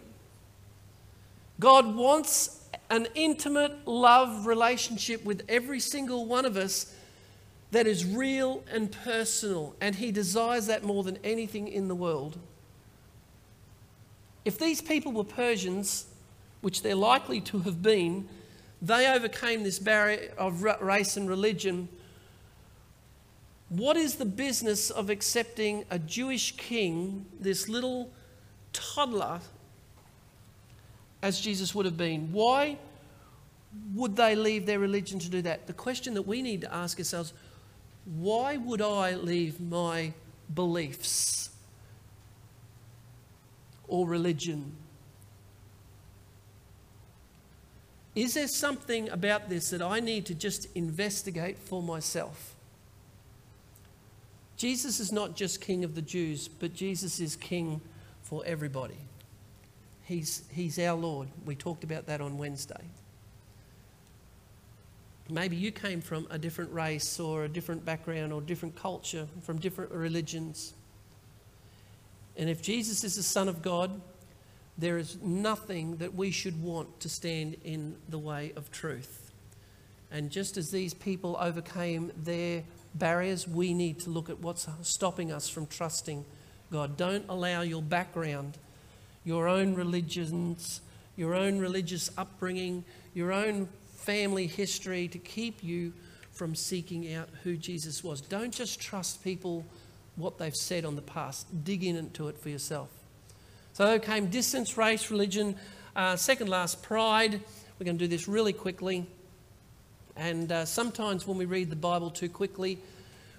God 1.60 1.95
wants 1.95 2.70
an 2.89 3.10
intimate 3.14 3.86
love 3.86 4.45
relationship 4.45 5.26
with 5.26 5.43
every 5.49 5.82
single 5.82 6.28
one 6.28 6.45
of 6.45 6.56
us 6.56 6.95
that 7.72 7.88
is 7.88 8.06
real 8.06 8.64
and 8.72 8.89
personal, 8.89 9.76
and 9.82 9.95
He 9.95 10.14
desires 10.14 10.68
that 10.68 10.86
more 10.86 11.04
than 11.04 11.18
anything 11.26 11.68
in 11.68 11.89
the 11.89 11.95
world. 11.95 12.38
If 14.44 14.58
these 14.58 14.82
people 14.82 15.12
were 15.12 15.24
Persians, 15.24 16.08
which 16.62 16.82
they're 16.82 16.96
likely 16.96 17.42
to 17.42 17.60
have 17.60 17.82
been, 17.82 18.28
they 18.82 19.08
overcame 19.08 19.64
this 19.64 19.80
barrier 19.80 20.34
of 20.38 20.64
race 20.64 21.18
and 21.18 21.30
religion. 21.30 21.88
What 23.70 23.98
is 23.98 24.16
the 24.16 24.26
business 24.26 24.89
of 24.89 25.10
accepting 25.10 25.86
a 25.89 26.00
Jewish 26.00 26.58
king, 26.58 27.26
this 27.39 27.70
little 27.70 28.12
toddler 28.74 29.42
as 31.22 31.39
Jesus 31.39 31.76
would 31.76 31.86
have 31.86 31.98
been. 31.98 32.32
Why 32.32 32.78
would 33.94 34.16
they 34.16 34.36
leave 34.36 34.66
their 34.66 34.80
religion 34.80 35.20
to 35.20 35.30
do 35.30 35.42
that? 35.44 35.68
The 35.68 35.74
question 35.74 36.14
that 36.16 36.24
we 36.24 36.42
need 36.42 36.62
to 36.62 36.74
ask 36.74 36.98
ourselves 36.98 37.34
why 38.06 38.58
would 38.58 38.82
I 38.82 39.14
leave 39.14 39.62
my 39.62 40.14
beliefs 40.54 41.51
or 43.92 44.08
religion? 44.08 44.72
Is 48.16 48.34
there 48.34 48.48
something 48.48 49.10
about 49.10 49.50
this 49.50 49.70
that 49.70 49.82
I 49.82 50.00
need 50.00 50.26
to 50.28 50.34
just 50.34 50.68
investigate 50.76 51.58
for 51.58 51.84
myself? 51.84 52.56
Jesus 54.58 55.00
is 55.00 55.12
not 55.12 55.36
just 55.36 55.62
King 55.62 55.84
of 55.84 55.96
the 55.96 56.02
Jews, 56.02 56.48
but 56.48 56.74
Jesus 56.74 57.20
is 57.20 57.36
King 57.36 57.82
for 58.22 58.44
everybody. 58.46 58.98
He's, 60.04 60.44
he's 60.52 60.80
our 60.80 60.98
Lord. 60.98 61.28
We 61.46 61.56
talked 61.56 61.84
about 61.84 62.06
that 62.08 62.22
on 62.22 62.38
Wednesday. 62.38 62.84
Maybe 65.30 65.56
you 65.56 65.72
came 65.72 66.02
from 66.02 66.28
a 66.30 66.38
different 66.38 66.72
race 66.74 67.20
or 67.20 67.46
a 67.46 67.50
different 67.50 67.86
background 67.86 68.34
or 68.34 68.42
different 68.42 68.76
culture, 68.76 69.28
from 69.42 69.58
different 69.58 69.92
religions. 69.92 70.74
And 72.38 72.49
if 72.49 72.61
Jesus 72.61 73.03
is 73.03 73.15
the 73.15 73.23
Son 73.23 73.47
of 73.47 73.61
God, 73.61 74.01
there 74.77 74.97
is 74.97 75.17
nothing 75.21 75.97
that 75.97 76.15
we 76.15 76.32
should 76.32 76.61
want 76.61 76.99
to 77.01 77.09
stand 77.09 77.57
in 77.63 77.95
the 78.09 78.17
way 78.17 78.53
of 78.55 78.71
truth. 78.71 79.32
And 80.11 80.29
just 80.29 80.57
as 80.57 80.71
these 80.71 80.93
people 80.93 81.38
overcame 81.39 82.11
their 82.15 82.63
barriers, 82.95 83.47
we 83.47 83.73
need 83.73 83.99
to 84.01 84.09
look 84.09 84.29
at 84.29 84.39
what's 84.39 84.67
stopping 84.82 85.32
us 85.32 85.47
from 85.47 85.67
trusting 85.67 86.25
God. 86.71 86.97
Don't 86.97 87.25
allow 87.29 87.61
your 87.61 87.82
background 87.82 88.57
your 89.23 89.47
own 89.47 89.75
religions, 89.75 90.82
your 91.15 91.36
own 91.36 91.59
religious 91.59 92.09
upbringing, 92.17 92.84
your 93.13 93.32
own 93.32 93.69
family 93.95 94.47
history 94.47 95.07
to 95.07 95.19
keep 95.19 95.63
you 95.63 95.93
from 96.32 96.55
seeking 96.55 97.13
out 97.13 97.29
who 97.43 97.55
Jesus 97.55 98.03
was. 98.03 98.21
Don't 98.21 98.53
just 98.53 98.79
trust 98.79 99.23
people 99.23 99.65
what 100.16 100.38
they've 100.38 100.55
said 100.55 100.86
on 100.86 100.95
the 100.95 101.01
past. 101.01 101.64
Dig 101.64 101.84
into 101.84 102.28
it 102.28 102.38
for 102.38 102.49
yourself. 102.49 102.89
So 103.74 103.86
there 103.86 103.99
came 103.99 104.28
distance, 104.28 104.78
race, 104.78 105.09
religion. 105.09 105.55
Uh, 105.95 106.16
second 106.16 106.47
last, 106.47 106.84
pride. 106.84 107.41
We're 107.80 107.86
going 107.86 107.97
to 107.97 108.03
do 108.03 108.07
this 108.07 108.28
really 108.28 108.53
quickly. 108.53 109.05
And 110.16 110.51
uh, 110.51 110.66
sometimes 110.66 111.26
when 111.26 111.38
we 111.38 111.45
read 111.45 111.70
the 111.70 111.76
Bible 111.76 112.09
too 112.09 112.30
quickly, 112.30 112.80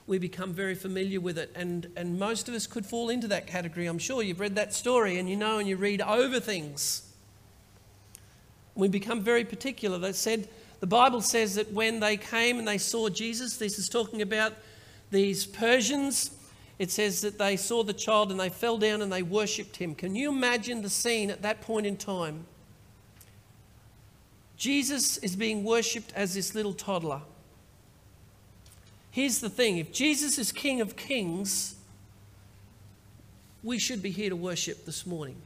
we 0.07 0.19
become 0.19 0.53
very 0.53 0.75
familiar 0.75 1.21
with 1.21 1.39
it. 1.39 1.51
And, 1.55 1.87
and 1.97 2.19
most 2.19 2.49
of 2.49 2.55
us 2.55 2.67
could 2.67 2.85
fall 2.85 3.09
into 3.09 3.29
that 3.29 3.47
category. 3.47 3.87
I'm 3.87 3.99
sure 3.99 4.23
you've 4.23 4.41
read 4.41 4.57
that 4.57 4.75
story 4.75 5.19
and 5.19 5.29
you 5.29 5.37
know 5.37 5.59
and 5.59 5.69
you 5.69 5.77
read 5.77 6.01
over 6.01 6.41
things. 6.41 7.09
We 8.75 8.89
become 8.89 9.21
very 9.21 9.45
particular. 9.45 9.99
They 9.99 10.13
said, 10.13 10.49
the 10.81 10.87
Bible 10.87 11.21
says 11.21 11.55
that 11.55 11.73
when 11.73 12.01
they 12.01 12.17
came 12.17 12.59
and 12.59 12.67
they 12.67 12.79
saw 12.79 13.09
Jesus, 13.09 13.59
this 13.59 13.79
is 13.79 13.89
talking 13.89 14.23
about 14.23 14.55
these 15.11 15.47
Persians, 15.47 16.31
it 16.83 16.91
says 16.91 17.21
that 17.21 17.39
they 17.39 17.57
saw 17.57 17.85
the 17.85 17.93
child 17.93 18.33
and 18.33 18.41
they 18.41 18.49
fell 18.49 18.77
down 18.77 19.03
and 19.03 19.13
they 19.13 19.23
worshipped 19.23 19.77
him. 19.77 19.95
Can 19.95 20.17
you 20.17 20.31
imagine 20.31 20.83
the 20.83 20.91
scene 20.91 21.31
at 21.31 21.43
that 21.43 21.61
point 21.61 21.87
in 21.87 21.97
time? 21.97 22.45
Jesus 24.57 25.17
is 25.19 25.37
being 25.37 25.63
worshipped 25.63 26.13
as 26.17 26.35
this 26.35 26.57
little 26.57 26.73
toddler. 26.73 27.21
Here's 29.13 29.39
the 29.39 29.49
thing 29.49 29.79
if 29.79 29.93
Jesus 29.93 30.39
is 30.39 30.51
King 30.51 30.81
of 30.81 30.97
Kings, 30.97 31.77
we 33.63 33.79
should 33.79 34.03
be 34.03 34.11
here 34.11 34.31
to 34.31 34.37
worship 34.37 34.85
this 34.85 35.07
morning. 35.07 35.37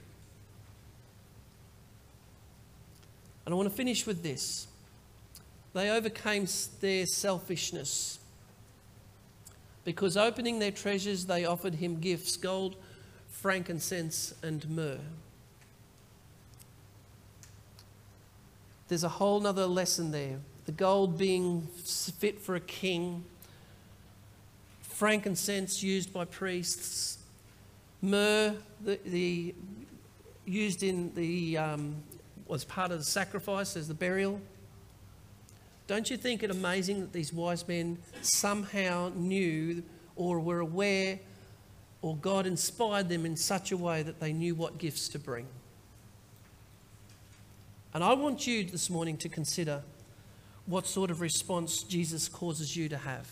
And 3.45 3.53
I 3.53 3.57
want 3.57 3.69
to 3.69 3.75
finish 3.75 4.07
with 4.07 4.23
this. 4.23 4.69
They 5.75 5.91
overcame 5.91 6.47
their 6.81 7.05
selfishness 7.05 8.21
because 9.87 10.17
opening 10.17 10.59
their 10.59 10.73
treasures, 10.73 11.27
they 11.27 11.45
offered 11.45 11.77
him 11.77 12.01
gifts 12.01 12.37
gold, 12.37 12.75
frankincense, 13.29 14.35
and 14.43 14.69
myrrh. 14.69 14.99
There's 18.89 19.05
a 19.05 19.09
whole 19.09 19.47
other 19.47 19.67
lesson 19.67 20.11
there. 20.11 20.41
The 20.65 20.73
gold 20.73 21.17
being 21.17 21.69
fit 22.19 22.41
for 22.41 22.57
a 22.57 22.61
king, 22.61 23.23
frankincense 24.83 25.85
used 25.85 26.13
by 26.13 26.25
priests, 26.25 27.19
myrrh, 28.03 28.57
the, 28.85 28.99
the 29.07 29.55
used 30.47 30.83
in 30.83 31.15
the 31.15 31.59
um, 31.59 31.95
was 32.49 32.65
part 32.65 32.91
of 32.91 32.99
the 32.99 33.05
sacrifice 33.05 33.77
as 33.77 33.87
the 33.87 33.95
burial. 33.95 34.41
Don't 35.87 36.11
you 36.11 36.17
think 36.17 36.43
it 36.43 36.51
amazing 36.51 37.01
that 37.01 37.13
these 37.13 37.33
wise 37.33 37.67
men 37.69 37.99
somehow 38.21 39.13
knew 39.15 39.85
or 40.17 40.41
were 40.41 40.61
aware 40.61 41.21
or 42.03 42.17
God 42.17 42.47
inspired 42.47 43.09
them 43.09 43.25
in 43.25 43.37
such 43.37 43.71
a 43.71 43.77
way 43.77 44.03
that 44.03 44.19
they 44.19 44.33
knew 44.33 44.55
what 44.55 44.79
gifts 44.79 45.09
to 45.11 45.19
bring? 45.19 45.47
And 47.95 48.03
I 48.03 48.15
want 48.15 48.47
you 48.47 48.65
this 48.65 48.91
morning 48.91 49.17
to 49.19 49.29
consider 49.29 49.83
what 50.67 50.87
sort 50.87 51.11
of 51.11 51.21
response 51.21 51.83
Jesus 51.83 52.29
causes 52.29 52.77
you 52.77 52.89
to 52.89 52.99
have. 52.99 53.31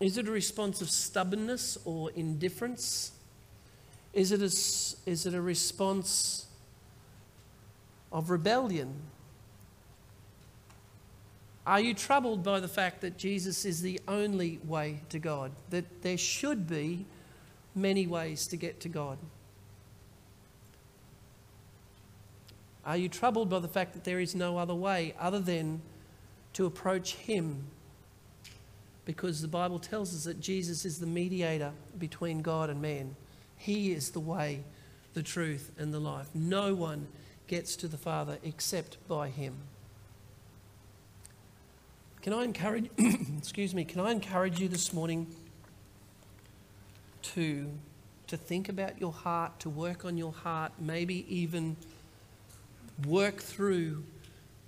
Is 0.00 0.18
it 0.18 0.26
a 0.26 0.30
response 0.30 0.80
of 0.80 0.90
stubbornness 0.90 1.78
or 1.84 2.10
indifference? 2.12 3.12
Is 4.12 4.32
it 4.32 4.40
a, 4.40 5.10
is 5.10 5.26
it 5.26 5.34
a 5.34 5.40
response 5.40 6.46
of 8.14 8.30
rebellion? 8.30 8.94
Are 11.66 11.80
you 11.80 11.94
troubled 11.94 12.44
by 12.44 12.60
the 12.60 12.68
fact 12.68 13.00
that 13.00 13.18
Jesus 13.18 13.64
is 13.64 13.82
the 13.82 14.00
only 14.06 14.60
way 14.64 15.00
to 15.08 15.18
God? 15.18 15.50
That 15.70 16.02
there 16.02 16.16
should 16.16 16.68
be 16.68 17.06
many 17.74 18.06
ways 18.06 18.46
to 18.46 18.56
get 18.56 18.80
to 18.80 18.88
God? 18.88 19.18
Are 22.86 22.96
you 22.96 23.08
troubled 23.08 23.48
by 23.48 23.58
the 23.58 23.68
fact 23.68 23.94
that 23.94 24.04
there 24.04 24.20
is 24.20 24.34
no 24.34 24.58
other 24.58 24.74
way 24.74 25.14
other 25.18 25.40
than 25.40 25.80
to 26.52 26.66
approach 26.66 27.14
Him? 27.14 27.64
Because 29.06 29.40
the 29.40 29.48
Bible 29.48 29.78
tells 29.78 30.14
us 30.14 30.24
that 30.24 30.40
Jesus 30.40 30.84
is 30.84 31.00
the 31.00 31.06
mediator 31.06 31.72
between 31.98 32.42
God 32.42 32.70
and 32.70 32.80
man. 32.80 33.16
He 33.56 33.92
is 33.92 34.10
the 34.10 34.20
way, 34.20 34.62
the 35.14 35.22
truth, 35.22 35.72
and 35.78 35.92
the 35.92 35.98
life. 35.98 36.28
No 36.34 36.74
one 36.74 37.06
gets 37.46 37.76
to 37.76 37.88
the 37.88 37.96
Father 37.96 38.38
except 38.42 38.96
by 39.08 39.28
Him. 39.28 39.54
Can 42.22 42.32
I 42.32 42.44
encourage, 42.44 42.90
excuse 43.38 43.74
me, 43.74 43.84
can 43.84 44.00
I 44.00 44.10
encourage 44.10 44.58
you 44.58 44.68
this 44.68 44.92
morning 44.92 45.26
to, 47.22 47.70
to 48.28 48.36
think 48.36 48.68
about 48.68 49.00
your 49.00 49.12
heart, 49.12 49.60
to 49.60 49.68
work 49.68 50.04
on 50.04 50.16
your 50.16 50.32
heart, 50.32 50.72
maybe 50.78 51.26
even 51.28 51.76
work 53.06 53.36
through 53.36 54.04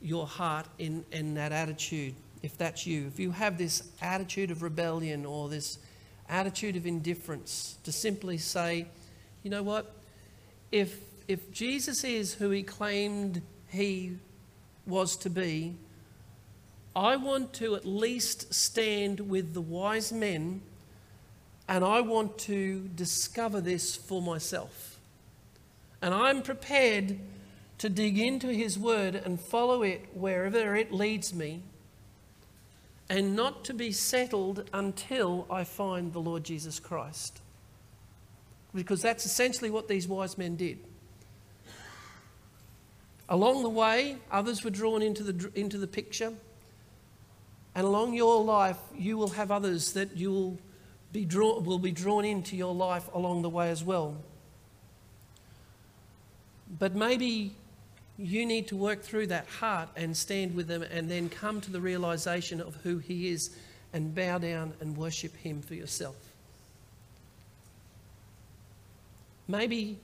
your 0.03 0.27
heart 0.27 0.67
in, 0.79 1.05
in 1.13 1.35
that 1.35 1.53
attitude, 1.53 2.15
if 2.43 2.59
that's 2.59 2.87
you. 2.87 3.07
If 3.07 3.19
you 3.19 3.31
have 3.31 3.57
this 3.57 3.89
attitude 4.03 4.51
of 4.51 4.63
rebellion 4.63 5.25
or 5.25 5.49
this 5.49 5.79
attitude 6.29 6.77
of 6.77 6.87
indifference, 6.87 7.79
to 7.85 7.93
simply 7.93 8.37
say, 8.37 8.87
you 9.43 9.51
know 9.51 9.63
what, 9.63 9.95
if, 10.73 10.99
if 11.29 11.51
Jesus 11.51 12.05
is 12.05 12.35
who 12.35 12.51
he 12.51 12.63
claimed 12.63 13.43
he 13.69 14.19
was 14.87 15.17
to 15.19 15.31
be, 15.31 15.75
I 16.95 17.17
want 17.17 17.53
to 17.55 17.75
at 17.75 17.85
least 17.85 18.55
stand 18.55 19.21
with 19.21 19.53
the 19.53 19.61
wise 19.61 20.13
men 20.13 20.63
and 21.69 21.85
I 21.85 22.01
want 22.01 22.39
to 22.39 22.89
discover 22.95 23.61
this 23.61 23.97
for 23.97 24.23
myself. 24.23 24.99
And 26.01 26.15
I'm 26.15 26.43
prepared 26.43 27.19
to 27.79 27.89
dig 27.89 28.19
into 28.19 28.49
His 28.49 28.79
Word 28.79 29.15
and 29.15 29.41
follow 29.41 29.83
it 29.83 30.07
wherever 30.15 30.77
it 30.77 30.93
leads 30.93 31.35
me, 31.35 31.63
and 33.09 33.37
not 33.37 33.65
to 33.65 33.75
be 33.75 33.93
settled 33.93 34.69
until 34.73 35.47
I 35.51 35.65
find 35.65 36.13
the 36.13 36.21
Lord 36.21 36.45
Jesus 36.45 36.79
Christ. 36.79 37.41
Because 38.75 39.03
that's 39.03 39.27
essentially 39.27 39.71
what 39.71 39.89
these 39.89 40.07
wise 40.07 40.37
men 40.37 40.57
did. 40.57 40.79
Along 43.29 43.63
the 43.63 43.71
way, 43.71 44.17
others 44.31 44.63
were 44.63 44.71
drawn 44.71 45.03
into 45.03 45.23
the, 45.25 45.51
into 45.59 45.79
the 45.79 45.87
picture. 45.87 46.33
And 47.75 47.85
along 47.85 48.15
your 48.15 48.43
life, 48.43 48.79
you 48.97 49.19
will 49.19 49.31
have 49.31 49.51
others 49.51 49.93
that 49.93 50.17
you 50.17 50.31
will 50.31 50.59
be, 51.13 51.25
draw, 51.25 51.59
will 51.59 51.79
be 51.79 51.91
drawn 51.91 52.25
into 52.25 52.57
your 52.57 52.75
life 52.75 53.09
along 53.13 53.43
the 53.43 53.51
way 53.51 53.71
as 53.71 53.83
well. 53.83 54.17
But 56.79 56.95
maybe 56.95 57.55
you 58.19 58.47
need 58.47 58.69
to 58.69 58.77
work 58.77 59.03
through 59.03 59.27
that 59.29 59.47
heart 59.47 59.89
and 59.97 60.17
stand 60.17 60.55
with 60.55 60.69
them 60.69 60.83
and 60.83 61.11
then 61.11 61.29
come 61.29 61.61
to 61.61 61.71
the 61.71 61.81
realization 61.81 62.61
of 62.61 62.77
who 62.77 62.99
He 62.99 63.29
is 63.29 63.51
and 63.93 64.15
bow 64.15 64.39
down 64.39 64.73
and 64.81 64.97
worship 64.97 65.37
Him 65.37 65.63
for 65.63 65.75
yourself. 65.75 66.17
Maybe 69.49 69.99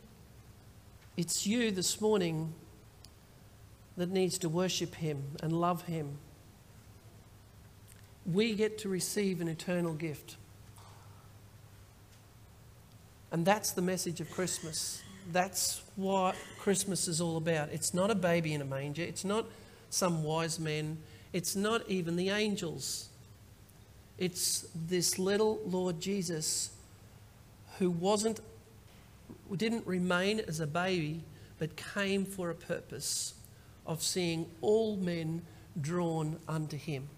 it's 1.16 1.46
you 1.46 1.70
this 1.70 2.00
morning 2.00 2.52
that 3.96 4.10
needs 4.10 4.38
to 4.38 4.48
worship 4.48 4.94
Him 4.96 5.22
and 5.42 5.52
love 5.52 5.82
Him 5.86 6.18
we 8.26 8.54
get 8.54 8.78
to 8.78 8.88
receive 8.88 9.40
an 9.40 9.48
eternal 9.48 9.94
gift. 9.94 10.36
And 13.30 13.44
that's 13.44 13.72
the 13.72 13.82
message 13.82 14.20
of 14.20 14.30
Christmas. 14.30 15.02
That's 15.32 15.82
what 15.96 16.36
Christmas 16.58 17.08
is 17.08 17.20
all 17.20 17.36
about. 17.36 17.70
It's 17.70 17.94
not 17.94 18.10
a 18.10 18.14
baby 18.14 18.54
in 18.54 18.60
a 18.60 18.64
manger, 18.64 19.02
it's 19.02 19.24
not 19.24 19.46
some 19.90 20.22
wise 20.22 20.58
men, 20.58 20.98
it's 21.32 21.56
not 21.56 21.88
even 21.88 22.16
the 22.16 22.30
angels. 22.30 23.08
It's 24.18 24.66
this 24.74 25.18
little 25.18 25.60
Lord 25.64 26.00
Jesus 26.00 26.70
who 27.78 27.90
wasn't 27.90 28.40
didn't 29.56 29.86
remain 29.86 30.40
as 30.40 30.60
a 30.60 30.66
baby 30.66 31.20
but 31.58 31.76
came 31.76 32.24
for 32.24 32.48
a 32.50 32.54
purpose 32.54 33.34
of 33.86 34.02
seeing 34.02 34.46
all 34.60 34.96
men 34.96 35.42
drawn 35.80 36.38
unto 36.48 36.76
him. 36.76 37.08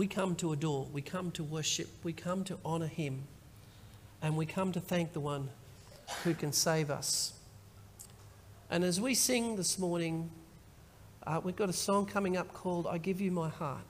we 0.00 0.06
come 0.06 0.34
to 0.36 0.50
adore, 0.52 0.86
we 0.94 1.02
come 1.02 1.30
to 1.32 1.44
worship, 1.44 1.86
we 2.02 2.10
come 2.10 2.42
to 2.44 2.56
honour 2.64 2.86
Him, 2.86 3.24
and 4.22 4.34
we 4.34 4.46
come 4.46 4.72
to 4.72 4.80
thank 4.80 5.12
the 5.12 5.20
one 5.20 5.50
who 6.24 6.32
can 6.32 6.54
save 6.54 6.90
us. 6.90 7.34
And 8.70 8.82
as 8.82 8.98
we 8.98 9.12
sing 9.12 9.56
this 9.56 9.78
morning, 9.78 10.30
uh, 11.26 11.42
we've 11.44 11.54
got 11.54 11.68
a 11.68 11.74
song 11.74 12.06
coming 12.06 12.38
up 12.38 12.54
called 12.54 12.86
I 12.86 12.96
Give 12.96 13.20
You 13.20 13.30
My 13.30 13.50
Heart. 13.50 13.89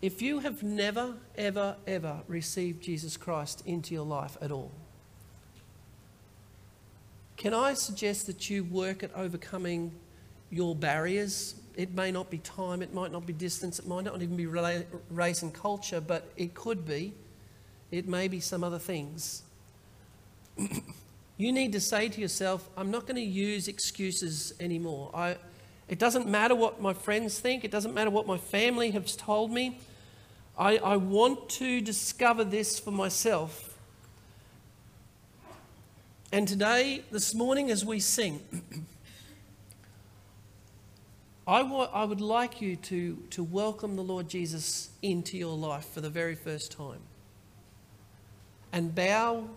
If 0.00 0.22
you 0.22 0.40
have 0.40 0.62
never, 0.62 1.14
ever, 1.36 1.76
ever 1.86 2.20
received 2.28 2.82
Jesus 2.82 3.16
Christ 3.16 3.62
into 3.66 3.94
your 3.94 4.04
life 4.04 4.36
at 4.40 4.52
all, 4.52 4.70
can 7.36 7.54
I 7.54 7.74
suggest 7.74 8.26
that 8.26 8.50
you 8.50 8.64
work 8.64 9.02
at 9.02 9.14
overcoming 9.14 9.92
your 10.50 10.74
barriers 10.74 11.54
it 11.78 11.94
may 11.94 12.10
not 12.10 12.28
be 12.28 12.38
time, 12.38 12.82
it 12.82 12.92
might 12.92 13.12
not 13.12 13.24
be 13.24 13.32
distance, 13.32 13.78
it 13.78 13.86
might 13.86 14.02
not 14.02 14.20
even 14.20 14.36
be 14.36 14.46
race 14.46 15.42
and 15.42 15.54
culture, 15.54 16.00
but 16.00 16.28
it 16.36 16.52
could 16.52 16.84
be. 16.84 17.12
It 17.92 18.08
may 18.08 18.26
be 18.26 18.40
some 18.40 18.64
other 18.64 18.80
things. 18.80 19.44
you 21.36 21.52
need 21.52 21.70
to 21.74 21.80
say 21.80 22.08
to 22.08 22.20
yourself, 22.20 22.68
I'm 22.76 22.90
not 22.90 23.02
going 23.02 23.14
to 23.14 23.22
use 23.22 23.68
excuses 23.68 24.54
anymore. 24.58 25.12
I, 25.14 25.36
it 25.88 25.98
doesn't 25.98 26.26
matter 26.26 26.54
what 26.54 26.80
my 26.80 26.92
friends 26.92 27.38
think, 27.38 27.64
it 27.64 27.70
doesn't 27.70 27.94
matter 27.94 28.10
what 28.10 28.26
my 28.26 28.36
family 28.36 28.90
has 28.90 29.16
told 29.16 29.50
me. 29.50 29.80
I, 30.56 30.76
I 30.78 30.96
want 30.96 31.48
to 31.50 31.80
discover 31.80 32.44
this 32.44 32.78
for 32.78 32.90
myself. 32.90 33.78
And 36.32 36.46
today, 36.46 37.04
this 37.10 37.34
morning, 37.34 37.70
as 37.70 37.84
we 37.84 38.00
sing, 38.00 38.42
I, 41.46 41.62
wa- 41.62 41.88
I 41.92 42.04
would 42.04 42.20
like 42.20 42.60
you 42.60 42.76
to, 42.76 43.16
to 43.30 43.42
welcome 43.42 43.96
the 43.96 44.02
Lord 44.02 44.28
Jesus 44.28 44.90
into 45.00 45.38
your 45.38 45.56
life 45.56 45.86
for 45.86 46.02
the 46.02 46.10
very 46.10 46.34
first 46.34 46.72
time 46.72 47.00
and 48.72 48.94
bow 48.94 49.48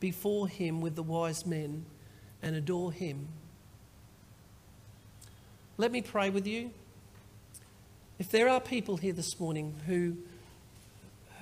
before 0.00 0.48
him 0.48 0.80
with 0.80 0.96
the 0.96 1.02
wise 1.02 1.46
men 1.46 1.86
and 2.42 2.56
adore 2.56 2.92
him. 2.92 3.28
Let 5.80 5.92
me 5.92 6.02
pray 6.02 6.28
with 6.28 6.46
you. 6.46 6.72
If 8.18 8.30
there 8.30 8.50
are 8.50 8.60
people 8.60 8.98
here 8.98 9.14
this 9.14 9.40
morning 9.40 9.76
who, 9.86 10.18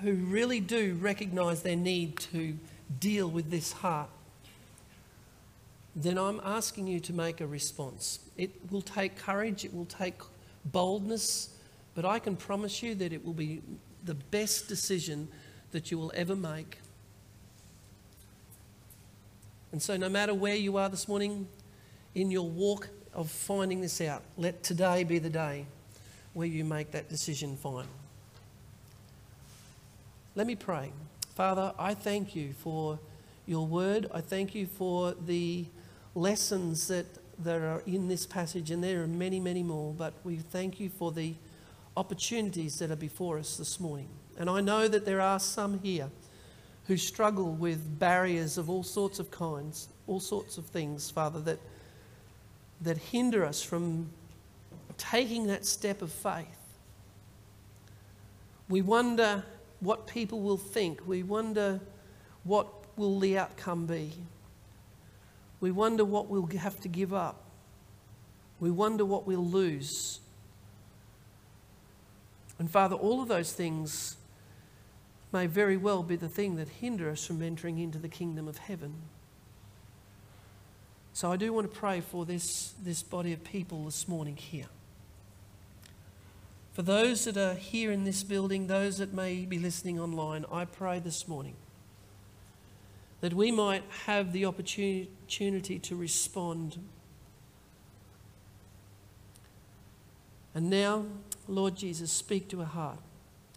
who 0.01 0.13
really 0.13 0.61
do 0.61 0.97
recognize 1.01 1.61
their 1.61 1.75
need 1.75 2.17
to 2.31 2.57
deal 3.01 3.29
with 3.29 3.51
this 3.51 3.73
heart, 3.73 4.09
then 5.93 6.17
I'm 6.17 6.39
asking 6.45 6.87
you 6.87 7.01
to 7.01 7.11
make 7.11 7.41
a 7.41 7.47
response. 7.47 8.19
It 8.37 8.51
will 8.71 8.81
take 8.81 9.17
courage, 9.17 9.65
it 9.65 9.73
will 9.73 9.83
take 9.83 10.15
boldness, 10.63 11.49
but 11.93 12.05
I 12.05 12.17
can 12.17 12.37
promise 12.37 12.81
you 12.81 12.95
that 12.95 13.11
it 13.11 13.25
will 13.25 13.33
be 13.33 13.61
the 14.05 14.15
best 14.15 14.69
decision 14.69 15.27
that 15.73 15.91
you 15.91 15.97
will 15.97 16.13
ever 16.15 16.37
make. 16.37 16.77
And 19.73 19.81
so, 19.81 19.97
no 19.97 20.07
matter 20.07 20.33
where 20.33 20.55
you 20.55 20.77
are 20.77 20.87
this 20.87 21.09
morning 21.09 21.49
in 22.15 22.31
your 22.31 22.47
walk 22.47 22.87
of 23.19 23.29
finding 23.29 23.81
this 23.81 23.99
out, 23.99 24.23
let 24.37 24.63
today 24.63 25.03
be 25.03 25.19
the 25.19 25.29
day 25.29 25.65
where 26.31 26.47
you 26.47 26.63
make 26.63 26.91
that 26.91 27.09
decision 27.09 27.57
final. 27.57 27.83
Let 30.35 30.47
me 30.47 30.55
pray. 30.55 30.93
Father, 31.35 31.73
I 31.77 31.95
thank 31.95 32.33
you 32.33 32.53
for 32.53 32.97
your 33.45 33.67
word. 33.67 34.09
I 34.13 34.21
thank 34.21 34.55
you 34.55 34.67
for 34.67 35.15
the 35.25 35.65
lessons 36.15 36.87
that, 36.87 37.07
that 37.43 37.61
are 37.61 37.83
in 37.85 38.07
this 38.07 38.25
passage, 38.25 38.71
and 38.71 38.81
there 38.81 39.03
are 39.03 39.07
many, 39.07 39.41
many 39.41 39.63
more, 39.63 39.93
but 39.93 40.13
we 40.23 40.37
thank 40.37 40.79
you 40.79 40.87
for 40.89 41.11
the 41.11 41.35
opportunities 41.97 42.79
that 42.79 42.89
are 42.89 42.95
before 42.95 43.37
us 43.37 43.57
this 43.57 43.81
morning. 43.81 44.07
And 44.37 44.49
I 44.49 44.61
know 44.61 44.87
that 44.87 45.03
there 45.03 45.19
are 45.19 45.41
some 45.41 45.79
here 45.79 46.09
who 46.87 46.95
struggle 46.95 47.51
with 47.51 47.99
barriers 47.99 48.57
of 48.57 48.69
all 48.69 48.83
sorts 48.83 49.19
of 49.19 49.29
kinds, 49.29 49.89
all 50.07 50.21
sorts 50.21 50.57
of 50.57 50.65
things, 50.67 51.11
Father, 51.11 51.41
that, 51.41 51.59
that 52.81 52.97
hinder 52.97 53.45
us 53.45 53.61
from 53.61 54.09
taking 54.97 55.47
that 55.47 55.65
step 55.65 56.01
of 56.01 56.11
faith. 56.11 56.45
We 58.67 58.81
wonder 58.81 59.43
what 59.79 60.07
people 60.07 60.41
will 60.41 60.57
think. 60.57 61.07
We 61.07 61.23
wonder 61.23 61.79
what 62.43 62.67
will 62.97 63.19
the 63.19 63.37
outcome 63.37 63.85
be. 63.85 64.13
We 65.59 65.71
wonder 65.71 66.05
what 66.05 66.29
we'll 66.29 66.47
have 66.47 66.79
to 66.81 66.87
give 66.87 67.13
up. 67.13 67.43
We 68.59 68.71
wonder 68.71 69.05
what 69.05 69.25
we'll 69.25 69.45
lose. 69.45 70.19
And 72.59 72.69
Father, 72.69 72.95
all 72.95 73.21
of 73.21 73.29
those 73.29 73.53
things 73.53 74.17
may 75.31 75.47
very 75.47 75.77
well 75.77 76.03
be 76.03 76.15
the 76.15 76.27
thing 76.27 76.55
that 76.57 76.67
hinder 76.67 77.09
us 77.09 77.25
from 77.25 77.41
entering 77.41 77.77
into 77.79 77.97
the 77.97 78.09
kingdom 78.09 78.47
of 78.47 78.57
heaven. 78.57 78.95
So 81.13 81.31
I 81.31 81.37
do 81.37 81.51
want 81.51 81.71
to 81.71 81.79
pray 81.79 82.01
for 82.01 82.25
this, 82.25 82.73
this 82.81 83.03
body 83.03 83.33
of 83.33 83.43
people 83.43 83.85
this 83.85 84.07
morning 84.07 84.37
here. 84.37 84.67
For 86.73 86.81
those 86.81 87.25
that 87.25 87.35
are 87.35 87.55
here 87.55 87.91
in 87.91 88.05
this 88.05 88.23
building, 88.23 88.67
those 88.67 88.99
that 88.99 89.13
may 89.13 89.45
be 89.45 89.59
listening 89.59 89.99
online, 89.99 90.45
I 90.51 90.65
pray 90.65 90.99
this 90.99 91.27
morning 91.27 91.55
that 93.21 93.33
we 93.33 93.51
might 93.51 93.83
have 94.05 94.31
the 94.31 94.45
opportunity 94.45 95.79
to 95.79 95.95
respond. 95.95 96.77
And 100.55 100.69
now, 100.69 101.05
Lord 101.47 101.75
Jesus, 101.75 102.11
speak 102.11 102.47
to 102.49 102.61
our 102.61 102.65
heart. 102.65 102.99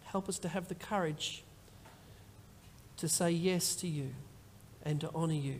Help 0.03 0.27
us 0.27 0.37
to 0.39 0.49
have 0.49 0.67
the 0.67 0.75
courage 0.75 1.43
to 2.97 3.07
say 3.07 3.31
yes 3.31 3.75
to 3.77 3.87
you 3.87 4.09
and 4.83 4.99
to 4.99 5.09
honour 5.13 5.33
you. 5.33 5.59